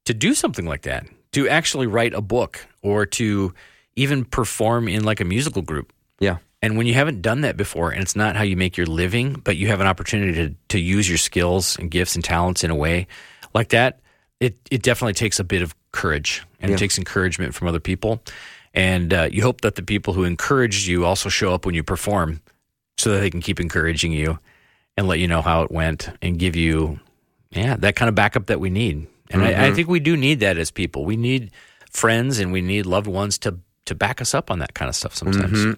to 0.04 0.12
do 0.14 0.34
something 0.34 0.66
like 0.66 0.82
that, 0.82 1.06
to 1.32 1.48
actually 1.48 1.86
write 1.86 2.12
a 2.14 2.20
book 2.20 2.66
or 2.82 3.06
to 3.06 3.54
even 3.96 4.24
perform 4.24 4.86
in 4.86 5.02
like 5.04 5.20
a 5.20 5.24
musical 5.24 5.62
group. 5.62 5.92
Yeah. 6.20 6.36
And 6.62 6.76
when 6.76 6.86
you 6.86 6.94
haven't 6.94 7.22
done 7.22 7.42
that 7.42 7.56
before, 7.56 7.90
and 7.90 8.00
it's 8.02 8.16
not 8.16 8.34
how 8.36 8.42
you 8.42 8.56
make 8.56 8.76
your 8.76 8.86
living, 8.86 9.34
but 9.44 9.56
you 9.56 9.68
have 9.68 9.80
an 9.80 9.86
opportunity 9.86 10.32
to, 10.32 10.54
to 10.70 10.78
use 10.80 11.08
your 11.08 11.18
skills 11.18 11.76
and 11.78 11.90
gifts 11.90 12.14
and 12.14 12.24
talents 12.24 12.64
in 12.64 12.70
a 12.70 12.74
way 12.74 13.06
like 13.54 13.68
that, 13.68 14.00
it, 14.40 14.56
it 14.70 14.82
definitely 14.82 15.12
takes 15.12 15.38
a 15.38 15.44
bit 15.44 15.62
of 15.62 15.74
courage 15.92 16.42
and 16.60 16.70
Yeah. 16.70 16.76
it 16.76 16.78
takes 16.78 16.98
encouragement 16.98 17.54
from 17.54 17.68
other 17.68 17.80
people. 17.80 18.22
And 18.74 19.12
uh, 19.14 19.28
you 19.30 19.42
hope 19.42 19.60
that 19.62 19.74
the 19.76 19.82
people 19.82 20.12
who 20.14 20.24
encouraged 20.24 20.86
you 20.86 21.04
also 21.04 21.28
show 21.28 21.52
up 21.54 21.64
when 21.66 21.74
you 21.74 21.82
perform 21.82 22.40
so 22.98 23.12
that 23.12 23.20
they 23.20 23.30
can 23.30 23.40
keep 23.40 23.60
encouraging 23.60 24.12
you 24.12 24.38
and 24.96 25.06
let 25.06 25.18
you 25.18 25.28
know 25.28 25.42
how 25.42 25.62
it 25.62 25.70
went 25.70 26.08
and 26.22 26.38
give 26.38 26.56
you, 26.56 27.00
yeah, 27.50 27.76
that 27.76 27.96
kind 27.96 28.08
of 28.08 28.14
backup 28.14 28.46
that 28.46 28.60
we 28.60 28.70
need. 28.70 29.06
And 29.30 29.42
I, 29.42 29.66
I 29.68 29.72
think 29.72 29.88
we 29.88 30.00
do 30.00 30.16
need 30.16 30.40
that 30.40 30.56
as 30.58 30.70
people. 30.70 31.04
We 31.04 31.16
need 31.16 31.50
friends 31.90 32.38
and 32.38 32.52
we 32.52 32.60
need 32.62 32.86
loved 32.86 33.06
ones 33.06 33.38
to, 33.40 33.58
to 33.86 33.94
back 33.94 34.20
us 34.20 34.34
up 34.34 34.50
on 34.50 34.58
that 34.60 34.74
kind 34.74 34.88
of 34.88 34.94
stuff 34.94 35.14
sometimes. 35.14 35.76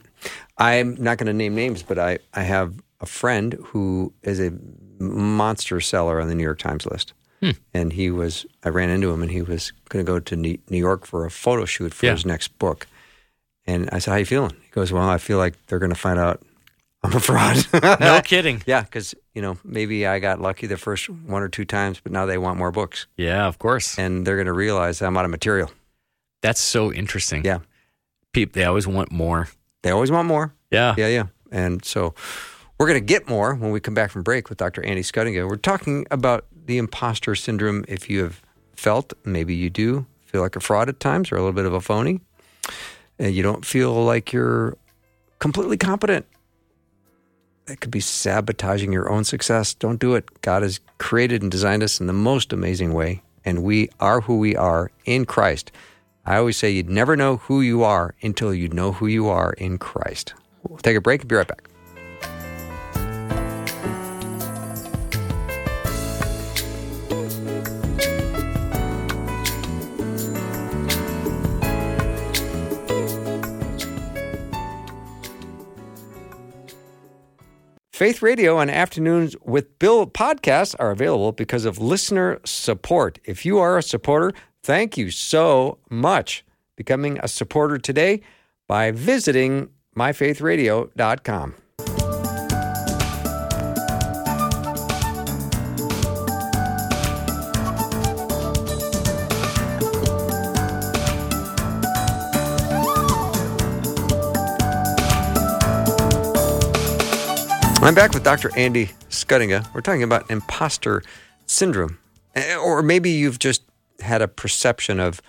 I'm 0.58 0.96
not 1.02 1.18
going 1.18 1.26
to 1.28 1.32
name 1.32 1.54
names, 1.54 1.82
but 1.82 1.98
I, 1.98 2.18
I 2.34 2.42
have 2.42 2.74
a 3.00 3.06
friend 3.06 3.54
who 3.66 4.12
is 4.22 4.40
a 4.40 4.50
monster 4.98 5.80
seller 5.80 6.20
on 6.20 6.28
the 6.28 6.34
New 6.34 6.42
York 6.42 6.58
Times 6.58 6.86
list. 6.86 7.12
Hmm. 7.40 7.50
And 7.72 7.92
he 7.92 8.10
was, 8.10 8.44
I 8.64 8.70
ran 8.70 8.90
into 8.90 9.12
him 9.12 9.22
and 9.22 9.30
he 9.30 9.42
was 9.42 9.72
going 9.90 10.04
to 10.04 10.10
go 10.10 10.18
to 10.18 10.34
New 10.36 10.58
New 10.68 10.78
York 10.78 11.06
for 11.06 11.24
a 11.24 11.30
photo 11.30 11.64
shoot 11.64 11.94
for 11.94 12.06
Yeah. 12.06 12.12
his 12.12 12.26
next 12.26 12.58
book. 12.58 12.88
And 13.64 13.88
I 13.92 14.00
said, 14.00 14.10
How 14.10 14.16
you 14.16 14.24
feeling? 14.26 14.56
He 14.64 14.70
goes, 14.72 14.90
Well, 14.92 15.08
I 15.08 15.18
feel 15.18 15.38
like 15.38 15.54
they're 15.66 15.78
going 15.78 15.92
to 15.92 15.98
find 16.00 16.18
out 16.18 16.42
I'm 17.04 17.12
a 17.14 17.20
fraud. 17.20 17.64
No 18.00 18.20
kidding. 18.24 18.60
yeah, 18.66 18.80
because, 18.82 19.14
you 19.34 19.40
know, 19.40 19.56
maybe 19.62 20.04
I 20.04 20.18
got 20.18 20.40
lucky 20.40 20.66
the 20.66 20.76
first 20.76 21.08
one 21.08 21.40
or 21.42 21.48
two 21.48 21.64
times, 21.64 22.00
but 22.00 22.10
now 22.10 22.26
they 22.26 22.38
want 22.38 22.58
more 22.58 22.72
books. 22.72 23.06
Yeah, 23.16 23.46
of 23.46 23.60
course. 23.60 23.96
And 23.96 24.26
they're 24.26 24.34
going 24.36 24.46
to 24.46 24.52
realize 24.52 25.00
I'm 25.00 25.16
out 25.16 25.24
of 25.24 25.30
material. 25.30 25.70
That's 26.42 26.58
so 26.60 26.92
interesting. 26.92 27.44
Yeah. 27.44 27.58
People, 28.32 28.60
they 28.60 28.64
always 28.64 28.86
want 28.86 29.10
more. 29.10 29.48
They 29.82 29.90
always 29.90 30.10
want 30.10 30.28
more. 30.28 30.54
Yeah. 30.70 30.94
Yeah, 30.96 31.08
yeah. 31.08 31.24
And 31.50 31.84
so 31.84 32.14
we're 32.78 32.86
going 32.86 33.00
to 33.00 33.04
get 33.04 33.28
more 33.28 33.54
when 33.54 33.70
we 33.70 33.80
come 33.80 33.94
back 33.94 34.10
from 34.10 34.22
break 34.22 34.48
with 34.48 34.58
Dr. 34.58 34.84
Andy 34.84 35.02
Schuttinga. 35.02 35.48
We're 35.48 35.56
talking 35.56 36.06
about 36.10 36.46
the 36.66 36.78
imposter 36.78 37.34
syndrome. 37.34 37.84
If 37.88 38.08
you 38.08 38.22
have 38.22 38.42
felt, 38.74 39.12
maybe 39.24 39.54
you 39.54 39.70
do 39.70 40.06
feel 40.26 40.42
like 40.42 40.56
a 40.56 40.60
fraud 40.60 40.88
at 40.88 41.00
times 41.00 41.32
or 41.32 41.36
a 41.36 41.38
little 41.38 41.54
bit 41.54 41.64
of 41.64 41.72
a 41.72 41.80
phony, 41.80 42.20
and 43.18 43.34
you 43.34 43.42
don't 43.42 43.64
feel 43.64 44.04
like 44.04 44.32
you're 44.32 44.76
completely 45.38 45.76
competent. 45.76 46.26
That 47.64 47.80
could 47.80 47.90
be 47.90 48.00
sabotaging 48.00 48.92
your 48.92 49.10
own 49.10 49.24
success. 49.24 49.74
Don't 49.74 49.98
do 49.98 50.14
it. 50.14 50.42
God 50.42 50.62
has 50.62 50.80
created 50.98 51.42
and 51.42 51.50
designed 51.50 51.82
us 51.82 52.00
in 52.00 52.06
the 52.06 52.12
most 52.12 52.52
amazing 52.52 52.92
way, 52.92 53.22
and 53.44 53.62
we 53.62 53.88
are 54.00 54.20
who 54.20 54.38
we 54.38 54.54
are 54.54 54.90
in 55.04 55.24
Christ. 55.24 55.72
I 56.26 56.36
always 56.36 56.56
say 56.56 56.70
you'd 56.70 56.90
never 56.90 57.16
know 57.16 57.38
who 57.38 57.60
you 57.60 57.82
are 57.82 58.14
until 58.22 58.52
you 58.52 58.68
know 58.68 58.92
who 58.92 59.06
you 59.06 59.28
are 59.28 59.52
in 59.54 59.78
Christ. 59.78 60.34
We'll 60.62 60.78
take 60.78 60.96
a 60.96 61.00
break 61.00 61.22
and 61.22 61.28
be 61.28 61.36
right 61.36 61.48
back. 61.48 61.68
Faith 77.98 78.22
Radio 78.22 78.60
and 78.60 78.70
Afternoons 78.70 79.34
with 79.44 79.76
Bill 79.80 80.06
podcasts 80.06 80.72
are 80.78 80.92
available 80.92 81.32
because 81.32 81.64
of 81.64 81.80
listener 81.80 82.38
support. 82.44 83.18
If 83.24 83.44
you 83.44 83.58
are 83.58 83.76
a 83.76 83.82
supporter, 83.82 84.32
thank 84.68 84.98
you 84.98 85.10
so 85.10 85.78
much. 85.88 86.44
Becoming 86.76 87.18
a 87.22 87.26
supporter 87.26 87.78
today 87.78 88.20
by 88.66 88.90
visiting 88.90 89.70
myfaithradio.com. 89.96 91.54
I'm 107.80 107.94
back 107.94 108.12
with 108.12 108.22
Dr. 108.22 108.54
Andy 108.54 108.90
Schuttinga. 109.08 109.72
We're 109.74 109.80
talking 109.80 110.02
about 110.02 110.30
imposter 110.30 111.02
syndrome. 111.46 111.98
Eh, 112.34 112.54
Or 112.56 112.82
maybe 112.82 113.08
you've 113.08 113.38
just 113.38 113.62
had 114.08 114.22
a 114.22 114.28
perception 114.28 114.98
of 114.98 115.22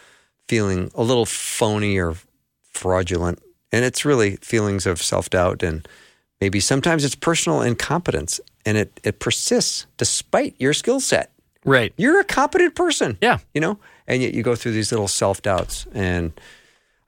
feeling 0.47 0.91
a 0.95 1.03
little 1.03 1.25
phony 1.25 1.97
or 1.97 2.15
fraudulent. 2.71 3.39
And 3.71 3.86
it's 3.86 4.03
really 4.03 4.38
feelings 4.38 4.86
of 4.86 5.01
self 5.01 5.30
doubt. 5.30 5.61
And 5.61 5.88
maybe 6.41 6.59
sometimes 6.59 7.05
it's 7.05 7.15
personal 7.15 7.61
incompetence 7.61 8.41
and 8.65 8.77
it, 8.77 8.99
it 9.03 9.19
persists 9.19 9.86
despite 9.97 10.55
your 10.57 10.73
skill 10.73 10.99
set. 10.99 11.32
Right. 11.65 11.93
You're 11.97 12.19
a 12.19 12.23
competent 12.23 12.75
person. 12.75 13.17
Yeah. 13.21 13.39
You 13.53 13.61
know, 13.61 13.80
and 14.07 14.21
yet 14.21 14.34
you 14.34 14.41
go 14.41 14.55
through 14.55 14.71
these 14.71 14.91
little 14.91 15.07
self 15.07 15.41
doubts. 15.41 15.86
And 15.93 16.32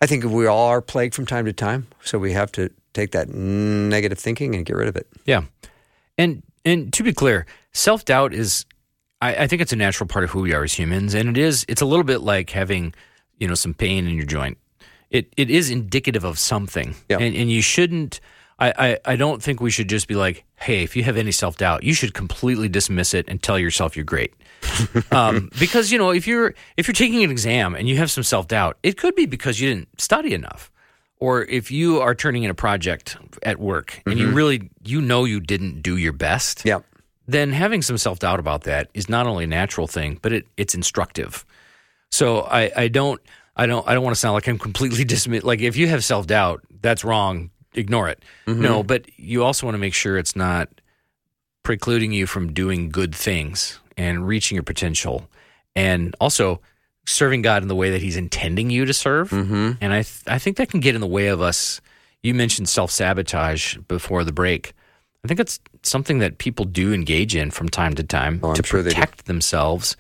I 0.01 0.05
think 0.05 0.24
we 0.24 0.45
all 0.45 0.67
are 0.67 0.82
plagued 0.82 1.15
from 1.15 1.26
time 1.26 1.45
to 1.45 1.53
time. 1.53 1.88
So 2.03 2.19
we 2.19 2.34
have 2.34 2.51
to 2.53 2.69
take 2.93 3.11
that 3.11 3.30
negative 3.30 4.19
thinking 4.19 4.55
and 4.55 4.65
get 4.65 4.76
rid 4.76 4.88
of 4.88 4.95
it. 4.95 5.07
Yeah. 5.26 5.43
And 6.17 6.43
and 6.63 6.93
to 6.93 7.03
be 7.03 7.13
clear, 7.13 7.45
self 7.74 8.05
doubt 8.05 8.34
is 8.34 8.65
I, 9.22 9.36
I 9.36 9.47
think 9.47 9.61
it's 9.61 9.74
a 9.74 9.78
natural 9.78 10.07
part 10.07 10.24
of 10.24 10.32
who 10.32 10.41
we 10.41 10.53
are 10.53 10.63
as 10.63 10.74
humans. 10.74 11.13
And 11.13 11.30
it 11.30 11.38
is 11.38 11.65
it's 11.67 11.82
a 11.82 11.86
little 11.86 12.03
bit 12.03 12.22
like 12.22 12.49
having, 12.49 12.93
you 13.38 13.47
know, 13.47 13.55
some 13.55 13.74
pain 13.74 14.07
in 14.07 14.15
your 14.15 14.26
joint. 14.26 14.57
It 15.09 15.34
it 15.38 15.49
is 15.49 15.69
indicative 15.69 16.24
of 16.24 16.39
something. 16.39 16.95
Yeah. 17.09 17.19
And 17.19 17.36
and 17.36 17.51
you 17.51 17.61
shouldn't 17.61 18.19
I, 18.61 18.74
I, 18.78 18.99
I 19.05 19.15
don't 19.15 19.41
think 19.41 19.59
we 19.59 19.72
should 19.72 19.89
just 19.89 20.07
be 20.07 20.13
like, 20.13 20.45
hey, 20.55 20.84
if 20.84 20.95
you 20.95 21.03
have 21.03 21.17
any 21.17 21.32
self 21.32 21.57
doubt, 21.57 21.84
you 21.84 21.95
should 21.95 22.13
completely 22.13 22.69
dismiss 22.69 23.15
it 23.15 23.26
and 23.28 23.41
tell 23.41 23.57
yourself 23.57 23.97
you're 23.97 24.05
great. 24.05 24.36
um, 25.11 25.49
because 25.59 25.91
you 25.91 25.97
know 25.97 26.11
if 26.11 26.28
you're 26.28 26.53
if 26.78 26.88
you're 26.88 26.93
taking 26.93 27.24
an 27.24 27.32
exam 27.32 27.74
and 27.74 27.89
you 27.89 27.97
have 27.97 28.11
some 28.11 28.24
self 28.24 28.47
doubt, 28.47 28.78
it 28.84 28.97
could 28.97 29.15
be 29.15 29.26
because 29.26 29.59
you 29.59 29.69
didn't 29.69 29.99
study 29.99 30.36
enough, 30.36 30.72
or 31.19 31.43
if 31.45 31.72
you 31.72 31.99
are 31.99 32.13
turning 32.13 32.43
in 32.43 32.51
a 32.51 32.53
project 32.53 33.17
at 33.41 33.59
work 33.59 33.99
and 34.05 34.19
you 34.19 34.30
really 34.30 34.69
you 34.84 35.01
know 35.01 35.26
you 35.26 35.39
didn't 35.39 35.82
do 35.82 35.97
your 35.97 36.13
best. 36.13 36.63
Yeah. 36.63 36.82
Then 37.32 37.53
having 37.53 37.82
some 37.82 37.97
self 37.97 38.19
doubt 38.19 38.39
about 38.39 38.63
that 38.63 38.89
is 38.93 39.07
not 39.07 39.25
only 39.25 39.45
a 39.45 39.47
natural 39.47 39.88
thing, 39.88 40.19
but 40.21 40.34
it, 40.34 40.47
it's 40.57 40.75
instructive. 40.75 41.45
So 42.11 42.41
I, 42.41 42.71
I 42.75 42.88
don't 42.89 43.21
I 43.55 43.67
don't 43.67 43.88
I 43.88 43.93
don't 43.93 44.03
want 44.03 44.13
to 44.15 44.19
sound 44.19 44.34
like 44.34 44.47
I'm 44.47 44.59
completely 44.59 45.03
dismiss 45.15 45.43
like 45.43 45.61
if 45.61 45.77
you 45.77 45.88
have 45.88 46.03
self 46.03 46.27
doubt, 46.27 46.61
that's 46.82 47.05
wrong. 47.05 47.49
Ignore 47.73 48.09
it. 48.09 48.21
No, 48.59 48.84
but 48.84 49.05
you 49.17 49.45
also 49.45 49.65
want 49.65 49.75
to 49.75 49.79
make 49.79 49.93
sure 49.93 50.17
it's 50.17 50.36
not 50.36 50.67
precluding 51.63 52.11
you 52.11 52.27
from 52.27 52.51
doing 52.51 52.89
good 52.89 53.15
things 53.15 53.79
and 53.95 54.27
reaching 54.27 54.57
your 54.57 54.63
potential, 54.63 55.29
and 55.73 56.13
also 56.19 56.59
serving 57.05 57.43
God 57.43 57.61
in 57.61 57.69
the 57.69 57.75
way 57.75 57.91
that 57.91 58.01
He's 58.01 58.17
intending 58.17 58.69
you 58.69 58.84
to 58.84 58.93
serve. 58.93 59.29
Mm-hmm. 59.29 59.71
And 59.79 59.93
I 59.93 60.03
th- 60.03 60.23
I 60.27 60.38
think 60.38 60.57
that 60.57 60.69
can 60.69 60.82
get 60.82 60.95
in 60.95 61.01
the 61.01 61.07
way 61.07 61.27
of 61.27 61.39
us. 61.39 61.79
You 62.23 62.34
mentioned 62.34 62.67
self 62.67 62.91
sabotage 62.91 63.77
before 63.88 64.25
the 64.25 64.34
break. 64.34 64.73
I 65.24 65.28
think 65.28 65.39
it's 65.39 65.59
something 65.84 66.19
that 66.19 66.38
people 66.39 66.65
do 66.65 66.93
engage 66.93 67.36
in 67.36 67.51
from 67.51 67.69
time 67.69 67.93
to 67.95 68.03
time 68.03 68.39
Oh, 68.43 68.53
to 68.53 68.63
sure 68.65 68.84
protect 68.84 69.26
themselves 69.26 69.95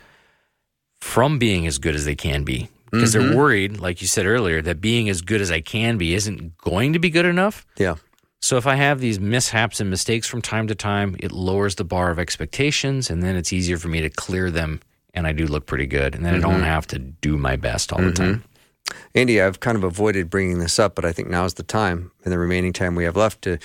from 0.99 1.39
being 1.39 1.67
as 1.67 1.77
good 1.77 1.95
as 1.95 2.05
they 2.05 2.15
can 2.15 2.43
be. 2.43 2.69
Because 2.91 3.13
Mm-hmm. 3.15 3.27
they're 3.29 3.37
worried, 3.37 3.79
like 3.79 4.01
you 4.01 4.07
said 4.07 4.25
earlier, 4.25 4.61
that 4.63 4.81
being 4.81 5.07
as 5.09 5.21
good 5.21 5.39
as 5.41 5.49
I 5.51 5.61
can 5.61 5.97
be 5.97 6.13
isn't 6.13 6.57
going 6.57 6.93
to 6.93 6.99
be 6.99 7.09
good 7.09 7.25
enough. 7.25 7.65
Yeah. 7.77 7.95
So 8.41 8.57
if 8.57 8.65
I 8.67 8.75
have 8.75 8.99
these 8.99 9.19
mishaps 9.19 9.79
and 9.79 9.89
mistakes 9.89 10.27
from 10.27 10.41
time 10.41 10.67
to 10.67 10.75
time, 10.75 11.15
it 11.19 11.31
lowers 11.31 11.75
the 11.75 11.83
bar 11.85 12.09
of 12.11 12.17
expectations, 12.19 13.09
and 13.09 13.21
then 13.23 13.35
it's 13.35 13.53
easier 13.53 13.77
for 13.77 13.87
me 13.87 14.01
to 14.01 14.09
clear 14.09 14.49
them, 14.51 14.81
and 15.13 15.25
I 15.27 15.31
do 15.31 15.45
look 15.45 15.67
pretty 15.67 15.85
good, 15.85 16.15
and 16.15 16.25
then 16.25 16.33
I 16.33 16.37
Mm-hmm. 16.39 16.49
don't 16.49 16.63
have 16.63 16.87
to 16.87 16.99
do 16.99 17.37
my 17.37 17.55
best 17.55 17.93
all 17.93 18.01
the 18.01 18.11
time. 18.11 18.43
Andy, 19.15 19.39
I've 19.41 19.59
kind 19.61 19.77
of 19.77 19.83
avoided 19.83 20.29
bringing 20.29 20.57
this 20.59 20.79
up, 20.79 20.95
but 20.95 21.05
I 21.05 21.11
think 21.13 21.29
now's 21.29 21.53
the 21.53 21.63
time, 21.63 22.11
in 22.25 22.31
the 22.31 22.39
remaining 22.39 22.73
time 22.73 22.95
we 22.95 23.03
have 23.05 23.15
left, 23.15 23.43
to 23.43 23.57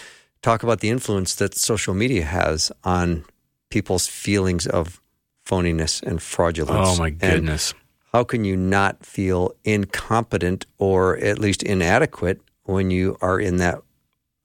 talk 0.46 0.62
about 0.62 0.78
the 0.78 0.88
influence 0.88 1.34
that 1.34 1.56
social 1.56 1.92
media 1.92 2.24
has 2.24 2.70
on 2.84 3.24
people's 3.68 4.06
feelings 4.06 4.64
of 4.66 5.00
phoniness 5.44 6.00
and 6.04 6.22
fraudulence. 6.22 6.88
Oh 6.88 6.96
my 6.96 7.08
And 7.08 7.18
goodness! 7.18 7.74
how 8.12 8.22
can 8.22 8.44
you 8.44 8.56
not 8.56 9.04
feel 9.04 9.52
incompetent 9.64 10.64
or 10.78 11.16
at 11.18 11.38
least 11.40 11.62
inadequate 11.64 12.40
when 12.62 12.90
you 12.92 13.16
are 13.20 13.40
in 13.40 13.56
that 13.56 13.78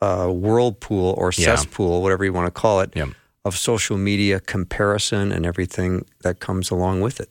uh, 0.02 0.28
whirlpool 0.28 1.14
or 1.20 1.28
Yeah. 1.32 1.46
cesspool, 1.56 2.02
whatever 2.02 2.26
you 2.26 2.34
want 2.34 2.48
to 2.48 2.62
call 2.62 2.82
it, 2.82 2.90
Yep. 2.96 3.10
of 3.46 3.56
social 3.56 3.98
media 3.98 4.40
comparison 4.40 5.32
and 5.32 5.46
everything 5.46 6.06
that 6.24 6.40
comes 6.40 6.72
along 6.72 7.02
with 7.02 7.20
it? 7.20 7.30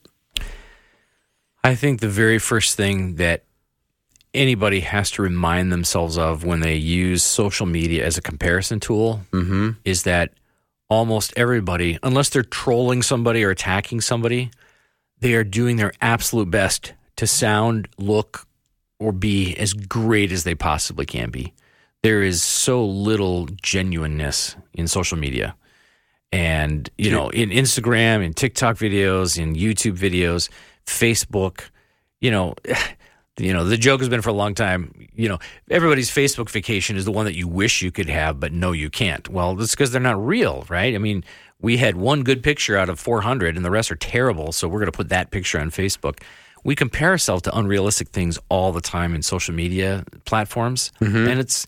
I 1.64 1.74
think 1.74 1.98
the 2.00 2.08
very 2.08 2.38
first 2.38 2.76
thing 2.76 3.16
that 3.16 3.42
anybody 4.34 4.80
has 4.80 5.10
to 5.12 5.22
remind 5.22 5.72
themselves 5.72 6.16
of 6.18 6.44
when 6.44 6.60
they 6.60 6.76
use 6.76 7.22
social 7.22 7.66
media 7.66 8.04
as 8.04 8.16
a 8.18 8.22
comparison 8.22 8.80
tool 8.80 9.22
Mm-hmm. 9.32 9.70
is 9.84 10.04
that 10.04 10.32
almost 10.88 11.32
everybody, 11.36 11.98
unless 12.02 12.28
they're 12.28 12.42
trolling 12.42 13.02
somebody 13.02 13.44
or 13.44 13.50
attacking 13.50 14.00
somebody, 14.00 14.50
they 15.18 15.34
are 15.34 15.44
doing 15.44 15.76
their 15.76 15.92
absolute 16.00 16.50
best 16.50 16.94
to 17.16 17.26
sound, 17.26 17.88
look, 17.98 18.46
or 18.98 19.12
be 19.12 19.54
as 19.56 19.72
great 19.72 20.32
as 20.32 20.44
they 20.44 20.54
possibly 20.54 21.06
can 21.06 21.30
be. 21.30 21.52
There 22.02 22.22
is 22.22 22.42
so 22.42 22.84
little 22.84 23.46
genuineness 23.62 24.56
in 24.74 24.88
social 24.88 25.18
media. 25.18 25.54
And, 26.32 26.88
you 26.96 27.10
know, 27.10 27.28
in 27.30 27.50
Instagram, 27.50 28.24
in 28.24 28.32
TikTok 28.34 28.76
videos, 28.76 29.36
in 29.38 29.54
YouTube 29.54 29.98
videos, 29.98 30.48
Facebook, 30.86 31.62
you 32.20 32.30
know, 32.30 32.54
you 33.38 33.52
know, 33.52 33.64
the 33.64 33.76
joke 33.76 34.00
has 34.00 34.08
been 34.08 34.22
for 34.22 34.30
a 34.30 34.34
long 34.34 34.54
time, 34.54 35.08
you 35.14 35.28
know, 35.28 35.38
everybody's 35.70 36.10
Facebook 36.10 36.50
vacation 36.50 36.96
is 36.96 37.04
the 37.04 37.12
one 37.12 37.24
that 37.24 37.36
you 37.36 37.48
wish 37.48 37.82
you 37.82 37.90
could 37.90 38.08
have, 38.08 38.40
but 38.40 38.52
no, 38.52 38.72
you 38.72 38.90
can't. 38.90 39.28
Well, 39.28 39.54
that's 39.54 39.70
because 39.70 39.92
they're 39.92 40.00
not 40.00 40.24
real, 40.24 40.64
right? 40.68 40.94
I 40.94 40.98
mean, 40.98 41.24
we 41.60 41.76
had 41.76 41.96
one 41.96 42.22
good 42.22 42.42
picture 42.42 42.76
out 42.76 42.88
of 42.88 42.98
400 42.98 43.56
and 43.56 43.64
the 43.64 43.70
rest 43.70 43.90
are 43.90 43.96
terrible. 43.96 44.52
So 44.52 44.68
we're 44.68 44.80
going 44.80 44.90
to 44.90 44.96
put 44.96 45.08
that 45.10 45.30
picture 45.30 45.60
on 45.60 45.70
Facebook. 45.70 46.20
We 46.64 46.74
compare 46.74 47.10
ourselves 47.10 47.42
to 47.42 47.56
unrealistic 47.56 48.08
things 48.08 48.38
all 48.48 48.72
the 48.72 48.80
time 48.80 49.14
in 49.14 49.22
social 49.22 49.54
media 49.54 50.04
platforms. 50.24 50.92
Mm-hmm. 51.00 51.28
And 51.28 51.40
it's, 51.40 51.66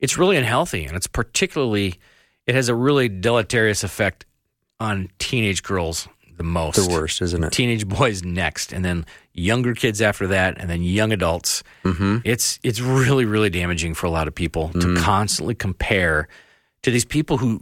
it's 0.00 0.18
really 0.18 0.36
unhealthy. 0.36 0.84
And 0.84 0.96
it's 0.96 1.06
particularly, 1.06 1.94
it 2.46 2.54
has 2.54 2.68
a 2.68 2.74
really 2.74 3.08
deleterious 3.08 3.84
effect 3.84 4.24
on 4.80 5.08
teenage 5.18 5.62
girls 5.62 6.08
the 6.42 6.48
most 6.48 6.76
The 6.76 6.92
worst, 6.92 7.22
isn't 7.22 7.44
it? 7.44 7.52
teenage 7.52 7.86
boys 7.86 8.22
next, 8.22 8.72
and 8.72 8.84
then 8.84 9.06
younger 9.32 9.74
kids 9.74 10.00
after 10.02 10.26
that, 10.28 10.58
and 10.60 10.68
then 10.68 10.82
young 10.82 11.12
adults. 11.12 11.62
Mm-hmm. 11.84 12.18
It's 12.24 12.58
it's 12.62 12.80
really 12.80 13.24
really 13.24 13.50
damaging 13.50 13.94
for 13.94 14.06
a 14.06 14.10
lot 14.10 14.28
of 14.28 14.34
people 14.34 14.70
to 14.80 14.96
constantly 14.96 15.54
compare 15.54 16.28
to 16.82 16.90
these 16.90 17.04
people 17.04 17.38
who 17.38 17.60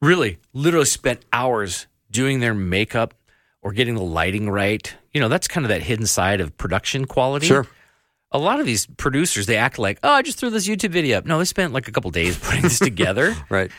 really 0.00 0.38
literally 0.52 0.86
spent 0.86 1.20
hours 1.32 1.86
doing 2.10 2.40
their 2.40 2.54
makeup 2.54 3.14
or 3.62 3.72
getting 3.72 3.94
the 3.94 4.02
lighting 4.02 4.48
right. 4.48 4.94
You 5.12 5.20
know, 5.20 5.28
that's 5.28 5.48
kind 5.48 5.64
of 5.64 5.68
that 5.68 5.82
hidden 5.82 6.06
side 6.06 6.40
of 6.40 6.56
production 6.56 7.04
quality. 7.06 7.46
Sure. 7.46 7.66
A 8.32 8.38
lot 8.38 8.60
of 8.60 8.66
these 8.66 8.86
producers, 8.86 9.46
they 9.46 9.56
act 9.56 9.76
like, 9.78 9.98
oh, 10.04 10.12
I 10.12 10.22
just 10.22 10.38
threw 10.38 10.50
this 10.50 10.68
YouTube 10.68 10.90
video 10.92 11.18
up. 11.18 11.26
No, 11.26 11.38
they 11.38 11.44
spent 11.44 11.72
like 11.72 11.88
a 11.88 11.92
couple 11.92 12.10
days 12.12 12.38
putting 12.38 12.62
this 12.62 12.78
together. 12.90 13.36
Right. 13.50 13.70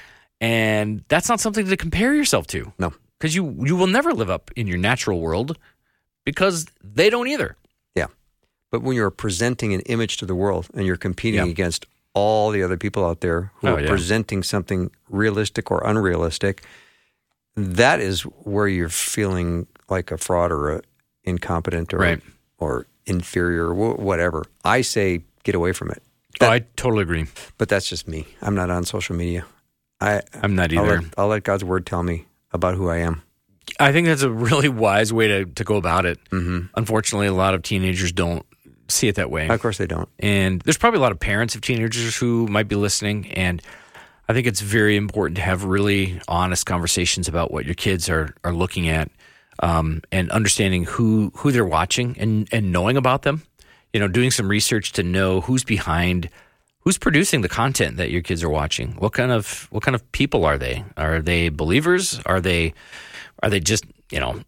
And 0.41 1.03
that's 1.07 1.29
not 1.29 1.39
something 1.39 1.65
to 1.67 1.77
compare 1.77 2.13
yourself 2.13 2.47
to 2.47 2.71
No. 2.77 2.93
Because 3.21 3.35
you 3.35 3.55
you 3.63 3.75
will 3.75 3.87
never 3.87 4.13
live 4.13 4.29
up 4.31 4.49
in 4.55 4.65
your 4.67 4.79
natural 4.79 5.19
world 5.19 5.55
because 6.25 6.65
they 6.83 7.09
don't 7.11 7.27
either. 7.27 7.55
Yeah. 7.95 8.07
But 8.71 8.81
when 8.81 8.95
you're 8.95 9.11
presenting 9.11 9.73
an 9.73 9.81
image 9.81 10.17
to 10.17 10.25
the 10.25 10.33
world 10.35 10.67
and 10.73 10.85
you're 10.87 10.97
competing 10.97 11.45
Yeah. 11.45 11.51
against 11.51 11.85
all 12.15 12.49
the 12.51 12.63
other 12.63 12.77
people 12.77 13.05
out 13.05 13.21
there 13.21 13.51
who 13.61 13.67
Oh, 13.67 13.75
are 13.75 13.81
yeah. 13.81 13.87
presenting 13.89 14.43
something 14.43 14.89
realistic 15.09 15.69
or 15.71 15.81
unrealistic, 15.85 16.63
that 17.55 17.99
is 17.99 18.21
where 18.23 18.67
you're 18.67 18.89
feeling 18.89 19.67
like 19.89 20.11
a 20.11 20.17
fraud 20.17 20.51
or 20.51 20.71
a 20.77 20.81
incompetent 21.23 21.93
or 21.93 21.99
Right. 21.99 22.21
or 22.57 22.87
inferior 23.05 23.67
or 23.75 23.93
whatever. 23.95 24.43
I 24.65 24.81
say 24.81 25.21
get 25.43 25.53
away 25.55 25.73
from 25.73 25.91
it. 25.91 26.01
oh, 26.41 26.47
I 26.49 26.59
totally 26.75 27.03
agree. 27.03 27.27
But 27.59 27.69
that's 27.69 27.87
just 27.87 28.07
me. 28.07 28.25
I'm 28.41 28.55
not 28.55 28.69
on 28.71 28.83
social 28.85 29.15
media. 29.15 29.45
I 29.99 30.21
I'm 30.41 30.55
not 30.55 30.73
I'll 30.73 30.85
either. 30.85 31.01
let, 31.01 31.13
I'll 31.17 31.27
let 31.27 31.43
God's 31.43 31.63
word 31.63 31.85
tell 31.85 32.01
me 32.03 32.25
about 32.53 32.75
who 32.75 32.89
I 32.89 32.97
am. 32.97 33.21
I 33.79 33.91
think 33.91 34.07
that's 34.07 34.23
a 34.23 34.29
really 34.29 34.69
wise 34.85 35.11
way 35.13 35.27
to, 35.27 35.45
to 35.45 35.63
go 35.63 35.75
about 35.75 36.05
it. 36.05 36.19
Mm-hmm. 36.29 36.67
Unfortunately, 36.75 37.27
a 37.27 37.33
lot 37.33 37.53
of 37.53 37.63
teenagers 37.63 38.11
don't 38.11 38.45
see 38.89 39.07
it 39.07 39.15
that 39.15 39.31
way. 39.31 39.47
Of 39.47 39.61
course, 39.61 39.77
they 39.77 39.87
don't. 39.87 40.09
And 40.19 40.61
there's 40.61 40.77
probably 40.77 40.99
a 40.99 41.01
lot 41.01 41.11
of 41.11 41.19
parents 41.19 41.55
of 41.55 41.61
teenagers 41.61 42.15
who 42.15 42.47
might 42.47 42.67
be 42.67 42.75
listening. 42.75 43.31
And 43.31 43.61
I 44.27 44.33
think 44.33 44.47
it's 44.47 44.61
very 44.61 44.97
important 44.97 45.37
to 45.37 45.41
have 45.41 45.63
really 45.63 46.21
honest 46.27 46.65
conversations 46.65 47.27
about 47.27 47.51
what 47.51 47.65
your 47.65 47.75
kids 47.75 48.09
are, 48.09 48.35
are 48.43 48.53
looking 48.53 48.89
at 48.89 49.09
um, 49.59 50.01
and 50.11 50.29
understanding 50.31 50.83
who, 50.83 51.31
who 51.35 51.51
they're 51.51 51.65
watching 51.65 52.15
and, 52.19 52.47
and 52.51 52.71
knowing 52.71 52.97
about 52.97 53.23
them. 53.23 53.43
You 53.93 53.99
know, 53.99 54.07
doing 54.07 54.31
some 54.31 54.47
research 54.47 54.93
to 54.93 55.03
know 55.03 55.41
who's 55.41 55.65
behind, 55.65 56.29
who's 56.81 56.97
producing 56.97 57.41
the 57.41 57.49
content 57.49 57.97
that 57.97 58.11
your 58.11 58.21
kids 58.21 58.43
are 58.43 58.49
watching. 58.49 58.91
What 58.93 59.13
kind 59.13 59.31
of 59.31 59.67
what 59.71 59.83
kind 59.83 59.95
of 59.95 60.11
people 60.11 60.45
are 60.45 60.57
they? 60.57 60.83
Are 60.97 61.21
they 61.21 61.49
believers? 61.49 62.19
Are 62.25 62.41
they 62.41 62.73
are 63.41 63.49
they 63.49 63.59
just 63.59 63.85
you 64.11 64.19
know 64.19 64.41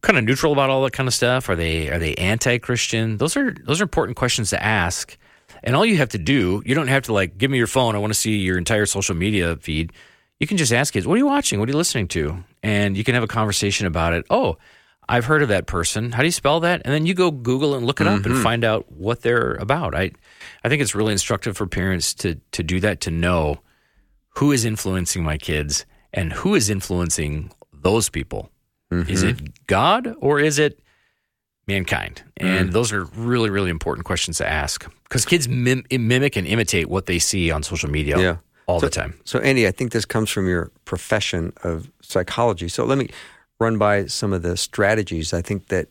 kind 0.00 0.18
of 0.18 0.24
neutral 0.24 0.52
about 0.52 0.70
all 0.70 0.84
that 0.84 0.92
kind 0.92 1.08
of 1.08 1.14
stuff? 1.14 1.48
Are 1.48 1.56
they 1.56 1.90
are 1.90 1.98
they 1.98 2.14
anti-Christian? 2.14 3.18
Those 3.18 3.36
are 3.36 3.52
those 3.52 3.80
are 3.80 3.84
important 3.84 4.16
questions 4.16 4.50
to 4.50 4.62
ask. 4.62 5.16
And 5.64 5.74
all 5.74 5.84
you 5.84 5.96
have 5.96 6.10
to 6.10 6.18
do, 6.18 6.62
you 6.64 6.74
don't 6.74 6.88
have 6.88 7.04
to 7.04 7.12
like 7.12 7.36
give 7.36 7.50
me 7.50 7.58
your 7.58 7.66
phone. 7.66 7.96
I 7.96 7.98
want 7.98 8.12
to 8.12 8.18
see 8.18 8.36
your 8.36 8.58
entire 8.58 8.86
social 8.86 9.16
media 9.16 9.56
feed. 9.56 9.92
You 10.38 10.46
can 10.46 10.56
just 10.56 10.72
ask 10.72 10.92
kids, 10.92 11.06
"What 11.06 11.14
are 11.14 11.18
you 11.18 11.26
watching? 11.26 11.58
What 11.58 11.68
are 11.68 11.72
you 11.72 11.78
listening 11.78 12.06
to?" 12.08 12.44
And 12.62 12.96
you 12.96 13.02
can 13.02 13.14
have 13.14 13.24
a 13.24 13.28
conversation 13.28 13.86
about 13.86 14.12
it. 14.12 14.24
Oh, 14.30 14.56
I've 15.08 15.24
heard 15.24 15.42
of 15.42 15.48
that 15.48 15.66
person. 15.66 16.12
How 16.12 16.20
do 16.20 16.26
you 16.26 16.32
spell 16.32 16.60
that? 16.60 16.82
And 16.84 16.94
then 16.94 17.06
you 17.06 17.14
go 17.14 17.30
Google 17.32 17.74
and 17.74 17.86
look 17.86 18.00
it 18.00 18.06
up 18.06 18.24
and 18.24 18.34
mm-hmm. 18.34 18.42
find 18.42 18.62
out 18.62 18.92
what 18.92 19.22
they're 19.22 19.54
about. 19.54 19.96
I 19.96 20.12
I 20.64 20.68
think 20.68 20.82
it's 20.82 20.94
really 20.94 21.12
instructive 21.12 21.56
for 21.56 21.66
parents 21.66 22.14
to 22.14 22.36
to 22.52 22.62
do 22.62 22.80
that 22.80 23.00
to 23.02 23.10
know 23.10 23.60
who 24.36 24.52
is 24.52 24.64
influencing 24.64 25.24
my 25.24 25.36
kids 25.36 25.84
and 26.12 26.32
who 26.32 26.54
is 26.54 26.70
influencing 26.70 27.50
those 27.72 28.08
people. 28.08 28.50
Is 28.90 29.22
mm-hmm. 29.22 29.44
it 29.44 29.66
God 29.66 30.14
or 30.20 30.40
is 30.40 30.58
it 30.58 30.80
mankind? 31.66 32.22
And 32.38 32.70
mm. 32.70 32.72
those 32.72 32.92
are 32.92 33.04
really, 33.04 33.50
really 33.50 33.70
important 33.70 34.06
questions 34.06 34.38
to 34.38 34.48
ask 34.48 34.90
because 35.04 35.26
kids 35.26 35.48
mim- 35.48 35.84
mimic 35.90 36.36
and 36.36 36.46
imitate 36.46 36.88
what 36.88 37.06
they 37.06 37.18
see 37.18 37.50
on 37.50 37.62
social 37.62 37.90
media 37.90 38.18
Yeah. 38.18 38.36
all 38.66 38.80
so, 38.80 38.86
the 38.86 38.90
time. 38.90 39.20
So, 39.24 39.40
Andy, 39.40 39.66
I 39.66 39.72
think 39.72 39.92
this 39.92 40.06
comes 40.06 40.30
from 40.30 40.48
your 40.48 40.70
profession 40.86 41.52
of 41.62 41.90
psychology. 42.00 42.68
So, 42.68 42.84
let 42.84 42.96
me 42.96 43.10
run 43.60 43.76
by 43.76 44.06
some 44.06 44.32
of 44.32 44.42
the 44.42 44.56
strategies 44.56 45.34
I 45.34 45.42
think 45.42 45.68
that 45.68 45.88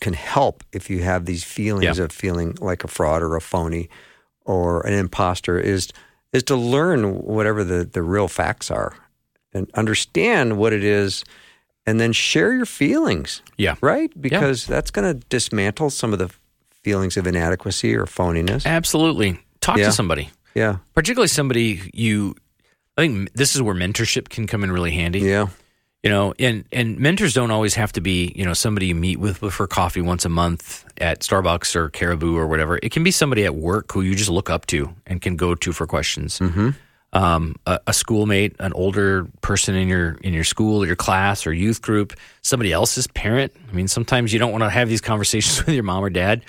can 0.00 0.12
help 0.12 0.62
if 0.72 0.88
you 0.90 1.02
have 1.02 1.24
these 1.24 1.44
feelings 1.44 1.98
Yeah. 1.98 2.04
of 2.04 2.12
feeling 2.12 2.56
like 2.60 2.84
a 2.84 2.88
fraud 2.88 3.22
or 3.22 3.36
a 3.36 3.40
phony 3.40 3.88
or 4.44 4.86
an 4.86 4.94
imposter 4.94 5.58
is 5.58 5.88
is 6.32 6.42
to 6.44 6.54
learn 6.56 7.14
whatever 7.22 7.64
the, 7.64 7.84
the 7.84 8.02
real 8.02 8.28
facts 8.28 8.70
are 8.70 8.94
and 9.54 9.70
understand 9.74 10.58
what 10.58 10.72
it 10.72 10.84
is 10.84 11.24
and 11.86 11.98
then 11.98 12.12
share 12.12 12.52
your 12.52 12.66
feelings 12.66 13.42
Yeah. 13.56 13.76
right 13.80 14.10
because 14.20 14.66
that's 14.66 14.90
going 14.90 15.08
to 15.20 15.26
dismantle 15.28 15.90
some 15.90 16.12
of 16.12 16.18
the 16.18 16.30
feelings 16.82 17.16
of 17.16 17.26
inadequacy 17.26 17.94
or 17.96 18.04
phoniness 18.06 18.66
Absolutely. 18.66 19.40
Talk 19.60 19.78
Yeah. 19.78 19.86
to 19.86 19.92
somebody, 19.92 20.30
yeah 20.54 20.76
particularly 20.94 21.28
somebody 21.28 21.90
you. 21.94 22.34
I 22.96 23.02
think 23.02 23.32
this 23.34 23.54
is 23.54 23.62
where 23.62 23.74
mentorship 23.74 24.28
can 24.28 24.46
come 24.46 24.62
in 24.64 24.70
really 24.72 24.90
handy. 24.92 25.20
yeah 25.20 25.48
You 26.02 26.10
know, 26.10 26.32
and 26.38 26.64
and 26.70 26.98
mentors 26.98 27.34
don't 27.34 27.50
always 27.50 27.74
have 27.74 27.90
to 27.92 28.00
be 28.00 28.32
you 28.36 28.44
know 28.44 28.54
somebody 28.54 28.86
you 28.86 28.94
meet 28.94 29.18
with 29.18 29.38
for 29.38 29.66
coffee 29.66 30.00
once 30.00 30.24
a 30.24 30.28
month 30.28 30.84
at 30.98 31.20
Starbucks 31.20 31.74
or 31.74 31.90
Caribou 31.90 32.36
or 32.36 32.46
whatever. 32.46 32.78
It 32.82 32.92
can 32.92 33.02
be 33.02 33.10
somebody 33.10 33.44
at 33.44 33.56
work 33.56 33.92
who 33.92 34.02
you 34.02 34.14
just 34.14 34.30
look 34.30 34.48
up 34.48 34.66
to 34.66 34.94
and 35.06 35.20
can 35.20 35.36
go 35.36 35.56
to 35.56 35.72
for 35.72 35.86
questions. 35.86 36.38
Mm-hmm. 36.38 36.70
Um, 37.14 37.56
a, 37.66 37.80
a 37.88 37.92
schoolmate, 37.92 38.54
an 38.60 38.72
older 38.74 39.26
person 39.40 39.74
in 39.74 39.88
your 39.88 40.18
in 40.22 40.32
your 40.32 40.44
school 40.44 40.84
or 40.84 40.86
your 40.86 40.94
class 40.94 41.46
or 41.48 41.52
youth 41.52 41.82
group, 41.82 42.12
somebody 42.42 42.72
else's 42.72 43.08
parent. 43.08 43.52
I 43.68 43.72
mean, 43.72 43.88
sometimes 43.88 44.32
you 44.32 44.38
don't 44.38 44.52
want 44.52 44.62
to 44.62 44.70
have 44.70 44.88
these 44.88 45.00
conversations 45.12 45.66
with 45.66 45.74
your 45.74 45.84
mom 45.84 46.04
or 46.04 46.10
dad. 46.10 46.44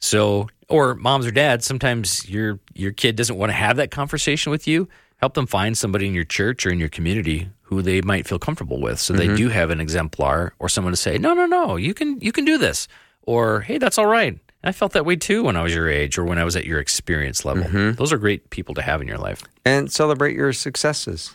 So, 0.00 0.48
or 0.68 0.94
moms 0.94 1.26
or 1.26 1.30
dads, 1.30 1.64
sometimes 1.64 2.28
your 2.28 2.58
your 2.74 2.92
kid 2.92 3.16
doesn't 3.16 3.36
want 3.36 3.48
to 3.48 3.54
have 3.54 3.76
that 3.76 3.90
conversation 3.90 4.50
with 4.50 4.66
you. 4.66 4.88
Help 5.20 5.34
them 5.34 5.46
find 5.46 5.76
somebody 5.76 6.06
in 6.06 6.14
your 6.14 6.24
church 6.24 6.64
or 6.66 6.70
in 6.70 6.78
your 6.78 6.88
community 6.88 7.50
who 7.62 7.82
they 7.82 8.00
might 8.00 8.26
feel 8.26 8.38
comfortable 8.38 8.80
with, 8.80 8.98
so 8.98 9.12
they 9.12 9.26
mm-hmm. 9.26 9.36
do 9.36 9.48
have 9.48 9.70
an 9.70 9.80
exemplar 9.80 10.54
or 10.58 10.68
someone 10.68 10.92
to 10.92 10.96
say, 10.96 11.18
"No, 11.18 11.34
no, 11.34 11.46
no, 11.46 11.76
you 11.76 11.94
can 11.94 12.18
you 12.20 12.32
can 12.32 12.44
do 12.44 12.56
this," 12.58 12.88
or 13.22 13.60
"Hey, 13.60 13.78
that's 13.78 13.98
all 13.98 14.06
right." 14.06 14.38
I 14.64 14.72
felt 14.72 14.92
that 14.92 15.06
way 15.06 15.16
too 15.16 15.44
when 15.44 15.56
I 15.56 15.62
was 15.62 15.74
your 15.74 15.88
age 15.88 16.18
or 16.18 16.24
when 16.24 16.38
I 16.38 16.44
was 16.44 16.54
at 16.56 16.66
your 16.66 16.80
experience 16.80 17.44
level. 17.44 17.64
Mm-hmm. 17.64 17.92
Those 17.92 18.12
are 18.12 18.18
great 18.18 18.50
people 18.50 18.74
to 18.74 18.82
have 18.82 19.00
in 19.00 19.08
your 19.08 19.18
life. 19.18 19.42
and 19.64 19.90
celebrate 19.90 20.34
your 20.34 20.52
successes. 20.52 21.32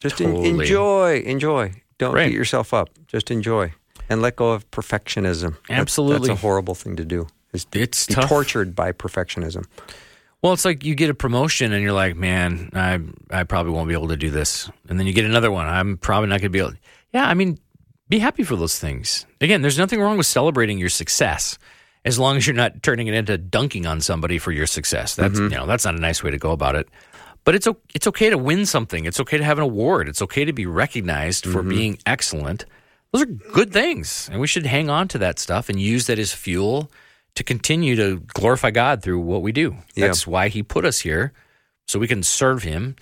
Just 0.00 0.20
en- 0.20 0.36
enjoy, 0.36 1.20
enjoy. 1.20 1.82
Don't 1.98 2.14
Right. 2.14 2.28
beat 2.28 2.36
yourself 2.36 2.72
up. 2.72 2.88
Just 3.06 3.30
enjoy 3.30 3.72
and 4.08 4.22
let 4.22 4.36
go 4.36 4.50
of 4.50 4.70
perfectionism. 4.70 5.56
Absolutely. 5.68 6.28
that's 6.28 6.38
a 6.38 6.42
horrible 6.42 6.74
thing 6.74 6.96
to 6.96 7.04
do. 7.04 7.26
Is 7.52 7.66
It's 7.72 8.06
be 8.06 8.14
tough. 8.14 8.28
tortured 8.28 8.74
by 8.74 8.92
perfectionism. 8.92 9.66
Well, 10.42 10.54
it's 10.54 10.64
like 10.64 10.84
you 10.84 10.94
get 10.94 11.10
a 11.10 11.14
promotion 11.14 11.72
and 11.72 11.82
you're 11.82 11.92
like, 11.92 12.16
man, 12.16 12.70
I 12.74 13.00
I 13.30 13.44
probably 13.44 13.72
won't 13.72 13.88
be 13.88 13.94
able 13.94 14.08
to 14.08 14.16
do 14.16 14.30
this, 14.30 14.70
and 14.88 14.98
then 14.98 15.06
you 15.06 15.12
get 15.12 15.26
another 15.26 15.50
one. 15.50 15.66
I'm 15.66 15.98
probably 15.98 16.28
not 16.28 16.40
going 16.40 16.44
to 16.44 16.48
be 16.50 16.60
able. 16.60 16.72
Yeah, 17.12 17.26
I 17.26 17.34
mean, 17.34 17.58
be 18.08 18.18
happy 18.18 18.42
for 18.42 18.56
those 18.56 18.78
things. 18.78 19.26
Again, 19.40 19.60
there's 19.60 19.78
nothing 19.78 20.00
wrong 20.00 20.16
with 20.16 20.26
celebrating 20.26 20.78
your 20.78 20.88
success, 20.88 21.58
as 22.04 22.18
long 22.18 22.36
as 22.36 22.46
you're 22.46 22.56
not 22.56 22.82
turning 22.82 23.06
it 23.06 23.14
into 23.14 23.36
dunking 23.36 23.86
on 23.86 24.00
somebody 24.00 24.38
for 24.38 24.50
your 24.50 24.66
success. 24.66 25.14
That's 25.14 25.34
mm-hmm. 25.34 25.52
you 25.52 25.58
know 25.58 25.66
that's 25.66 25.84
not 25.84 25.94
a 25.94 26.00
nice 26.00 26.22
way 26.22 26.30
to 26.30 26.38
go 26.38 26.52
about 26.52 26.74
it. 26.74 26.88
But 27.44 27.54
it's 27.54 27.68
it's 27.94 28.06
okay 28.06 28.30
to 28.30 28.38
win 28.38 28.64
something. 28.64 29.04
It's 29.04 29.20
okay 29.20 29.36
to 29.36 29.44
have 29.44 29.58
an 29.58 29.64
award. 29.64 30.08
It's 30.08 30.22
okay 30.22 30.46
to 30.46 30.52
be 30.54 30.64
recognized 30.64 31.44
for 31.44 31.60
mm-hmm. 31.60 31.68
being 31.68 31.98
excellent. 32.06 32.64
Those 33.12 33.22
are 33.22 33.26
good 33.26 33.72
things, 33.72 34.28
and 34.32 34.40
we 34.40 34.46
should 34.46 34.64
hang 34.64 34.88
on 34.88 35.08
to 35.08 35.18
that 35.18 35.38
stuff 35.38 35.68
and 35.68 35.80
use 35.80 36.06
that 36.06 36.18
as 36.18 36.32
fuel 36.32 36.90
to 37.34 37.44
continue 37.44 37.96
to 37.96 38.20
glorify 38.34 38.70
God 38.70 39.02
through 39.02 39.20
what 39.20 39.42
we 39.42 39.52
do. 39.52 39.76
Yeah. 39.94 40.06
That's 40.06 40.26
why 40.26 40.48
He 40.48 40.62
put 40.62 40.84
us 40.84 41.00
here, 41.00 41.32
so 41.86 41.98
we 41.98 42.06
can 42.08 42.22
serve 42.22 42.62
Him, 42.62 42.96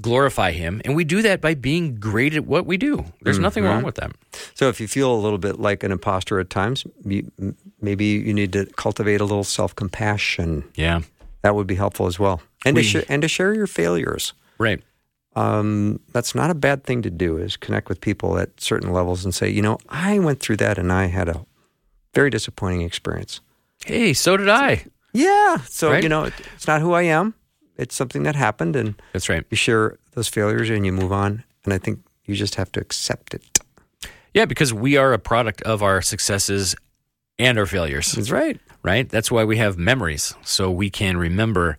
glorify 0.00 0.52
Him, 0.52 0.80
and 0.84 0.94
we 0.96 1.04
do 1.04 1.22
that 1.22 1.40
by 1.40 1.54
being 1.54 1.94
great 1.96 2.34
at 2.34 2.46
what 2.46 2.66
we 2.66 2.76
do. 2.76 3.04
There's 3.22 3.38
nothing 3.38 3.64
wrong 3.64 3.82
with 3.82 3.94
that. 3.96 4.12
So 4.54 4.68
if 4.68 4.80
you 4.80 4.88
feel 4.88 5.12
a 5.14 5.16
little 5.20 5.38
bit 5.38 5.58
like 5.60 5.82
an 5.82 5.92
imposter 5.92 6.38
at 6.40 6.50
times, 6.50 6.84
maybe 7.80 8.04
you 8.04 8.34
need 8.34 8.52
to 8.54 8.66
cultivate 8.76 9.20
a 9.20 9.24
little 9.24 9.44
self-compassion. 9.44 10.64
Yeah, 10.74 11.00
That 11.42 11.54
would 11.54 11.66
be 11.66 11.76
helpful 11.76 12.06
as 12.06 12.18
well. 12.18 12.42
And 12.64 12.76
We- 12.76 12.82
to 12.82 12.88
sh- 13.02 13.04
and 13.08 13.22
to 13.22 13.28
share 13.28 13.54
your 13.54 13.66
failures. 13.66 14.32
right. 14.58 14.80
um, 15.36 16.00
that's 16.12 16.34
not 16.34 16.50
a 16.50 16.54
bad 16.54 16.82
thing 16.84 17.02
to 17.02 17.10
do 17.10 17.36
is 17.36 17.58
connect 17.58 17.90
with 17.90 18.00
people 18.00 18.38
at 18.38 18.58
certain 18.58 18.90
levels 18.90 19.22
and 19.22 19.34
say, 19.34 19.50
you 19.50 19.60
know, 19.60 19.76
I 19.90 20.18
went 20.18 20.40
through 20.40 20.56
that 20.56 20.78
and 20.78 20.90
I 20.90 21.06
had 21.06 21.28
a 21.28 21.44
very 22.14 22.30
disappointing 22.30 22.80
experience. 22.80 23.40
Hey, 23.84 24.12
so 24.12 24.36
did 24.36 24.48
I. 24.48 24.84
Yeah. 25.12 25.58
So, 25.68 25.90
Right. 25.90 26.02
you 26.02 26.08
know, 26.08 26.24
it's 26.24 26.66
not 26.66 26.80
who 26.80 26.92
I 26.92 27.02
am. 27.02 27.34
It's 27.76 27.94
something 27.94 28.22
that 28.24 28.34
happened 28.36 28.74
and 28.76 29.00
That's 29.12 29.28
right. 29.28 29.44
you 29.50 29.56
share 29.56 29.98
those 30.12 30.28
failures 30.28 30.70
and 30.70 30.84
you 30.86 30.92
move 30.92 31.12
on. 31.12 31.44
And 31.64 31.72
I 31.74 31.78
think 31.78 32.00
you 32.24 32.34
just 32.34 32.54
have 32.56 32.72
to 32.72 32.80
accept 32.80 33.34
it. 33.34 33.42
Yeah, 34.34 34.44
because 34.44 34.72
we 34.72 34.96
are 34.96 35.12
a 35.12 35.18
product 35.18 35.62
of 35.62 35.82
our 35.82 36.02
successes 36.02 36.74
and 37.38 37.58
our 37.58 37.66
failures. 37.66 38.12
That's 38.12 38.30
right. 38.30 38.60
right? 38.82 39.08
That's 39.08 39.30
why 39.30 39.44
we 39.44 39.56
have 39.58 39.76
memories, 39.78 40.34
so 40.42 40.70
we 40.70 40.90
can 40.90 41.16
remember. 41.16 41.76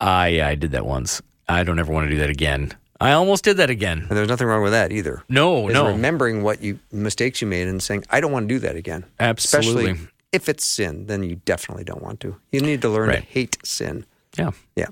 I 0.00 0.28
yeah, 0.28 0.48
I 0.48 0.54
did 0.54 0.72
that 0.72 0.84
once. 0.86 1.22
I 1.48 1.62
don't 1.64 1.78
ever 1.78 1.92
want 1.92 2.06
to 2.08 2.10
do 2.10 2.18
that 2.20 2.30
again. 2.30 2.72
I 3.00 3.12
almost 3.12 3.44
did 3.44 3.58
that 3.58 3.68
again. 3.70 4.06
And 4.08 4.16
there's 4.16 4.28
nothing 4.28 4.46
wrong 4.46 4.62
with 4.62 4.72
that 4.72 4.90
either. 4.90 5.22
No, 5.28 5.68
Is 5.68 5.74
no, 5.74 5.88
remembering 5.88 6.42
what 6.42 6.62
you 6.62 6.78
mistakes 6.92 7.40
you 7.42 7.46
made 7.46 7.68
and 7.68 7.82
saying, 7.82 8.04
I 8.10 8.20
don't 8.20 8.32
want 8.32 8.48
to 8.48 8.54
do 8.54 8.58
that 8.60 8.74
again. 8.76 9.04
absolutely. 9.20 9.90
Especially 9.90 10.08
if 10.32 10.48
it's 10.48 10.64
sin, 10.64 11.06
then 11.06 11.22
you 11.22 11.36
definitely 11.44 11.84
don't 11.84 12.02
want 12.02 12.20
to. 12.20 12.36
You 12.52 12.60
need 12.60 12.82
to 12.82 12.88
learn 12.88 13.08
Right. 13.08 13.20
to 13.20 13.26
hate 13.26 13.56
sin. 13.64 14.04
Yeah, 14.36 14.50
Yeah. 14.74 14.88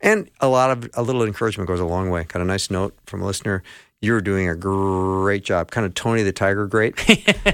And 0.00 0.28
a 0.40 0.48
lot 0.48 0.70
of 0.70 0.88
a 0.94 1.02
little 1.02 1.24
encouragement 1.24 1.66
goes 1.68 1.80
a 1.80 1.84
long 1.86 2.10
way. 2.10 2.24
Got 2.24 2.42
a 2.42 2.44
nice 2.44 2.70
note 2.70 2.94
from 3.06 3.22
a 3.22 3.26
listener. 3.26 3.62
You're 4.02 4.20
doing 4.20 4.46
a 4.48 4.54
great 4.54 5.42
job. 5.42 5.70
Kind 5.70 5.86
of 5.86 5.94
Tony 5.94 6.22
the 6.22 6.32
Tiger 6.32 6.66
great. 6.66 6.94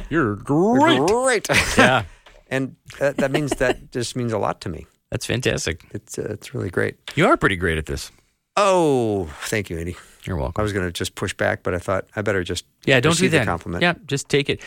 you're 0.11 0.35
great. 0.35 0.99
Great. 1.07 1.49
yeah, 1.79 2.03
and 2.51 2.75
that, 2.99 3.17
that 3.19 3.31
means 3.31 3.53
that 3.53 3.93
just 3.93 4.17
means 4.17 4.33
a 4.33 4.39
lot 4.39 4.61
to 4.63 4.69
me. 4.69 4.87
that's 5.11 5.25
fantastic. 5.25 5.85
It's 5.93 6.19
uh, 6.19 6.27
it's 6.31 6.53
really 6.53 6.69
great. 6.69 6.97
You 7.15 7.27
are 7.27 7.37
pretty 7.37 7.57
great 7.57 7.79
at 7.79 7.87
this. 7.87 8.11
Oh, 8.57 9.27
thank 9.45 9.71
you, 9.71 9.79
Andy. 9.79 9.97
You're 10.25 10.37
welcome. 10.37 10.61
I 10.61 10.63
was 10.63 10.73
going 10.73 10.85
to 10.85 10.93
just 10.93 11.15
push 11.15 11.33
back, 11.33 11.63
but 11.63 11.75
I 11.75 11.79
thought 11.79 12.07
I 12.17 12.23
better 12.23 12.43
just 12.45 12.67
Yeah, 12.85 12.99
don't 13.01 13.17
do 13.17 13.29
that. 13.31 13.47
compliment. 13.47 13.83
Yeah, 13.83 13.95
just 14.07 14.29
take 14.29 14.51
it. 14.51 14.61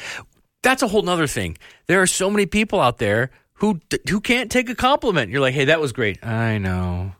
That's 0.66 0.82
a 0.82 0.88
whole 0.90 1.04
nother 1.04 1.28
thing. 1.28 1.58
There 1.88 2.02
are 2.02 2.08
so 2.08 2.30
many 2.30 2.46
people 2.48 2.82
out 2.82 2.98
there 2.98 3.30
who 3.62 3.80
who 4.10 4.20
can't 4.20 4.50
take 4.52 4.68
a 4.70 4.76
compliment. 4.76 5.32
You're 5.32 5.40
like, 5.42 5.54
hey, 5.54 5.66
that 5.66 5.80
was 5.80 5.94
great. 5.94 6.26
I 6.26 6.58
know. 6.58 7.14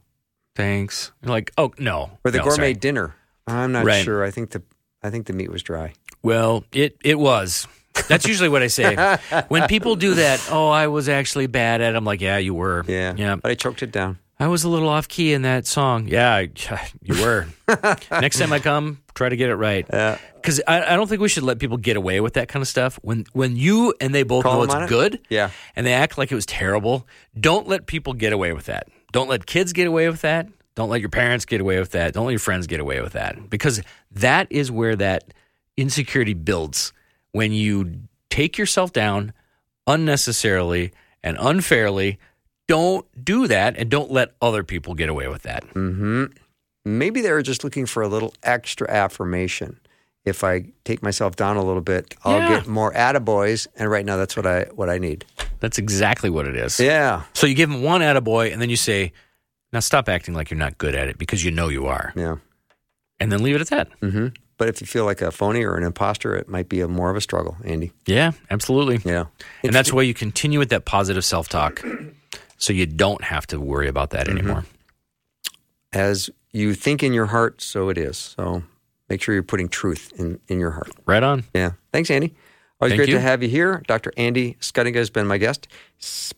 Thanks. 0.56 1.12
You're 1.22 1.32
like, 1.32 1.52
oh 1.58 1.74
no. 1.78 2.18
Or 2.24 2.32
the 2.32 2.40
No, 2.40 2.44
gourmet 2.46 2.56
sorry. 2.58 2.74
dinner. 2.74 3.16
I'm 3.48 3.72
not 3.72 3.86
Right. 3.86 4.04
sure. 4.04 4.24
I 4.24 4.32
think 4.32 4.50
the 4.52 4.64
I 5.04 5.10
think 5.12 5.28
the 5.28 5.34
meat 5.34 5.52
was 5.52 5.62
dry. 5.64 5.94
Well, 6.24 6.64
it 6.72 6.98
it 7.04 7.20
was. 7.20 7.68
That's 8.10 8.26
usually 8.32 8.50
what 8.50 8.64
I 8.64 8.68
say. 8.68 8.96
when 9.48 9.68
people 9.68 9.96
do 9.96 10.16
that, 10.16 10.46
oh, 10.52 10.70
I 10.70 10.88
was 10.88 11.08
actually 11.08 11.48
bad 11.48 11.82
at. 11.82 11.94
it. 11.94 11.98
I'm 11.98 12.04
like, 12.06 12.22
yeah, 12.22 12.38
you 12.38 12.54
were. 12.54 12.84
Yeah. 12.88 13.14
yeah. 13.16 13.36
But 13.36 13.52
I 13.52 13.56
choked 13.56 13.84
it 13.84 13.92
down. 13.92 14.18
I 14.40 14.48
was 14.48 14.64
a 14.66 14.70
little 14.70 14.90
off 14.90 15.08
key 15.08 15.32
in 15.34 15.44
that 15.44 15.66
song. 15.68 16.08
Yeah, 16.08 16.34
I- 16.36 16.50
you 17.02 17.22
were. 17.22 17.48
Next 18.12 18.40
time 18.40 18.52
I 18.52 18.60
come, 18.60 19.00
try 19.16 19.30
to 19.30 19.36
get 19.36 19.50
it 19.50 19.56
right. 19.56 19.86
Yeah. 19.92 20.18
Because 20.36 20.62
I, 20.68 20.94
I 20.94 20.96
don't 20.96 21.08
think 21.08 21.22
we 21.22 21.30
should 21.30 21.44
let 21.44 21.58
people 21.58 21.78
get 21.78 21.98
away 21.98 22.20
with 22.22 22.34
that 22.34 22.48
kind 22.48 22.62
of 22.62 22.68
stuff. 22.68 23.00
When 23.02 23.26
when 23.34 23.56
you 23.56 23.94
and 24.00 24.14
they 24.14 24.24
both 24.24 24.44
Call 24.44 24.58
know 24.58 24.64
it's 24.64 24.76
it? 24.76 24.90
good, 24.90 25.20
Yeah. 25.30 25.50
and 25.76 25.86
they 25.88 25.94
act 25.94 26.18
like 26.18 26.32
it 26.32 26.36
was 26.36 26.46
terrible, 26.46 27.08
don't 27.40 27.68
let 27.68 27.88
people 27.88 28.14
get 28.14 28.32
away 28.34 28.54
with 28.54 28.66
that. 28.66 28.88
Don't 29.12 29.30
let 29.30 29.46
kids 29.46 29.74
get 29.74 29.88
away 29.88 30.08
with 30.10 30.22
that. 30.22 30.48
Don't 30.76 30.90
let 30.90 31.00
your 31.00 31.10
parents 31.10 31.46
get 31.46 31.62
away 31.62 31.80
with 31.80 31.92
that. 31.92 32.14
Don't 32.14 32.26
let 32.26 32.32
your 32.34 32.40
friends 32.40 32.68
get 32.68 32.80
away 32.82 33.00
with 33.02 33.14
that. 33.14 33.50
Because 33.50 33.82
that 34.12 34.48
is 34.52 34.70
where 34.70 34.96
that 34.98 35.34
insecurity 35.78 36.34
builds 36.34 36.92
when 37.32 37.54
you 37.54 38.02
take 38.30 38.58
yourself 38.58 38.92
down 38.92 39.32
unnecessarily 39.88 40.92
and 41.24 41.38
unfairly. 41.40 42.20
Don't 42.68 43.06
do 43.24 43.48
that 43.48 43.78
and 43.78 43.90
don't 43.90 44.12
let 44.12 44.32
other 44.42 44.64
people 44.64 44.96
get 44.96 45.08
away 45.10 45.28
with 45.28 45.44
that. 45.44 45.64
hmm 45.74 46.26
Maybe 46.86 47.22
they 47.22 47.32
were 47.32 47.42
just 47.42 47.64
looking 47.64 47.86
for 47.88 48.04
a 48.04 48.08
little 48.08 48.34
extra 48.44 48.90
affirmation. 48.90 49.80
If 50.24 50.44
I 50.44 50.66
take 50.86 51.02
myself 51.04 51.36
down 51.36 51.58
a 51.58 51.64
little 51.64 51.82
bit, 51.82 52.16
I'll 52.24 52.40
Yeah. 52.40 52.50
get 52.60 52.68
more 52.68 52.94
attaboys. 52.94 53.68
And 53.76 53.90
right 53.90 54.06
now, 54.06 54.18
that's 54.18 54.36
what 54.38 54.46
I 54.46 54.64
what 54.76 54.90
I 54.90 54.98
need. 54.98 55.26
That's 55.60 55.78
exactly 55.78 56.30
what 56.30 56.48
it 56.48 56.56
is. 56.56 56.80
Yeah, 56.80 57.24
So 57.34 57.48
you 57.48 57.56
give 57.56 57.70
them 57.70 57.82
one 57.82 58.02
attaboy 58.02 58.52
and 58.54 58.62
then 58.62 58.70
you 58.70 58.76
say, 58.76 59.14
now 59.74 59.80
stop 59.80 60.08
acting 60.10 60.34
like 60.36 60.52
you're 60.52 60.60
not 60.60 60.78
good 60.78 60.94
at 60.96 61.08
it 61.08 61.18
because 61.18 61.44
you 61.44 61.52
know 61.52 61.70
you 61.70 61.86
are. 61.88 62.14
yeah. 62.16 62.36
And 63.20 63.32
then 63.32 63.42
leave 63.44 63.56
it 63.56 63.62
at 63.62 63.70
that. 63.70 63.88
hmm 64.02 64.28
But 64.58 64.68
if 64.70 64.82
you 64.82 64.88
feel 64.88 65.06
like 65.06 65.22
a 65.22 65.32
phony 65.32 65.64
or 65.64 65.76
an 65.78 65.84
imposter, 65.84 66.36
it 66.36 66.48
might 66.50 66.70
be 66.70 66.82
a 66.82 66.88
more 66.88 67.10
of 67.10 67.16
a 67.16 67.22
struggle, 67.22 67.58
Andy. 67.64 67.92
Yeah, 68.06 68.32
absolutely. 68.52 69.00
Yeah, 69.10 69.26
And 69.64 69.74
that's 69.74 69.92
why 69.94 70.02
you 70.04 70.14
continue 70.14 70.60
with 70.60 70.70
that 70.70 70.86
positive 70.86 71.24
self 71.26 71.48
talk 71.50 71.84
so 72.58 72.74
you 72.74 72.86
don't 72.86 73.24
have 73.24 73.48
to 73.48 73.60
worry 73.60 73.88
about 73.88 74.10
that 74.12 74.28
anymore. 74.28 74.66
as 75.94 76.30
you 76.56 76.74
think 76.74 77.04
in 77.04 77.14
your 77.14 77.28
heart, 77.28 77.62
so 77.62 77.90
it 77.90 77.98
is. 77.98 78.18
So 78.18 78.64
Make 79.10 79.22
sure 79.22 79.34
you're 79.34 79.44
putting 79.44 79.70
truth 79.70 80.12
in, 80.18 80.40
in 80.48 80.60
your 80.60 80.72
heart. 80.72 80.92
Right 81.06 81.22
on. 81.22 81.44
Yeah. 81.54 81.72
Thanks, 81.94 82.10
Andy. 82.10 82.34
Always 82.82 82.92
Thank 82.92 83.00
great 83.00 83.10
you. 83.10 83.16
to 83.16 83.22
have 83.22 83.44
you 83.44 83.50
here. 83.50 83.84
Dr. 83.88 84.12
Andy 84.18 84.58
Schuttinga 84.60 84.96
has 84.96 85.10
been 85.10 85.28
my 85.28 85.38
guest, 85.38 85.68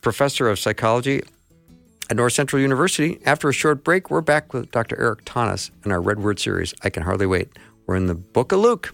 professor 0.01 0.49
of 0.49 0.59
psychology 0.59 1.23
at 2.09 2.17
North 2.17 2.33
Central 2.33 2.61
University. 2.61 3.19
After 3.25 3.49
a 3.49 3.53
short 3.53 3.83
break, 3.83 4.11
we're 4.11 4.21
back 4.21 4.53
with 4.53 4.69
Dr. 4.71 4.99
Eric 4.99 5.23
Tanas 5.25 5.71
in 5.85 5.91
our 5.91 6.01
Red 6.01 6.19
Word 6.19 6.39
series. 6.39 6.73
I 6.83 6.89
can 6.89 7.03
hardly 7.03 7.25
wait. 7.25 7.49
We're 7.85 7.95
in 7.95 8.07
the 8.07 8.15
book 8.15 8.51
of 8.51 8.59
Luke. 8.59 8.93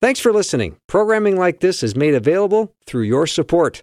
Thanks 0.00 0.20
for 0.20 0.32
listening. 0.32 0.76
Programming 0.86 1.36
like 1.36 1.60
this 1.60 1.82
is 1.82 1.96
made 1.96 2.14
available 2.14 2.74
through 2.86 3.02
your 3.02 3.26
support. 3.26 3.82